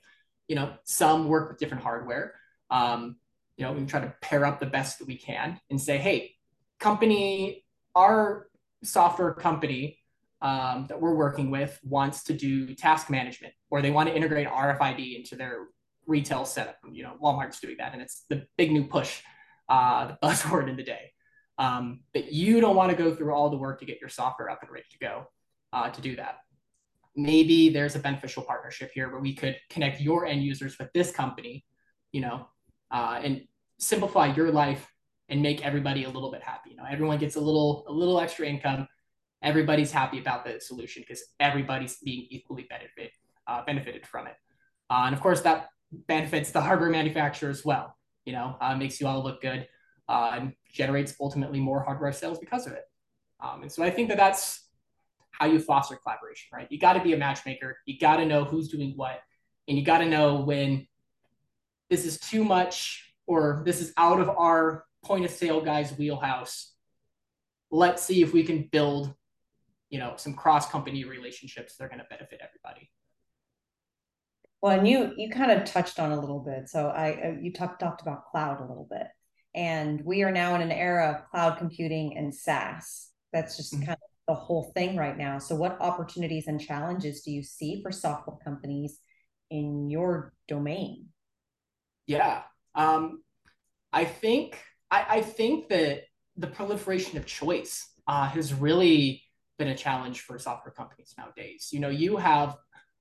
You 0.52 0.56
know, 0.56 0.74
some 0.84 1.28
work 1.28 1.48
with 1.48 1.58
different 1.58 1.82
hardware. 1.82 2.34
Um, 2.70 3.16
you 3.56 3.64
know, 3.64 3.72
we 3.72 3.86
try 3.86 4.00
to 4.00 4.12
pair 4.20 4.44
up 4.44 4.60
the 4.60 4.66
best 4.66 4.98
that 4.98 5.08
we 5.08 5.16
can 5.16 5.58
and 5.70 5.80
say, 5.80 5.96
hey, 5.96 6.34
company, 6.78 7.64
our 7.94 8.48
software 8.84 9.32
company 9.32 9.96
um, 10.42 10.84
that 10.90 11.00
we're 11.00 11.14
working 11.14 11.50
with 11.50 11.80
wants 11.82 12.24
to 12.24 12.34
do 12.34 12.74
task 12.74 13.08
management 13.08 13.54
or 13.70 13.80
they 13.80 13.90
want 13.90 14.10
to 14.10 14.14
integrate 14.14 14.46
RFID 14.46 15.16
into 15.16 15.36
their 15.36 15.68
retail 16.06 16.44
setup. 16.44 16.76
You 16.92 17.04
know, 17.04 17.14
Walmart's 17.18 17.58
doing 17.58 17.76
that, 17.78 17.94
and 17.94 18.02
it's 18.02 18.26
the 18.28 18.44
big 18.58 18.72
new 18.72 18.84
push, 18.84 19.22
uh, 19.70 20.08
the 20.08 20.18
buzzword 20.22 20.68
in 20.68 20.76
the 20.76 20.82
day. 20.82 21.12
Um, 21.56 22.00
but 22.12 22.30
you 22.30 22.60
don't 22.60 22.76
want 22.76 22.90
to 22.90 23.02
go 23.02 23.14
through 23.14 23.32
all 23.32 23.48
the 23.48 23.56
work 23.56 23.80
to 23.80 23.86
get 23.86 24.00
your 24.02 24.10
software 24.10 24.50
up 24.50 24.58
and 24.60 24.70
ready 24.70 24.84
to 24.90 24.98
go 24.98 25.30
uh, 25.72 25.88
to 25.88 26.02
do 26.02 26.16
that. 26.16 26.40
Maybe 27.14 27.70
there's 27.70 27.94
a 27.94 27.98
beneficial 27.98 28.42
partnership 28.42 28.90
here 28.94 29.10
where 29.10 29.20
we 29.20 29.34
could 29.34 29.56
connect 29.70 30.00
your 30.00 30.26
end 30.26 30.42
users 30.42 30.78
with 30.78 30.92
this 30.92 31.12
company, 31.12 31.64
you 32.12 32.20
know, 32.20 32.46
uh, 32.90 33.20
and 33.22 33.42
simplify 33.78 34.34
your 34.34 34.50
life 34.50 34.88
and 35.28 35.42
make 35.42 35.64
everybody 35.64 36.04
a 36.04 36.10
little 36.10 36.30
bit 36.30 36.42
happy. 36.42 36.70
You 36.70 36.76
know, 36.76 36.84
everyone 36.88 37.18
gets 37.18 37.36
a 37.36 37.40
little 37.40 37.84
a 37.88 37.92
little 37.92 38.20
extra 38.20 38.46
income. 38.46 38.88
Everybody's 39.42 39.90
happy 39.90 40.18
about 40.18 40.44
the 40.44 40.60
solution 40.60 41.02
because 41.02 41.22
everybody's 41.40 41.96
being 41.98 42.26
equally 42.30 42.66
benefit 42.68 43.12
uh, 43.46 43.62
benefited 43.64 44.06
from 44.06 44.26
it. 44.26 44.36
Uh, 44.90 45.04
and 45.06 45.14
of 45.14 45.20
course, 45.20 45.40
that 45.42 45.68
benefits 46.06 46.50
the 46.50 46.60
hardware 46.60 46.90
manufacturer 46.90 47.50
as 47.50 47.64
well. 47.64 47.96
You 48.24 48.32
know, 48.32 48.56
uh, 48.60 48.76
makes 48.76 49.00
you 49.00 49.06
all 49.06 49.22
look 49.22 49.42
good 49.42 49.66
uh, 50.08 50.32
and 50.34 50.52
generates 50.70 51.14
ultimately 51.20 51.60
more 51.60 51.82
hardware 51.82 52.12
sales 52.12 52.38
because 52.38 52.66
of 52.66 52.72
it. 52.72 52.84
Um, 53.40 53.62
and 53.62 53.72
so 53.72 53.82
I 53.82 53.90
think 53.90 54.08
that 54.08 54.16
that's 54.16 54.68
how 55.32 55.46
you 55.46 55.58
foster 55.58 55.96
collaboration, 55.96 56.48
right? 56.52 56.68
You 56.70 56.78
got 56.78 56.94
to 56.94 57.02
be 57.02 57.12
a 57.12 57.16
matchmaker. 57.16 57.78
You 57.86 57.98
got 57.98 58.16
to 58.16 58.26
know 58.26 58.44
who's 58.44 58.68
doing 58.68 58.92
what, 58.96 59.20
and 59.66 59.76
you 59.76 59.84
got 59.84 59.98
to 59.98 60.06
know 60.06 60.36
when 60.36 60.86
this 61.90 62.04
is 62.04 62.18
too 62.18 62.44
much 62.44 63.12
or 63.26 63.62
this 63.66 63.80
is 63.80 63.92
out 63.96 64.20
of 64.20 64.28
our 64.28 64.84
point 65.04 65.24
of 65.24 65.30
sale 65.30 65.60
guy's 65.60 65.96
wheelhouse. 65.96 66.72
Let's 67.70 68.02
see 68.02 68.22
if 68.22 68.32
we 68.32 68.44
can 68.44 68.68
build, 68.70 69.14
you 69.92 69.98
know 69.98 70.14
some 70.16 70.34
cross 70.34 70.68
company 70.70 71.04
relationships 71.04 71.76
that 71.76 71.84
are 71.84 71.88
going 71.88 72.00
to 72.00 72.06
benefit 72.08 72.40
everybody. 72.42 72.90
Well, 74.62 74.78
and 74.78 74.88
you 74.88 75.12
you 75.16 75.28
kind 75.28 75.52
of 75.52 75.64
touched 75.64 76.00
on 76.00 76.12
a 76.12 76.20
little 76.20 76.40
bit. 76.40 76.68
So 76.68 76.88
I 76.88 77.36
you 77.40 77.52
talked 77.52 77.80
talked 77.80 78.00
about 78.00 78.24
cloud 78.30 78.60
a 78.60 78.64
little 78.64 78.88
bit, 78.90 79.06
and 79.54 80.00
we 80.04 80.22
are 80.22 80.32
now 80.32 80.54
in 80.54 80.62
an 80.62 80.72
era 80.72 81.10
of 81.10 81.30
cloud 81.30 81.58
computing 81.58 82.16
and 82.16 82.34
SaaS. 82.34 83.10
That's 83.32 83.56
just 83.56 83.74
mm-hmm. 83.74 83.84
kind 83.84 83.98
of 84.02 84.11
the 84.28 84.34
whole 84.34 84.72
thing 84.74 84.96
right 84.96 85.16
now. 85.16 85.38
So, 85.38 85.54
what 85.54 85.80
opportunities 85.80 86.46
and 86.46 86.60
challenges 86.60 87.22
do 87.22 87.30
you 87.30 87.42
see 87.42 87.82
for 87.82 87.92
software 87.92 88.36
companies 88.42 88.98
in 89.50 89.90
your 89.90 90.32
domain? 90.48 91.08
Yeah, 92.06 92.42
um, 92.74 93.22
I 93.92 94.04
think 94.04 94.58
I, 94.90 95.06
I, 95.08 95.20
think 95.22 95.68
that 95.68 96.02
the 96.36 96.46
proliferation 96.46 97.18
of 97.18 97.26
choice 97.26 97.88
uh, 98.06 98.26
has 98.28 98.52
really 98.54 99.22
been 99.58 99.68
a 99.68 99.76
challenge 99.76 100.20
for 100.20 100.38
software 100.38 100.72
companies 100.72 101.14
nowadays. 101.16 101.68
You 101.72 101.80
know, 101.80 101.90
you 101.90 102.16
have 102.16 102.56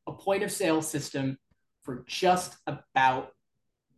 a 0.08 0.14
point 0.14 0.44
of 0.44 0.52
sale 0.52 0.82
system 0.82 1.38
for 1.84 2.04
just 2.08 2.56
about 2.68 3.32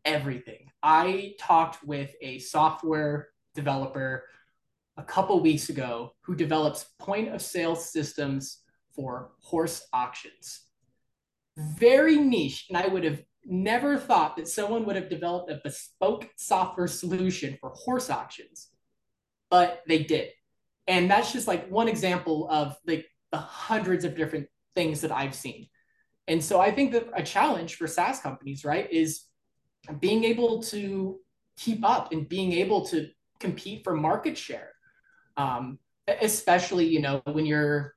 everything. 0.06 0.72
I 0.82 1.34
talked 1.40 1.84
with 1.84 2.14
a 2.22 2.40
software 2.40 3.30
developer 3.56 4.26
a 4.97 5.03
couple 5.03 5.39
weeks 5.39 5.69
ago 5.69 6.12
who 6.21 6.36
develops 6.36 6.86
point 6.99 7.29
of 7.29 7.41
sale 7.41 7.75
systems 7.75 8.62
for 8.95 9.32
horse 9.39 9.88
auctions. 9.93 10.62
Very 11.58 12.17
niche, 12.17 12.65
and 12.69 12.77
I 12.77 12.88
would 12.88 13.03
have 13.03 13.21
never 13.45 13.97
thought 13.97 14.38
that 14.38 14.47
someone 14.47 14.86
would 14.86 14.95
have 14.95 15.10
developed 15.10 15.51
a 15.51 15.62
bespoke 15.63 16.29
software 16.38 16.88
solution 16.88 17.58
for 17.60 17.69
horse 17.71 18.10
auctions, 18.10 18.69
but 19.49 19.82
they 19.88 20.03
did. 20.03 20.29
And 20.88 21.10
that's 21.10 21.32
just 21.32 21.47
like 21.47 21.69
one 21.69 21.88
example 21.88 22.47
of 22.49 22.75
like 22.86 23.06
the 23.32 23.38
hundreds 23.38 24.06
of 24.06 24.15
different 24.15 24.47
things 24.75 25.01
that 25.01 25.12
I've 25.12 25.36
seen. 25.36 25.67
And 26.27 26.43
so 26.43 26.60
I 26.60 26.71
think 26.71 26.91
that 26.93 27.08
a 27.15 27.23
challenge 27.23 27.75
for 27.75 27.88
SaaS 27.88 28.19
companies, 28.19 28.63
right, 28.63 28.89
is 28.91 29.23
being 29.99 30.23
able 30.23 30.62
to 30.63 31.19
keep 31.58 31.84
up 31.84 32.12
and 32.12 32.27
being 32.27 32.53
able 32.53 32.86
to 32.88 33.10
compete 33.39 33.84
for 33.84 33.93
market 33.93 34.38
share. 34.38 34.73
Um, 35.38 35.80
especially, 36.08 36.88
you 36.88 37.02
know, 37.02 37.22
when 37.26 37.46
you're 37.46 37.96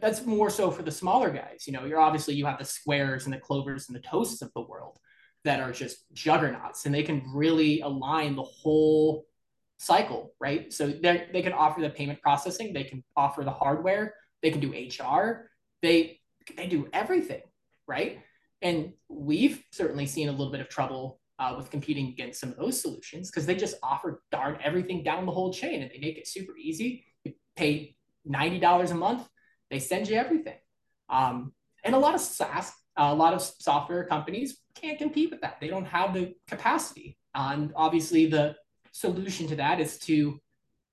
that's 0.00 0.26
more 0.26 0.50
so 0.50 0.70
for 0.70 0.82
the 0.82 0.90
smaller 0.90 1.30
guys. 1.30 1.64
You 1.66 1.72
know, 1.72 1.84
you're 1.84 2.00
obviously 2.00 2.34
you 2.34 2.46
have 2.46 2.58
the 2.58 2.64
squares 2.64 3.24
and 3.24 3.32
the 3.32 3.38
clovers 3.38 3.88
and 3.88 3.96
the 3.96 4.02
toasts 4.02 4.42
of 4.42 4.52
the 4.54 4.60
world 4.60 4.98
that 5.44 5.60
are 5.60 5.72
just 5.72 6.04
juggernauts 6.12 6.84
and 6.84 6.94
they 6.94 7.02
can 7.02 7.22
really 7.32 7.80
align 7.80 8.36
the 8.36 8.42
whole 8.42 9.26
cycle, 9.78 10.34
right? 10.38 10.72
So 10.72 10.88
they 10.88 11.28
they 11.32 11.42
can 11.42 11.54
offer 11.54 11.80
the 11.80 11.90
payment 11.90 12.20
processing, 12.20 12.72
they 12.72 12.84
can 12.84 13.02
offer 13.16 13.42
the 13.42 13.50
hardware, 13.50 14.14
they 14.42 14.50
can 14.50 14.60
do 14.60 14.72
HR, 14.72 15.50
they 15.80 16.20
they 16.56 16.66
do 16.66 16.88
everything, 16.92 17.42
right? 17.86 18.20
And 18.60 18.92
we've 19.08 19.62
certainly 19.72 20.06
seen 20.06 20.28
a 20.28 20.32
little 20.32 20.52
bit 20.52 20.60
of 20.60 20.68
trouble 20.68 21.19
uh, 21.40 21.54
with 21.56 21.70
competing 21.70 22.08
against 22.08 22.40
some 22.40 22.50
of 22.50 22.56
those 22.56 22.80
solutions 22.80 23.30
because 23.30 23.46
they 23.46 23.56
just 23.56 23.76
offer 23.82 24.22
darn 24.30 24.58
everything 24.62 25.02
down 25.02 25.26
the 25.26 25.32
whole 25.32 25.52
chain 25.52 25.82
and 25.82 25.90
they 25.90 25.98
make 25.98 26.18
it 26.18 26.28
super 26.28 26.56
easy. 26.56 27.04
You 27.24 27.32
pay 27.56 27.96
$90 28.28 28.90
a 28.90 28.94
month, 28.94 29.28
they 29.70 29.80
send 29.80 30.08
you 30.08 30.16
everything. 30.16 30.58
Um, 31.08 31.52
and 31.82 31.94
a 31.94 31.98
lot 31.98 32.14
of 32.14 32.20
SaaS, 32.20 32.72
uh, 32.96 33.08
a 33.10 33.14
lot 33.14 33.34
of 33.34 33.42
software 33.42 34.04
companies 34.04 34.58
can't 34.74 34.98
compete 34.98 35.30
with 35.30 35.40
that. 35.40 35.56
They 35.60 35.68
don't 35.68 35.86
have 35.86 36.14
the 36.14 36.34
capacity. 36.46 37.18
And 37.34 37.72
obviously, 37.74 38.26
the 38.26 38.56
solution 38.92 39.48
to 39.48 39.56
that 39.56 39.80
is 39.80 39.98
to 40.00 40.40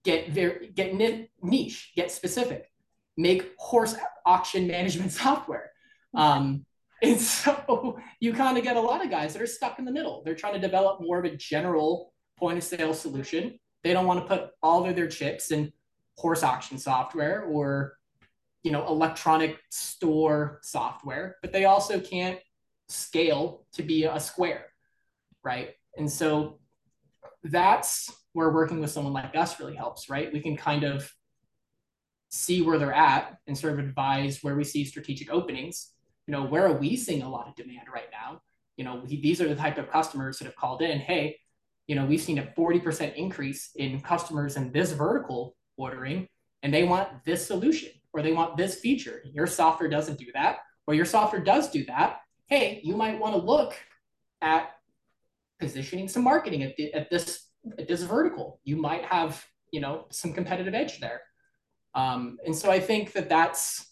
get 0.03 0.29
very 0.29 0.69
get 0.69 0.95
niche, 1.43 1.91
get 1.95 2.11
specific 2.11 2.71
make 3.17 3.53
horse 3.57 3.95
auction 4.25 4.67
management 4.67 5.11
software. 5.23 5.71
Um, 6.13 6.65
and 7.01 7.19
so 7.21 7.99
you 8.19 8.33
kind 8.33 8.57
of 8.57 8.63
get 8.63 8.77
a 8.77 8.81
lot 8.81 9.03
of 9.03 9.11
guys 9.11 9.33
that 9.33 9.41
are 9.41 9.47
stuck 9.47 9.79
in 9.79 9.85
the 9.85 9.91
middle. 9.91 10.21
They're 10.23 10.35
trying 10.35 10.53
to 10.53 10.59
develop 10.59 11.01
more 11.01 11.19
of 11.19 11.25
a 11.25 11.35
general 11.35 12.13
point 12.37 12.57
of 12.57 12.63
sale 12.63 12.93
solution. 12.93 13.59
They 13.83 13.93
don't 13.93 14.05
want 14.05 14.21
to 14.21 14.27
put 14.27 14.49
all 14.61 14.87
of 14.87 14.95
their 14.95 15.07
chips 15.07 15.51
in 15.51 15.71
horse 16.17 16.43
auction 16.43 16.77
software 16.77 17.43
or 17.43 17.97
you 18.63 18.71
know 18.71 18.85
electronic 18.87 19.59
store 19.69 20.59
software, 20.63 21.37
but 21.41 21.53
they 21.53 21.65
also 21.65 21.99
can't 21.99 22.39
scale 22.89 23.65
to 23.73 23.83
be 23.83 24.05
a 24.05 24.19
square, 24.19 24.65
right? 25.43 25.71
And 25.97 26.11
so 26.11 26.59
that's 27.43 28.11
where 28.33 28.51
working 28.51 28.79
with 28.79 28.91
someone 28.91 29.13
like 29.13 29.35
us 29.35 29.59
really 29.59 29.75
helps, 29.75 30.09
right? 30.09 30.31
We 30.31 30.41
can 30.41 30.57
kind 30.57 30.83
of 30.83 31.11
see 32.29 32.61
where 32.61 32.77
they're 32.77 32.93
at 32.93 33.37
and 33.47 33.57
sort 33.57 33.73
of 33.73 33.79
advise 33.79 34.43
where 34.43 34.55
we 34.55 34.63
see 34.63 34.83
strategic 34.83 35.31
openings. 35.31 35.91
You 36.27 36.33
know, 36.33 36.43
where 36.43 36.67
are 36.67 36.73
we 36.73 36.95
seeing 36.95 37.23
a 37.23 37.29
lot 37.29 37.47
of 37.47 37.55
demand 37.55 37.87
right 37.91 38.09
now? 38.11 38.41
You 38.75 38.83
know, 38.83 39.01
we, 39.03 39.19
these 39.19 39.41
are 39.41 39.47
the 39.47 39.55
type 39.55 39.77
of 39.77 39.89
customers 39.89 40.37
that 40.37 40.45
have 40.45 40.55
called 40.55 40.81
in, 40.81 40.99
hey, 40.99 41.37
you 41.87 41.95
know, 41.95 42.05
we've 42.05 42.21
seen 42.21 42.37
a 42.37 42.53
40% 42.57 43.15
increase 43.15 43.71
in 43.75 44.01
customers 44.01 44.57
in 44.57 44.71
this 44.71 44.91
vertical 44.91 45.55
ordering, 45.77 46.27
and 46.61 46.73
they 46.73 46.83
want 46.83 47.09
this 47.25 47.47
solution 47.47 47.89
or 48.13 48.21
they 48.21 48.33
want 48.33 48.57
this 48.57 48.79
feature. 48.79 49.21
Your 49.33 49.47
software 49.47 49.89
doesn't 49.89 50.19
do 50.19 50.27
that, 50.33 50.57
or 50.85 50.93
your 50.93 51.05
software 51.05 51.41
does 51.41 51.69
do 51.69 51.85
that. 51.85 52.19
Hey, 52.47 52.81
you 52.83 52.95
might 52.95 53.19
want 53.19 53.35
to 53.35 53.41
look 53.41 53.75
at 54.41 54.71
positioning 55.59 56.07
some 56.07 56.23
marketing 56.23 56.63
at, 56.63 56.75
the, 56.75 56.93
at 56.93 57.09
this 57.09 57.47
at 57.77 57.87
this 57.87 58.03
vertical. 58.03 58.59
You 58.63 58.77
might 58.77 59.03
have, 59.05 59.45
you 59.71 59.81
know, 59.81 60.05
some 60.09 60.33
competitive 60.33 60.73
edge 60.73 60.99
there. 60.99 61.21
Um, 61.95 62.37
and 62.45 62.55
so 62.55 62.69
I 62.69 62.79
think 62.79 63.13
that 63.13 63.29
that's 63.29 63.85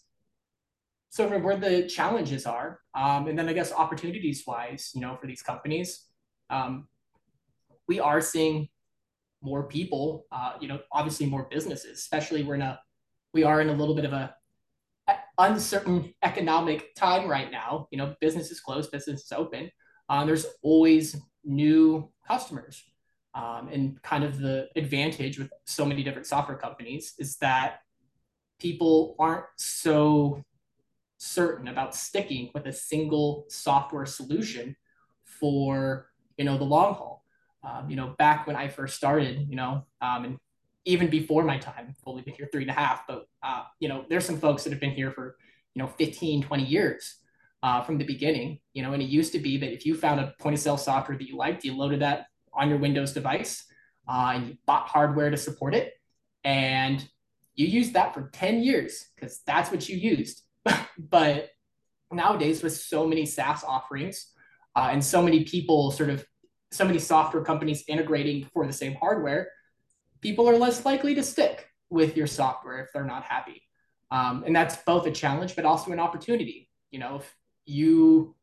sort 1.16 1.32
of 1.32 1.42
where 1.42 1.56
the 1.56 1.86
challenges 1.86 2.44
are. 2.44 2.80
Um, 2.94 3.26
and 3.26 3.38
then 3.38 3.48
I 3.48 3.54
guess 3.54 3.72
opportunities 3.72 4.44
wise, 4.46 4.90
you 4.94 5.00
know, 5.00 5.16
for 5.18 5.26
these 5.26 5.42
companies, 5.42 6.04
um, 6.50 6.88
we 7.88 8.00
are 8.00 8.20
seeing 8.20 8.68
more 9.42 9.62
people, 9.66 10.26
uh, 10.30 10.52
you 10.60 10.68
know, 10.68 10.80
obviously 10.92 11.24
more 11.26 11.48
businesses, 11.50 11.98
especially 11.98 12.42
we're 12.42 12.56
in 12.56 12.62
a, 12.62 12.78
we 13.32 13.44
are 13.44 13.62
in 13.62 13.70
a 13.70 13.72
little 13.72 13.94
bit 13.94 14.04
of 14.04 14.12
a 14.12 14.34
uncertain 15.38 16.12
economic 16.22 16.94
time 16.94 17.28
right 17.28 17.50
now. 17.50 17.88
You 17.90 17.98
know, 17.98 18.14
business 18.20 18.50
is 18.50 18.60
closed, 18.60 18.90
business 18.90 19.24
is 19.24 19.32
open. 19.32 19.70
Uh, 20.10 20.24
there's 20.26 20.46
always 20.62 21.16
new 21.44 22.12
customers. 22.26 22.82
Um, 23.34 23.68
and 23.70 24.02
kind 24.02 24.24
of 24.24 24.38
the 24.38 24.68
advantage 24.76 25.38
with 25.38 25.50
so 25.66 25.84
many 25.84 26.02
different 26.02 26.26
software 26.26 26.56
companies 26.56 27.14
is 27.18 27.36
that 27.38 27.80
people 28.58 29.14
aren't 29.18 29.44
so 29.56 30.42
certain 31.18 31.68
about 31.68 31.94
sticking 31.94 32.50
with 32.54 32.66
a 32.66 32.72
single 32.72 33.46
software 33.48 34.06
solution 34.06 34.76
for 35.24 36.08
you 36.36 36.44
know 36.44 36.58
the 36.58 36.64
long 36.64 36.94
haul. 36.94 37.24
Um, 37.62 37.90
you 37.90 37.96
know, 37.96 38.14
back 38.18 38.46
when 38.46 38.54
I 38.54 38.68
first 38.68 38.96
started, 38.96 39.48
you 39.48 39.56
know, 39.56 39.84
um, 40.00 40.24
and 40.24 40.38
even 40.84 41.10
before 41.10 41.42
my 41.42 41.58
time, 41.58 41.86
I've 41.88 41.96
only 42.06 42.22
been 42.22 42.34
here 42.34 42.48
three 42.52 42.62
and 42.62 42.70
a 42.70 42.74
half, 42.74 43.06
but 43.08 43.26
uh, 43.42 43.64
you 43.80 43.88
know, 43.88 44.04
there's 44.08 44.24
some 44.24 44.38
folks 44.38 44.62
that 44.64 44.70
have 44.70 44.80
been 44.80 44.92
here 44.92 45.10
for 45.10 45.36
you 45.74 45.82
know 45.82 45.88
15, 45.88 46.42
20 46.42 46.64
years 46.64 47.16
uh, 47.62 47.82
from 47.82 47.98
the 47.98 48.04
beginning. 48.04 48.60
You 48.72 48.82
know, 48.82 48.92
and 48.92 49.02
it 49.02 49.08
used 49.08 49.32
to 49.32 49.38
be 49.38 49.56
that 49.58 49.72
if 49.72 49.84
you 49.84 49.96
found 49.96 50.20
a 50.20 50.34
point 50.38 50.54
of 50.54 50.60
sale 50.60 50.76
software 50.76 51.18
that 51.18 51.26
you 51.26 51.36
liked, 51.36 51.64
you 51.64 51.76
loaded 51.76 52.00
that 52.00 52.26
on 52.52 52.68
your 52.68 52.78
Windows 52.78 53.12
device, 53.12 53.64
uh, 54.08 54.32
and 54.34 54.48
you 54.48 54.56
bought 54.66 54.88
hardware 54.88 55.30
to 55.30 55.36
support 55.36 55.74
it, 55.74 55.94
and 56.44 57.06
you 57.56 57.66
used 57.66 57.94
that 57.94 58.14
for 58.14 58.30
10 58.32 58.62
years 58.62 59.06
because 59.14 59.40
that's 59.46 59.70
what 59.70 59.88
you 59.88 59.96
used. 59.96 60.42
But 60.98 61.50
nowadays, 62.12 62.62
with 62.62 62.76
so 62.76 63.06
many 63.06 63.26
SaaS 63.26 63.64
offerings 63.64 64.32
uh, 64.74 64.88
and 64.90 65.04
so 65.04 65.22
many 65.22 65.44
people 65.44 65.90
sort 65.90 66.10
of, 66.10 66.24
so 66.70 66.84
many 66.84 66.98
software 66.98 67.44
companies 67.44 67.84
integrating 67.88 68.44
for 68.52 68.66
the 68.66 68.72
same 68.72 68.94
hardware, 68.94 69.50
people 70.20 70.48
are 70.48 70.56
less 70.56 70.84
likely 70.84 71.14
to 71.14 71.22
stick 71.22 71.68
with 71.90 72.16
your 72.16 72.26
software 72.26 72.80
if 72.80 72.88
they're 72.92 73.04
not 73.04 73.22
happy. 73.22 73.62
Um, 74.10 74.44
and 74.46 74.54
that's 74.54 74.76
both 74.84 75.06
a 75.06 75.10
challenge, 75.10 75.56
but 75.56 75.64
also 75.64 75.92
an 75.92 76.00
opportunity. 76.00 76.68
You 76.90 76.98
know, 77.00 77.16
if 77.16 77.34
you 77.64 78.34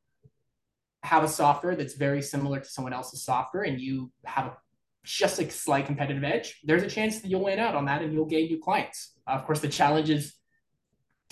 have 1.04 1.24
a 1.24 1.28
software 1.28 1.76
that's 1.76 1.96
very 1.96 2.22
similar 2.22 2.60
to 2.60 2.66
someone 2.66 2.94
else's 2.94 3.24
software 3.24 3.64
and 3.64 3.80
you 3.80 4.12
have 4.26 4.46
a 4.46 4.58
just 5.06 5.40
a 5.40 5.50
slight 5.50 5.86
competitive 5.86 6.24
edge, 6.24 6.62
there's 6.64 6.84
a 6.84 6.90
chance 6.90 7.20
that 7.20 7.28
you'll 7.28 7.44
win 7.44 7.60
out 7.60 7.76
on 7.76 7.86
that 7.86 8.02
and 8.02 8.14
you'll 8.14 8.26
gain 8.26 8.48
new 8.48 8.60
clients. 8.60 9.14
Uh, 9.28 9.32
of 9.32 9.46
course, 9.46 9.60
the 9.60 9.68
challenge 9.68 10.10
is 10.10 10.34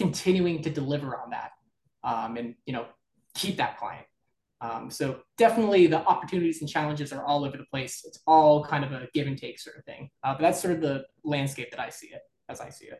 continuing 0.01 0.61
to 0.63 0.69
deliver 0.69 1.15
on 1.17 1.29
that 1.31 1.51
um, 2.03 2.37
and 2.37 2.55
you 2.65 2.73
know 2.73 2.85
keep 3.35 3.57
that 3.57 3.77
client. 3.77 4.05
Um, 4.59 4.91
so 4.91 5.21
definitely 5.37 5.87
the 5.87 6.05
opportunities 6.05 6.61
and 6.61 6.69
challenges 6.69 7.11
are 7.11 7.25
all 7.25 7.43
over 7.45 7.57
the 7.57 7.65
place. 7.71 8.03
It's 8.05 8.19
all 8.27 8.63
kind 8.63 8.83
of 8.83 8.91
a 8.91 9.07
give 9.13 9.25
and 9.25 9.37
take 9.37 9.59
sort 9.59 9.77
of 9.77 9.85
thing. 9.85 10.09
Uh, 10.23 10.33
but 10.33 10.41
that's 10.41 10.61
sort 10.61 10.75
of 10.75 10.81
the 10.81 11.05
landscape 11.23 11.71
that 11.71 11.79
I 11.79 11.89
see 11.89 12.07
it 12.07 12.21
as 12.47 12.61
I 12.61 12.69
see 12.69 12.85
it. 12.85 12.99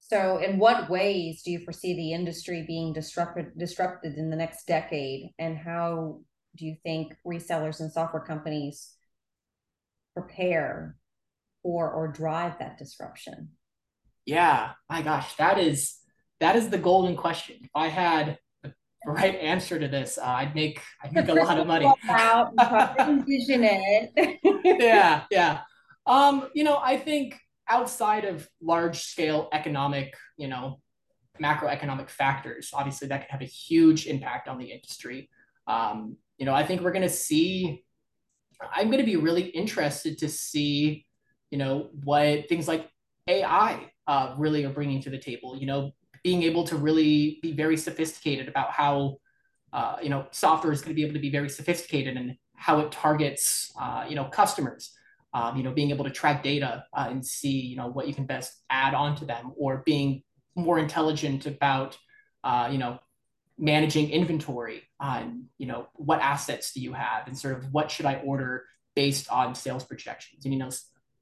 So, 0.00 0.38
in 0.38 0.58
what 0.58 0.88
ways 0.88 1.42
do 1.42 1.50
you 1.50 1.58
foresee 1.58 1.94
the 1.94 2.12
industry 2.12 2.64
being 2.66 2.92
disrupted 2.92 3.58
disrupted 3.58 4.14
in 4.14 4.30
the 4.30 4.36
next 4.36 4.66
decade, 4.66 5.30
and 5.38 5.58
how 5.58 6.20
do 6.56 6.64
you 6.64 6.76
think 6.82 7.14
resellers 7.26 7.80
and 7.80 7.92
software 7.92 8.22
companies 8.22 8.94
prepare 10.14 10.96
for 11.62 11.90
or 11.90 12.08
drive 12.08 12.58
that 12.58 12.78
disruption? 12.78 13.50
Yeah, 14.24 14.72
my 14.88 15.02
gosh, 15.02 15.34
that 15.36 15.58
is 15.58 15.97
that 16.40 16.56
is 16.56 16.68
the 16.68 16.78
golden 16.78 17.16
question. 17.16 17.56
If 17.62 17.70
I 17.74 17.88
had 17.88 18.38
the 18.62 18.72
right 19.06 19.34
answer 19.36 19.78
to 19.78 19.88
this, 19.88 20.18
uh, 20.18 20.24
I'd 20.24 20.54
make 20.54 20.80
I'd 21.02 21.12
make 21.12 21.28
a 21.28 21.34
lot 21.34 21.58
of 21.58 21.66
money. 21.66 21.90
Out, 22.08 22.52
envision 22.98 23.64
it. 23.64 24.38
yeah, 24.80 25.24
yeah. 25.30 25.60
Um, 26.06 26.48
you 26.54 26.64
know, 26.64 26.78
I 26.82 26.96
think 26.96 27.38
outside 27.68 28.24
of 28.24 28.48
large 28.62 29.00
scale 29.00 29.48
economic, 29.52 30.14
you 30.36 30.48
know, 30.48 30.80
macroeconomic 31.40 32.08
factors, 32.08 32.70
obviously 32.72 33.08
that 33.08 33.22
could 33.22 33.30
have 33.30 33.42
a 33.42 33.46
huge 33.46 34.06
impact 34.06 34.48
on 34.48 34.58
the 34.58 34.66
industry. 34.66 35.28
Um, 35.66 36.16
you 36.38 36.46
know, 36.46 36.54
I 36.54 36.64
think 36.64 36.80
we're 36.80 36.92
going 36.92 37.02
to 37.02 37.08
see. 37.08 37.84
I'm 38.60 38.86
going 38.86 38.98
to 38.98 39.04
be 39.04 39.16
really 39.16 39.42
interested 39.42 40.18
to 40.18 40.28
see, 40.28 41.06
you 41.50 41.58
know, 41.58 41.90
what 42.02 42.48
things 42.48 42.66
like 42.66 42.88
AI 43.28 43.92
uh, 44.08 44.34
really 44.36 44.64
are 44.64 44.70
bringing 44.70 45.00
to 45.02 45.10
the 45.10 45.18
table. 45.18 45.56
You 45.56 45.66
know, 45.66 45.92
being 46.22 46.42
able 46.42 46.64
to 46.64 46.76
really 46.76 47.38
be 47.42 47.52
very 47.52 47.76
sophisticated 47.76 48.48
about 48.48 48.70
how 48.70 49.18
uh, 49.72 49.96
you 50.02 50.08
know 50.08 50.26
software 50.30 50.72
is 50.72 50.80
going 50.80 50.90
to 50.90 50.94
be 50.94 51.02
able 51.02 51.14
to 51.14 51.20
be 51.20 51.30
very 51.30 51.48
sophisticated 51.48 52.16
and 52.16 52.36
how 52.54 52.80
it 52.80 52.92
targets 52.92 53.72
uh, 53.80 54.04
you 54.08 54.14
know 54.14 54.24
customers. 54.24 54.92
Um, 55.34 55.58
you 55.58 55.62
know 55.62 55.72
being 55.72 55.90
able 55.90 56.06
to 56.06 56.10
track 56.10 56.42
data 56.42 56.84
uh, 56.96 57.06
and 57.10 57.24
see 57.24 57.60
you 57.60 57.76
know 57.76 57.88
what 57.88 58.08
you 58.08 58.14
can 58.14 58.24
best 58.24 58.62
add 58.70 58.94
on 58.94 59.14
to 59.16 59.26
them 59.26 59.52
or 59.58 59.82
being 59.84 60.22
more 60.56 60.78
intelligent 60.78 61.44
about 61.44 61.98
uh, 62.44 62.68
you 62.72 62.78
know 62.78 62.98
managing 63.58 64.10
inventory 64.10 64.84
on 65.00 65.44
you 65.58 65.66
know 65.66 65.88
what 65.94 66.20
assets 66.20 66.72
do 66.72 66.80
you 66.80 66.92
have 66.92 67.26
and 67.26 67.36
sort 67.36 67.58
of 67.58 67.72
what 67.72 67.90
should 67.90 68.06
i 68.06 68.16
order 68.24 68.64
based 68.94 69.28
on 69.30 69.54
sales 69.54 69.84
projections. 69.84 70.44
And 70.44 70.54
you 70.54 70.60
know 70.60 70.70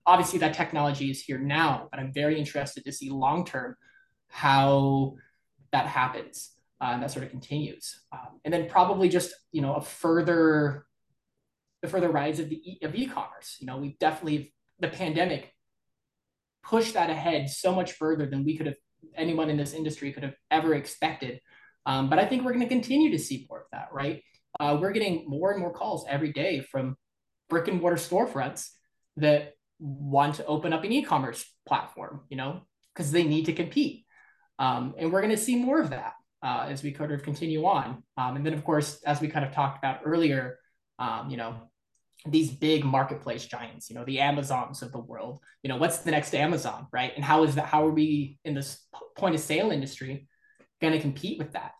obviously 0.06 0.38
that 0.38 0.54
technology 0.54 1.10
is 1.10 1.20
here 1.22 1.38
now 1.38 1.88
but 1.90 1.98
i'm 1.98 2.12
very 2.12 2.38
interested 2.38 2.84
to 2.84 2.92
see 2.92 3.10
long 3.10 3.44
term 3.44 3.76
how 4.28 5.16
that 5.72 5.86
happens 5.86 6.50
uh, 6.80 6.90
and 6.92 7.02
that 7.02 7.10
sort 7.10 7.24
of 7.24 7.30
continues. 7.30 8.00
Um, 8.12 8.40
and 8.44 8.52
then 8.52 8.68
probably 8.68 9.08
just 9.08 9.32
you 9.52 9.62
know 9.62 9.74
a 9.74 9.80
further 9.80 10.86
the 11.82 11.88
further 11.88 12.10
rise 12.10 12.40
of 12.40 12.48
the 12.48 12.56
e- 12.56 12.78
of 12.82 12.94
e-commerce. 12.94 13.56
You 13.60 13.66
know, 13.66 13.78
we've 13.78 13.98
definitely 13.98 14.54
the 14.80 14.88
pandemic 14.88 15.52
pushed 16.62 16.94
that 16.94 17.10
ahead 17.10 17.48
so 17.48 17.74
much 17.74 17.92
further 17.92 18.26
than 18.26 18.44
we 18.44 18.56
could 18.56 18.66
have 18.66 18.76
anyone 19.14 19.50
in 19.50 19.56
this 19.56 19.72
industry 19.72 20.12
could 20.12 20.24
have 20.24 20.34
ever 20.50 20.74
expected. 20.74 21.40
Um, 21.86 22.10
but 22.10 22.18
I 22.18 22.26
think 22.26 22.42
we're 22.42 22.52
going 22.52 22.64
to 22.64 22.68
continue 22.68 23.12
to 23.12 23.18
see 23.18 23.46
more 23.48 23.60
of 23.60 23.66
that, 23.72 23.88
right? 23.92 24.22
Uh, 24.58 24.76
we're 24.80 24.90
getting 24.90 25.24
more 25.28 25.52
and 25.52 25.60
more 25.60 25.72
calls 25.72 26.04
every 26.08 26.32
day 26.32 26.60
from 26.60 26.96
brick 27.48 27.68
and 27.68 27.80
mortar 27.80 27.96
storefronts 27.96 28.70
that 29.16 29.52
want 29.78 30.36
to 30.36 30.46
open 30.46 30.72
up 30.72 30.82
an 30.82 30.92
e-commerce 30.92 31.44
platform, 31.66 32.22
you 32.28 32.36
know, 32.36 32.62
because 32.92 33.12
they 33.12 33.22
need 33.22 33.46
to 33.46 33.52
compete. 33.52 34.05
Um, 34.58 34.94
and 34.98 35.12
we're 35.12 35.20
going 35.20 35.34
to 35.34 35.42
see 35.42 35.56
more 35.56 35.80
of 35.80 35.90
that 35.90 36.14
uh, 36.42 36.66
as 36.68 36.82
we 36.82 36.92
kind 36.92 37.12
of 37.12 37.22
continue 37.22 37.64
on. 37.64 38.02
Um, 38.16 38.36
and 38.36 38.46
then, 38.46 38.54
of 38.54 38.64
course, 38.64 39.02
as 39.04 39.20
we 39.20 39.28
kind 39.28 39.44
of 39.44 39.52
talked 39.52 39.78
about 39.78 40.00
earlier, 40.04 40.58
um, 40.98 41.30
you 41.30 41.36
know, 41.36 41.56
these 42.26 42.50
big 42.50 42.84
marketplace 42.84 43.44
giants, 43.44 43.88
you 43.88 43.96
know, 43.96 44.04
the 44.04 44.20
Amazons 44.20 44.82
of 44.82 44.92
the 44.92 44.98
world, 44.98 45.40
you 45.62 45.68
know, 45.68 45.76
what's 45.76 45.98
the 45.98 46.10
next 46.10 46.34
Amazon, 46.34 46.86
right? 46.92 47.12
And 47.14 47.24
how 47.24 47.44
is 47.44 47.54
that, 47.54 47.66
how 47.66 47.86
are 47.86 47.90
we 47.90 48.38
in 48.44 48.54
this 48.54 48.84
point 49.16 49.34
of 49.34 49.40
sale 49.40 49.70
industry 49.70 50.26
going 50.80 50.92
to 50.92 51.00
compete 51.00 51.38
with 51.38 51.52
that? 51.52 51.72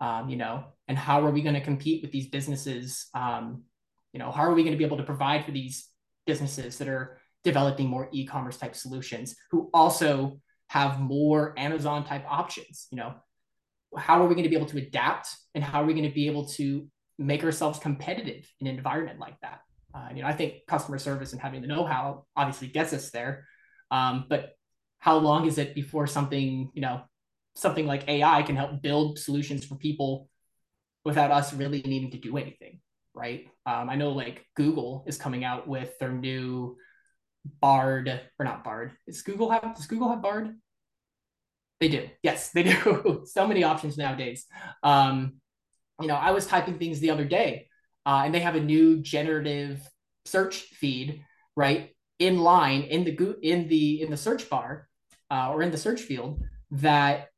Um, 0.00 0.30
you 0.30 0.36
know, 0.36 0.64
and 0.88 0.96
how 0.96 1.26
are 1.26 1.30
we 1.30 1.42
going 1.42 1.54
to 1.54 1.60
compete 1.60 2.00
with 2.02 2.12
these 2.12 2.28
businesses? 2.28 3.08
Um, 3.14 3.64
you 4.12 4.18
know, 4.18 4.30
how 4.30 4.44
are 4.44 4.54
we 4.54 4.62
going 4.62 4.72
to 4.72 4.78
be 4.78 4.84
able 4.84 4.96
to 4.96 5.02
provide 5.02 5.44
for 5.44 5.50
these 5.50 5.88
businesses 6.26 6.78
that 6.78 6.88
are 6.88 7.18
developing 7.44 7.86
more 7.86 8.08
e-commerce 8.12 8.56
type 8.56 8.74
solutions 8.74 9.36
who 9.50 9.70
also 9.74 10.40
have 10.70 11.00
more 11.00 11.52
Amazon 11.58 12.04
type 12.04 12.24
options. 12.28 12.86
You 12.92 12.98
know, 12.98 13.14
how 13.96 14.22
are 14.22 14.28
we 14.28 14.36
going 14.36 14.44
to 14.44 14.48
be 14.48 14.54
able 14.54 14.68
to 14.68 14.78
adapt 14.78 15.28
and 15.52 15.64
how 15.64 15.82
are 15.82 15.84
we 15.84 15.94
going 15.94 16.08
to 16.08 16.14
be 16.14 16.28
able 16.28 16.46
to 16.50 16.86
make 17.18 17.42
ourselves 17.42 17.80
competitive 17.80 18.48
in 18.60 18.68
an 18.68 18.76
environment 18.76 19.18
like 19.18 19.34
that? 19.42 19.62
Uh, 19.92 20.10
you 20.14 20.22
know, 20.22 20.28
I 20.28 20.32
think 20.32 20.66
customer 20.68 20.98
service 20.98 21.32
and 21.32 21.40
having 21.40 21.60
the 21.60 21.66
know-how 21.66 22.24
obviously 22.36 22.68
gets 22.68 22.92
us 22.92 23.10
there. 23.10 23.48
Um, 23.90 24.26
but 24.28 24.50
how 25.00 25.16
long 25.16 25.48
is 25.48 25.58
it 25.58 25.74
before 25.74 26.06
something, 26.06 26.70
you 26.72 26.82
know, 26.82 27.00
something 27.56 27.84
like 27.84 28.08
AI 28.08 28.42
can 28.44 28.54
help 28.54 28.80
build 28.80 29.18
solutions 29.18 29.64
for 29.64 29.74
people 29.74 30.28
without 31.04 31.32
us 31.32 31.52
really 31.52 31.82
needing 31.82 32.12
to 32.12 32.18
do 32.18 32.36
anything, 32.36 32.78
right? 33.12 33.48
Um, 33.66 33.90
I 33.90 33.96
know 33.96 34.10
like 34.10 34.46
Google 34.54 35.02
is 35.08 35.18
coming 35.18 35.42
out 35.42 35.66
with 35.66 35.98
their 35.98 36.12
new 36.12 36.76
Bard 37.44 38.20
or 38.38 38.44
not 38.44 38.64
Bard. 38.64 38.92
Does 39.06 39.22
Google 39.22 39.50
have 39.50 39.74
does 39.74 39.86
Google 39.86 40.10
have 40.10 40.22
Bard? 40.22 40.56
They 41.80 41.88
do. 41.88 42.08
Yes, 42.22 42.50
they 42.50 42.62
do. 42.62 43.22
so 43.26 43.46
many 43.46 43.64
options 43.64 43.96
nowadays. 43.96 44.46
Um, 44.82 45.34
you 46.00 46.08
know, 46.08 46.16
I 46.16 46.30
was 46.32 46.46
typing 46.46 46.78
things 46.78 47.00
the 47.00 47.10
other 47.10 47.24
day, 47.24 47.68
uh, 48.04 48.22
and 48.24 48.34
they 48.34 48.40
have 48.40 48.56
a 48.56 48.60
new 48.60 49.00
generative 49.00 49.80
search 50.24 50.56
feed, 50.56 51.24
right, 51.56 51.94
in 52.18 52.38
line 52.38 52.82
in 52.82 53.04
the 53.04 53.36
in 53.42 53.68
the 53.68 54.02
in 54.02 54.10
the 54.10 54.16
search 54.16 54.48
bar 54.50 54.88
uh, 55.30 55.50
or 55.50 55.62
in 55.62 55.70
the 55.70 55.78
search 55.78 56.00
field 56.00 56.42
that 56.72 57.28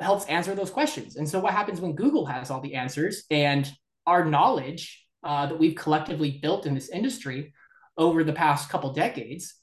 helps 0.00 0.26
answer 0.26 0.54
those 0.54 0.70
questions. 0.70 1.16
And 1.16 1.28
so, 1.28 1.38
what 1.40 1.52
happens 1.52 1.80
when 1.80 1.94
Google 1.94 2.26
has 2.26 2.50
all 2.50 2.60
the 2.60 2.74
answers 2.74 3.24
and 3.30 3.70
our 4.06 4.24
knowledge 4.24 5.06
uh, 5.22 5.46
that 5.46 5.58
we've 5.58 5.74
collectively 5.74 6.38
built 6.42 6.66
in 6.66 6.74
this 6.74 6.88
industry 6.88 7.52
over 7.96 8.24
the 8.24 8.32
past 8.32 8.68
couple 8.68 8.92
decades, 8.92 9.54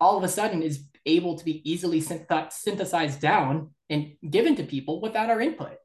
all 0.00 0.16
of 0.16 0.24
a 0.24 0.28
sudden 0.28 0.62
is 0.62 0.84
able 1.06 1.38
to 1.38 1.44
be 1.44 1.68
easily 1.70 2.00
synthesized 2.00 3.20
down 3.20 3.70
and 3.90 4.12
given 4.28 4.56
to 4.56 4.64
people 4.64 5.00
without 5.00 5.30
our 5.30 5.40
input, 5.40 5.76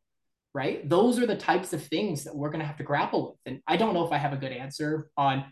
right? 0.53 0.87
Those 0.87 1.19
are 1.19 1.25
the 1.25 1.35
types 1.35 1.73
of 1.73 1.83
things 1.83 2.23
that 2.23 2.35
we're 2.35 2.49
going 2.49 2.61
to 2.61 2.65
have 2.65 2.77
to 2.77 2.83
grapple 2.83 3.31
with. 3.31 3.39
And 3.45 3.61
I 3.67 3.77
don't 3.77 3.93
know 3.93 4.05
if 4.05 4.11
I 4.11 4.17
have 4.17 4.33
a 4.33 4.37
good 4.37 4.51
answer 4.51 5.09
on 5.17 5.45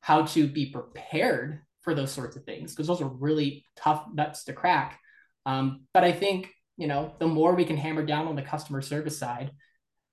how 0.00 0.24
to 0.26 0.46
be 0.46 0.70
prepared 0.70 1.60
for 1.82 1.94
those 1.94 2.12
sorts 2.12 2.36
of 2.36 2.44
things 2.44 2.72
because 2.72 2.86
those 2.86 3.00
are 3.00 3.08
really 3.08 3.64
tough 3.76 4.06
nuts 4.12 4.44
to 4.44 4.52
crack. 4.52 4.98
Um, 5.46 5.84
but 5.92 6.04
I 6.04 6.12
think, 6.12 6.50
you 6.76 6.86
know, 6.86 7.14
the 7.18 7.26
more 7.26 7.54
we 7.54 7.64
can 7.64 7.76
hammer 7.76 8.04
down 8.04 8.28
on 8.28 8.36
the 8.36 8.42
customer 8.42 8.82
service 8.82 9.18
side, 9.18 9.50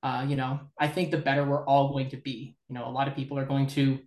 uh, 0.03 0.25
you 0.27 0.35
know, 0.35 0.59
I 0.79 0.87
think 0.87 1.11
the 1.11 1.17
better 1.17 1.43
we're 1.43 1.65
all 1.65 1.91
going 1.91 2.09
to 2.09 2.17
be. 2.17 2.55
You 2.69 2.75
know, 2.75 2.87
a 2.87 2.91
lot 2.91 3.07
of 3.07 3.15
people 3.15 3.37
are 3.37 3.45
going 3.45 3.67
to 3.67 3.99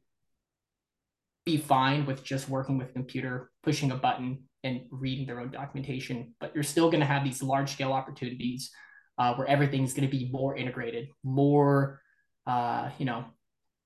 be 1.51 1.57
fine 1.57 2.07
with 2.07 2.22
just 2.24 2.48
working 2.48 2.78
with 2.78 2.90
a 2.90 2.92
computer, 2.92 3.51
pushing 3.62 3.90
a 3.90 3.96
button, 3.96 4.44
and 4.62 4.82
reading 4.90 5.26
their 5.26 5.40
own 5.40 5.51
documentation. 5.51 6.34
But 6.40 6.55
you're 6.55 6.62
still 6.62 6.90
going 6.90 7.01
to 7.01 7.07
have 7.07 7.24
these 7.24 7.42
large 7.42 7.72
scale 7.72 7.92
opportunities 7.92 8.70
uh, 9.18 9.34
where 9.34 9.46
everything's 9.46 9.94
going 9.94 10.09
to 10.09 10.16
be 10.16 10.30
more 10.30 10.57
integrated, 10.57 11.09
more, 11.24 12.01
uh, 12.46 12.90
you 12.98 13.07
know, 13.07 13.24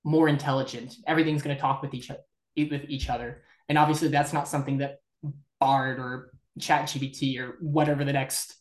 more 0.05 0.29
intelligent. 0.29 0.95
Everything's 1.07 1.43
going 1.43 1.57
to 1.57 1.61
talk 1.61 1.83
with 1.83 1.95
each 1.95 2.11
with 2.57 2.85
each 2.89 3.09
other, 3.09 3.43
and 3.69 3.79
obviously 3.79 4.09
that's 4.09 4.33
not 4.33 4.49
something 4.49 4.79
that 4.79 4.99
Bard 5.61 5.99
or 5.99 6.31
ChatGPT 6.61 7.41
or 7.41 7.57
whatever 7.61 8.05
the 8.05 8.13
next 8.13 8.55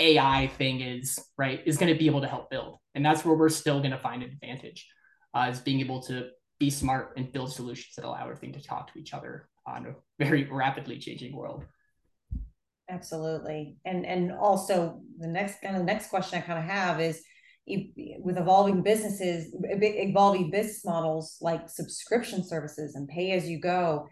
AI 0.00 0.46
thing 0.58 0.80
is, 0.80 1.18
right, 1.36 1.60
is 1.66 1.76
going 1.76 1.92
to 1.92 1.98
be 1.98 2.06
able 2.06 2.22
to 2.22 2.28
help 2.28 2.50
build. 2.50 2.78
And 2.94 3.04
that's 3.04 3.24
where 3.24 3.36
we're 3.36 3.48
still 3.48 3.78
going 3.80 3.90
to 3.90 3.98
find 3.98 4.22
an 4.22 4.30
advantage, 4.30 4.88
uh, 5.34 5.48
is 5.50 5.60
being 5.60 5.80
able 5.80 6.02
to 6.04 6.30
be 6.58 6.70
smart 6.70 7.14
and 7.16 7.32
build 7.32 7.52
solutions 7.52 7.94
that 7.96 8.04
allow 8.04 8.22
everything 8.22 8.52
to 8.52 8.62
talk 8.62 8.92
to 8.92 8.98
each 8.98 9.14
other 9.14 9.48
on 9.66 9.86
a 9.86 9.94
very 10.18 10.48
rapidly 10.50 10.98
changing 10.98 11.36
world. 11.36 11.64
Absolutely. 12.90 13.76
And 13.84 14.06
and 14.06 14.32
also 14.32 15.00
the 15.18 15.28
next 15.28 15.60
kind 15.60 15.76
of 15.76 15.84
next 15.84 16.08
question 16.08 16.38
I 16.38 16.42
kind 16.42 16.58
of 16.58 16.64
have 16.64 17.00
is 17.00 17.22
with 17.66 18.38
evolving 18.38 18.82
businesses, 18.82 19.54
evolving 19.54 20.50
business 20.50 20.84
models 20.86 21.36
like 21.42 21.68
subscription 21.68 22.42
services 22.42 22.94
and 22.94 23.06
pay 23.08 23.32
as 23.32 23.46
you 23.46 23.60
go, 23.60 24.08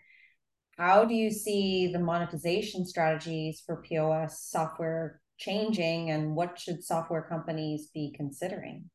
how 0.77 1.07
do 1.07 1.15
you 1.15 1.31
see 1.31 1.91
the 1.91 1.99
monetization 1.99 2.85
strategies 2.85 3.63
for 3.65 3.83
POS 3.83 4.43
software 4.43 5.21
changing 5.39 6.11
and 6.11 6.35
what 6.35 6.59
should 6.59 6.85
software 6.85 7.23
companies 7.23 7.89
be 7.95 8.13
considering? 8.15 8.91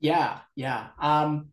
Yeah, 0.00 0.40
yeah. 0.56 0.88
Um, 1.00 1.50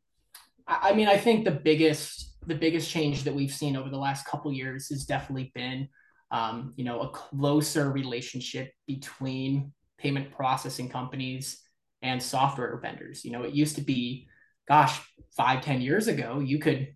I 0.70 0.94
mean, 0.94 1.08
I 1.08 1.18
think 1.18 1.46
the 1.46 1.52
biggest 1.52 2.28
the 2.46 2.56
biggest 2.56 2.90
change 2.90 3.24
that 3.24 3.34
we've 3.34 3.52
seen 3.52 3.76
over 3.76 3.90
the 3.90 3.98
last 3.98 4.26
couple 4.26 4.52
years 4.52 4.88
has 4.90 5.06
definitely 5.06 5.52
been, 5.54 5.90
um, 6.32 6.74
you 6.78 6.86
know, 6.86 7.02
a 7.02 7.10
closer 7.10 7.92
relationship 7.92 8.72
between 8.88 9.74
payment 9.98 10.32
processing 10.32 10.90
companies 10.90 11.62
and 12.02 12.22
software 12.22 12.80
vendors. 12.80 13.26
You 13.26 13.32
know, 13.32 13.44
it 13.44 13.54
used 13.54 13.76
to 13.76 13.82
be, 13.82 14.28
gosh, 14.68 15.02
five 15.36 15.62
ten 15.62 15.82
years 15.82 16.08
ago, 16.08 16.40
you 16.40 16.60
could, 16.60 16.96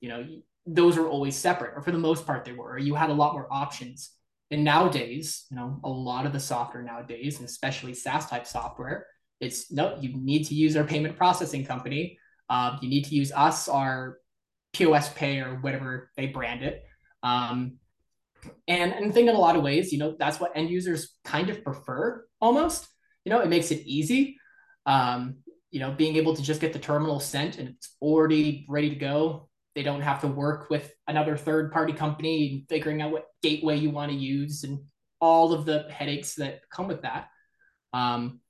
you 0.00 0.08
know, 0.08 0.26
those 0.66 0.98
were 0.98 1.08
always 1.08 1.36
separate, 1.36 1.72
or 1.74 1.82
for 1.82 1.92
the 1.92 1.98
most 1.98 2.26
part, 2.26 2.44
they 2.44 2.52
were. 2.52 2.76
You 2.76 2.94
had 2.94 3.10
a 3.10 3.14
lot 3.14 3.32
more 3.32 3.48
options. 3.50 4.10
And 4.50 4.64
nowadays, 4.64 5.46
you 5.50 5.56
know, 5.56 5.80
a 5.84 5.88
lot 5.88 6.26
of 6.26 6.32
the 6.32 6.40
software 6.40 6.82
nowadays, 6.82 7.38
and 7.38 7.48
especially 7.48 7.94
SaaS 7.94 8.26
type 8.26 8.46
software, 8.46 9.06
it's 9.40 9.70
no, 9.70 9.96
you 10.00 10.16
need 10.16 10.44
to 10.48 10.54
use 10.54 10.76
our 10.76 10.84
payment 10.84 11.16
processing 11.16 11.64
company 11.64 12.18
um, 12.50 12.78
you 12.82 12.88
need 12.88 13.04
to 13.04 13.14
use 13.14 13.32
us, 13.32 13.68
our 13.68 14.18
POS 14.72 15.08
Pay 15.14 15.38
or 15.40 15.54
whatever 15.60 16.10
they 16.16 16.26
brand 16.26 16.62
it. 16.62 16.82
Um, 17.22 17.78
and, 18.66 18.92
and 18.92 19.06
I 19.06 19.10
think 19.10 19.28
in 19.28 19.36
a 19.36 19.38
lot 19.38 19.56
of 19.56 19.62
ways, 19.62 19.92
you 19.92 19.98
know, 19.98 20.16
that's 20.18 20.40
what 20.40 20.56
end 20.56 20.68
users 20.68 21.14
kind 21.24 21.48
of 21.48 21.62
prefer 21.62 22.24
almost. 22.40 22.86
You 23.24 23.30
know, 23.30 23.40
it 23.40 23.48
makes 23.48 23.70
it 23.70 23.86
easy. 23.86 24.36
Um, 24.84 25.36
you 25.70 25.78
know, 25.78 25.92
being 25.92 26.16
able 26.16 26.34
to 26.34 26.42
just 26.42 26.60
get 26.60 26.72
the 26.72 26.78
terminal 26.78 27.20
sent 27.20 27.58
and 27.58 27.68
it's 27.68 27.94
already 28.02 28.66
ready 28.68 28.90
to 28.90 28.96
go. 28.96 29.48
They 29.76 29.84
don't 29.84 30.00
have 30.00 30.22
to 30.22 30.26
work 30.26 30.68
with 30.68 30.92
another 31.06 31.36
third 31.36 31.70
party 31.70 31.92
company 31.92 32.50
and 32.50 32.68
figuring 32.68 33.00
out 33.00 33.12
what 33.12 33.26
gateway 33.42 33.76
you 33.76 33.90
want 33.90 34.10
to 34.10 34.18
use 34.18 34.64
and 34.64 34.80
all 35.20 35.52
of 35.52 35.66
the 35.66 35.86
headaches 35.90 36.34
that 36.36 36.62
come 36.72 36.88
with 36.88 37.02
that. 37.02 37.28
Um, 37.92 38.40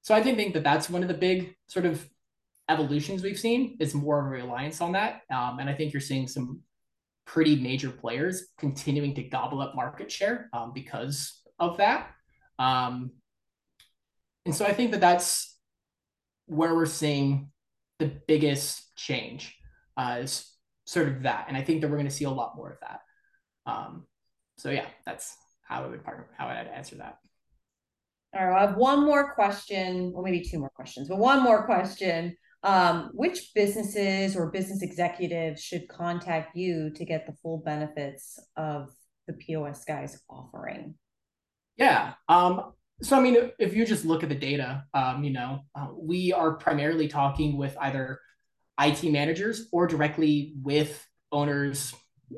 so 0.00 0.14
I 0.14 0.22
think, 0.22 0.38
think 0.38 0.54
that 0.54 0.64
that's 0.64 0.88
one 0.88 1.02
of 1.02 1.08
the 1.08 1.14
big 1.14 1.54
sort 1.66 1.84
of 1.84 2.08
evolutions 2.68 3.22
we've 3.22 3.38
seen 3.38 3.76
is 3.80 3.94
more 3.94 4.20
of 4.20 4.26
a 4.26 4.30
reliance 4.30 4.80
on 4.80 4.92
that. 4.92 5.22
Um, 5.30 5.58
and 5.58 5.68
I 5.68 5.74
think 5.74 5.92
you're 5.92 6.00
seeing 6.00 6.26
some 6.28 6.60
pretty 7.26 7.56
major 7.56 7.90
players 7.90 8.48
continuing 8.58 9.14
to 9.14 9.22
gobble 9.22 9.60
up 9.60 9.74
market 9.74 10.10
share 10.10 10.48
um, 10.52 10.72
because 10.74 11.40
of 11.58 11.76
that. 11.78 12.10
Um, 12.58 13.12
and 14.44 14.54
so 14.54 14.64
I 14.64 14.72
think 14.72 14.90
that 14.92 15.00
that's 15.00 15.56
where 16.46 16.74
we're 16.74 16.86
seeing 16.86 17.50
the 17.98 18.12
biggest 18.26 18.96
change 18.96 19.56
uh, 19.96 20.18
is 20.20 20.52
sort 20.84 21.08
of 21.08 21.22
that. 21.22 21.46
And 21.48 21.56
I 21.56 21.62
think 21.62 21.80
that 21.80 21.88
we're 21.88 21.96
going 21.96 22.08
to 22.08 22.14
see 22.14 22.24
a 22.24 22.30
lot 22.30 22.56
more 22.56 22.72
of 22.72 22.78
that. 22.80 23.00
Um, 23.66 24.06
so 24.58 24.70
yeah, 24.70 24.86
that's 25.06 25.36
how 25.62 25.84
I 25.84 25.86
would 25.86 26.04
partner, 26.04 26.28
how 26.36 26.48
I'd 26.48 26.66
answer 26.66 26.96
that. 26.96 27.18
All 28.34 28.46
right, 28.46 28.58
I 28.58 28.66
have 28.66 28.76
one 28.76 29.04
more 29.04 29.34
question, 29.34 30.12
well, 30.12 30.22
maybe 30.22 30.42
two 30.42 30.58
more 30.58 30.70
questions, 30.70 31.08
but 31.08 31.18
one 31.18 31.42
more 31.42 31.64
question. 31.64 32.36
Um, 32.64 33.10
which 33.12 33.52
businesses 33.54 34.36
or 34.36 34.50
business 34.50 34.82
executives 34.82 35.60
should 35.60 35.88
contact 35.88 36.56
you 36.56 36.90
to 36.90 37.04
get 37.04 37.26
the 37.26 37.32
full 37.42 37.58
benefits 37.58 38.38
of 38.56 38.90
the 39.26 39.32
POS 39.32 39.84
guys 39.84 40.22
offering? 40.30 40.94
Yeah. 41.76 42.14
Um, 42.28 42.72
so, 43.02 43.16
I 43.16 43.20
mean, 43.20 43.50
if 43.58 43.74
you 43.74 43.84
just 43.84 44.04
look 44.04 44.22
at 44.22 44.28
the 44.28 44.36
data, 44.36 44.84
um, 44.94 45.24
you 45.24 45.32
know, 45.32 45.60
uh, 45.74 45.88
we 45.96 46.32
are 46.32 46.52
primarily 46.52 47.08
talking 47.08 47.56
with 47.56 47.76
either 47.80 48.20
IT 48.80 49.02
managers 49.04 49.68
or 49.72 49.88
directly 49.88 50.54
with 50.62 51.04
owners 51.32 51.92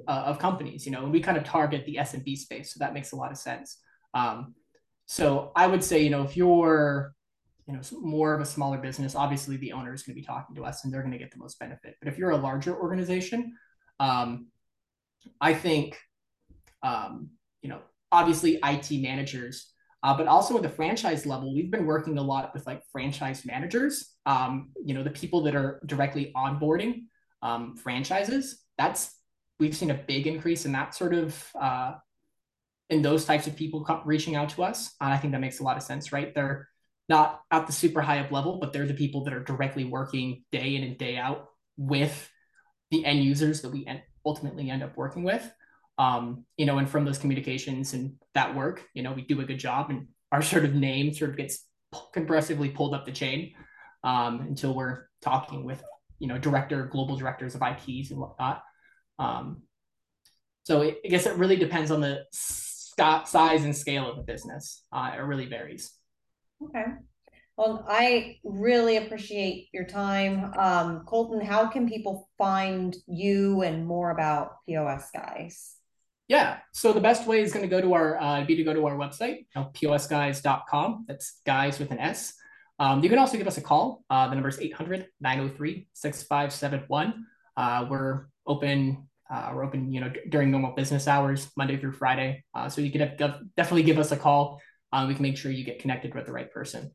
uh, 0.08 0.22
of 0.26 0.38
companies, 0.38 0.86
you 0.86 0.92
know, 0.92 1.04
and 1.04 1.12
we 1.12 1.20
kind 1.20 1.36
of 1.36 1.44
target 1.44 1.84
the 1.84 1.96
SMB 1.96 2.36
space. 2.38 2.72
So 2.72 2.78
that 2.78 2.94
makes 2.94 3.12
a 3.12 3.16
lot 3.16 3.30
of 3.30 3.36
sense. 3.36 3.78
Um, 4.14 4.54
so 5.06 5.52
I 5.54 5.66
would 5.66 5.84
say, 5.84 6.02
you 6.02 6.10
know, 6.10 6.22
if 6.22 6.36
you're, 6.36 7.12
you 7.66 7.74
know, 7.74 7.80
more 8.00 8.34
of 8.34 8.40
a 8.40 8.44
smaller 8.46 8.78
business, 8.78 9.14
obviously 9.14 9.56
the 9.56 9.72
owner 9.72 9.94
is 9.94 10.02
going 10.02 10.14
to 10.14 10.20
be 10.20 10.26
talking 10.26 10.54
to 10.56 10.64
us 10.64 10.84
and 10.84 10.92
they're 10.92 11.00
going 11.00 11.12
to 11.12 11.18
get 11.18 11.30
the 11.30 11.38
most 11.38 11.58
benefit. 11.58 11.96
But 12.00 12.08
if 12.08 12.18
you're 12.18 12.30
a 12.30 12.36
larger 12.36 12.78
organization, 12.78 13.56
um, 14.00 14.48
I 15.40 15.54
think, 15.54 15.98
um, 16.82 17.30
you 17.62 17.70
know, 17.70 17.80
obviously 18.12 18.58
IT 18.62 18.90
managers, 19.02 19.72
uh, 20.02 20.14
but 20.14 20.26
also 20.26 20.56
at 20.56 20.62
the 20.62 20.68
franchise 20.68 21.24
level, 21.24 21.54
we've 21.54 21.70
been 21.70 21.86
working 21.86 22.18
a 22.18 22.22
lot 22.22 22.52
with 22.52 22.66
like 22.66 22.82
franchise 22.92 23.46
managers, 23.46 24.12
um, 24.26 24.70
you 24.84 24.92
know, 24.92 25.02
the 25.02 25.10
people 25.10 25.42
that 25.42 25.54
are 25.54 25.80
directly 25.86 26.30
onboarding 26.36 27.04
um, 27.40 27.76
franchises. 27.76 28.62
That's 28.76 29.18
we've 29.58 29.74
seen 29.74 29.90
a 29.90 29.94
big 29.94 30.26
increase 30.26 30.66
in 30.66 30.72
that 30.72 30.94
sort 30.94 31.14
of 31.14 31.50
uh, 31.58 31.92
in 32.90 33.00
those 33.00 33.24
types 33.24 33.46
of 33.46 33.56
people 33.56 33.86
reaching 34.04 34.36
out 34.36 34.50
to 34.50 34.64
us. 34.64 34.94
And 35.00 35.12
I 35.12 35.16
think 35.16 35.32
that 35.32 35.40
makes 35.40 35.60
a 35.60 35.62
lot 35.62 35.78
of 35.78 35.82
sense, 35.82 36.12
right? 36.12 36.34
They're 36.34 36.68
not 37.08 37.40
at 37.50 37.66
the 37.66 37.72
super 37.72 38.00
high 38.00 38.20
up 38.20 38.32
level, 38.32 38.58
but 38.58 38.72
they're 38.72 38.86
the 38.86 38.94
people 38.94 39.24
that 39.24 39.34
are 39.34 39.42
directly 39.42 39.84
working 39.84 40.44
day 40.50 40.74
in 40.76 40.84
and 40.84 40.98
day 40.98 41.16
out 41.16 41.48
with 41.76 42.30
the 42.90 43.04
end 43.04 43.22
users 43.22 43.62
that 43.62 43.70
we 43.70 43.86
ultimately 44.24 44.70
end 44.70 44.82
up 44.82 44.96
working 44.96 45.22
with. 45.22 45.50
Um, 45.98 46.44
you 46.56 46.66
know, 46.66 46.78
and 46.78 46.88
from 46.88 47.04
those 47.04 47.18
communications 47.18 47.92
and 47.92 48.14
that 48.34 48.54
work, 48.54 48.84
you 48.94 49.02
know, 49.02 49.12
we 49.12 49.22
do 49.22 49.40
a 49.40 49.44
good 49.44 49.58
job 49.58 49.90
and 49.90 50.08
our 50.32 50.42
sort 50.42 50.64
of 50.64 50.74
name 50.74 51.12
sort 51.14 51.30
of 51.30 51.36
gets 51.36 51.66
compressively 52.12 52.74
pulled 52.74 52.94
up 52.94 53.04
the 53.04 53.12
chain 53.12 53.52
um, 54.02 54.40
until 54.40 54.74
we're 54.74 55.04
talking 55.22 55.64
with, 55.64 55.82
you 56.18 56.26
know, 56.26 56.38
director, 56.38 56.86
global 56.86 57.16
directors 57.16 57.54
of 57.54 57.62
ITs 57.62 58.10
and 58.10 58.18
whatnot. 58.18 58.62
Um, 59.18 59.62
so 60.64 60.82
it, 60.82 60.98
I 61.04 61.08
guess 61.08 61.26
it 61.26 61.36
really 61.36 61.56
depends 61.56 61.90
on 61.90 62.00
the 62.00 62.24
size 62.32 63.64
and 63.64 63.76
scale 63.76 64.10
of 64.10 64.16
the 64.16 64.22
business. 64.22 64.82
Uh, 64.92 65.12
it 65.14 65.20
really 65.20 65.46
varies. 65.46 65.92
Okay. 66.64 66.84
Well, 67.56 67.84
I 67.88 68.38
really 68.42 68.96
appreciate 68.96 69.68
your 69.72 69.84
time. 69.84 70.52
Um, 70.58 71.04
Colton, 71.06 71.40
how 71.40 71.68
can 71.68 71.88
people 71.88 72.28
find 72.36 72.96
you 73.06 73.62
and 73.62 73.86
more 73.86 74.10
about 74.10 74.56
POS 74.66 75.10
Guys? 75.14 75.76
Yeah, 76.26 76.58
so 76.72 76.92
the 76.92 77.00
best 77.00 77.26
way 77.26 77.42
is 77.42 77.52
going 77.52 77.68
to 77.68 77.68
go 77.68 77.80
to 77.80 77.92
our 77.92 78.20
uh, 78.20 78.44
be 78.44 78.56
to 78.56 78.64
go 78.64 78.72
to 78.72 78.86
our 78.86 78.96
website, 78.96 79.46
posguys.com. 79.54 81.04
That's 81.06 81.40
guys 81.44 81.78
with 81.78 81.90
an 81.90 81.98
S. 81.98 82.34
Um, 82.78 83.02
you 83.04 83.08
can 83.08 83.18
also 83.18 83.36
give 83.36 83.46
us 83.46 83.58
a 83.58 83.60
call. 83.60 84.02
Uh, 84.08 84.28
the 84.28 84.34
number 84.34 84.48
is 84.48 84.58
800 84.58 85.06
903 85.20 85.86
6571. 85.92 87.26
Uh, 87.56 87.86
we're 87.88 88.26
open 88.46 89.06
uh, 89.30 89.50
we're 89.54 89.64
open, 89.64 89.92
you 89.92 90.00
know, 90.00 90.08
d- 90.08 90.20
during 90.28 90.50
normal 90.50 90.72
business 90.72 91.08
hours, 91.08 91.50
Monday 91.56 91.76
through 91.76 91.92
Friday. 91.92 92.44
Uh, 92.54 92.68
so 92.68 92.80
you 92.80 92.90
can 92.90 93.00
have, 93.00 93.16
definitely 93.56 93.82
give 93.82 93.98
us 93.98 94.12
a 94.12 94.16
call. 94.16 94.60
Um, 94.94 95.08
we 95.08 95.14
can 95.14 95.24
make 95.24 95.36
sure 95.36 95.50
you 95.50 95.64
get 95.64 95.80
connected 95.80 96.14
with 96.14 96.24
the 96.24 96.32
right 96.32 96.50
person. 96.52 96.92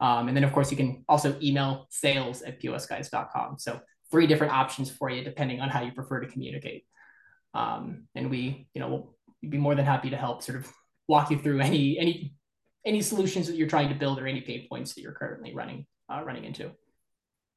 Um, 0.00 0.26
and 0.26 0.36
then, 0.36 0.42
of 0.42 0.52
course, 0.52 0.70
you 0.72 0.76
can 0.76 1.04
also 1.08 1.38
email 1.40 1.86
sales 1.90 2.42
at 2.42 2.60
posguys.com. 2.60 3.58
So 3.58 3.80
three 4.10 4.26
different 4.26 4.52
options 4.52 4.90
for 4.90 5.10
you, 5.10 5.22
depending 5.22 5.60
on 5.60 5.68
how 5.68 5.82
you 5.82 5.92
prefer 5.92 6.20
to 6.20 6.26
communicate. 6.26 6.84
Um, 7.54 8.08
and 8.16 8.30
we, 8.30 8.68
you 8.74 8.80
know, 8.80 8.88
we'll 8.88 9.16
be 9.48 9.58
more 9.58 9.76
than 9.76 9.84
happy 9.84 10.10
to 10.10 10.16
help 10.16 10.42
sort 10.42 10.58
of 10.58 10.70
walk 11.06 11.30
you 11.30 11.38
through 11.38 11.60
any 11.60 11.98
any 11.98 12.34
any 12.84 13.00
solutions 13.00 13.46
that 13.46 13.56
you're 13.56 13.68
trying 13.68 13.88
to 13.88 13.94
build 13.94 14.18
or 14.18 14.26
any 14.26 14.40
pain 14.40 14.66
points 14.68 14.94
that 14.94 15.02
you're 15.02 15.12
currently 15.12 15.54
running 15.54 15.86
uh, 16.12 16.22
running 16.26 16.44
into. 16.44 16.72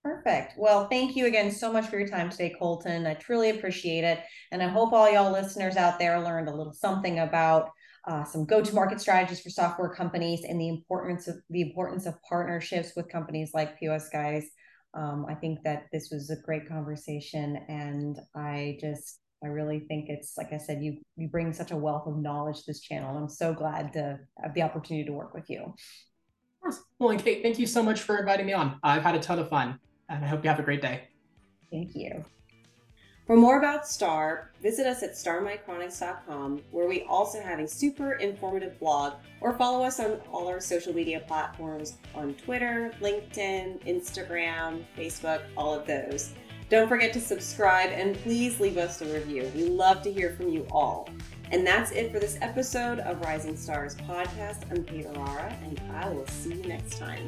Perfect. 0.03 0.53
Well, 0.55 0.87
thank 0.87 1.15
you 1.15 1.25
again 1.25 1.51
so 1.51 1.73
much 1.73 1.87
for 1.87 1.99
your 1.99 2.07
time 2.07 2.29
today, 2.29 2.55
Colton. 2.57 3.07
I 3.07 3.15
truly 3.15 3.49
appreciate 3.49 4.05
it. 4.05 4.19
And 4.51 4.63
I 4.63 4.67
hope 4.67 4.93
all 4.93 5.11
y'all 5.11 5.31
listeners 5.31 5.75
out 5.75 5.99
there 5.99 6.21
learned 6.21 6.47
a 6.47 6.55
little 6.55 6.73
something 6.73 7.19
about 7.19 7.71
uh, 8.07 8.23
some 8.23 8.45
go-to-market 8.45 9.01
strategies 9.01 9.41
for 9.41 9.49
software 9.49 9.89
companies 9.89 10.43
and 10.43 10.59
the 10.59 10.69
importance 10.69 11.27
of 11.27 11.35
the 11.49 11.61
importance 11.61 12.05
of 12.05 12.15
partnerships 12.23 12.93
with 12.95 13.09
companies 13.09 13.51
like 13.53 13.79
POS 13.79 14.09
Guys. 14.09 14.49
Um, 14.93 15.25
I 15.29 15.35
think 15.35 15.59
that 15.63 15.85
this 15.91 16.09
was 16.11 16.29
a 16.29 16.41
great 16.43 16.67
conversation, 16.67 17.57
and 17.67 18.17
I 18.35 18.77
just 18.81 19.19
I 19.43 19.47
really 19.47 19.81
think 19.81 20.09
it's 20.09 20.37
like 20.37 20.51
I 20.51 20.57
said, 20.57 20.83
you 20.83 20.97
you 21.15 21.27
bring 21.27 21.53
such 21.53 21.71
a 21.71 21.77
wealth 21.77 22.07
of 22.07 22.17
knowledge 22.17 22.57
to 22.57 22.63
this 22.67 22.81
channel. 22.81 23.15
I'm 23.15 23.29
so 23.29 23.53
glad 23.53 23.93
to 23.93 24.19
have 24.41 24.53
the 24.53 24.63
opportunity 24.63 25.05
to 25.05 25.13
work 25.13 25.33
with 25.33 25.49
you. 25.49 25.75
Well, 26.99 27.11
and 27.11 27.23
Kate, 27.23 27.41
thank 27.41 27.57
you 27.57 27.67
so 27.67 27.81
much 27.81 28.01
for 28.01 28.17
inviting 28.17 28.45
me 28.45 28.53
on. 28.53 28.79
I've 28.83 29.03
had 29.03 29.15
a 29.15 29.19
ton 29.19 29.39
of 29.39 29.49
fun 29.49 29.79
and 30.09 30.25
I 30.25 30.27
hope 30.27 30.43
you 30.43 30.49
have 30.49 30.59
a 30.59 30.63
great 30.63 30.81
day. 30.81 31.03
Thank 31.71 31.95
you. 31.95 32.25
For 33.29 33.35
more 33.35 33.59
about 33.59 33.87
STAR, 33.87 34.49
visit 34.59 34.87
us 34.87 35.03
at 35.03 35.13
starmicronics.com, 35.13 36.63
where 36.71 36.87
we 36.87 37.03
also 37.03 37.39
have 37.39 37.59
a 37.59 37.67
super 37.67 38.13
informative 38.13 38.79
blog, 38.79 39.13
or 39.39 39.53
follow 39.53 39.85
us 39.85 39.99
on 39.99 40.19
all 40.31 40.47
our 40.47 40.59
social 40.59 40.95
media 40.95 41.19
platforms 41.27 41.97
on 42.15 42.33
Twitter, 42.33 42.91
LinkedIn, 42.99 43.85
Instagram, 43.85 44.83
Facebook, 44.97 45.43
all 45.55 45.75
of 45.75 45.85
those. 45.85 46.33
Don't 46.71 46.89
forget 46.89 47.13
to 47.13 47.21
subscribe 47.21 47.91
and 47.91 48.15
please 48.15 48.59
leave 48.59 48.77
us 48.77 48.99
a 49.03 49.13
review. 49.13 49.51
We 49.53 49.65
love 49.65 50.01
to 50.05 50.11
hear 50.11 50.31
from 50.31 50.49
you 50.49 50.65
all. 50.71 51.07
And 51.51 51.67
that's 51.67 51.91
it 51.91 52.11
for 52.11 52.17
this 52.17 52.39
episode 52.41 52.97
of 52.97 53.21
Rising 53.21 53.55
Stars 53.55 53.93
podcast. 53.93 54.71
I'm 54.71 54.83
Kate 54.85 55.05
Orara, 55.05 55.53
and 55.67 55.79
I 55.93 56.09
will 56.09 56.25
see 56.25 56.55
you 56.55 56.63
next 56.63 56.97
time. 56.97 57.27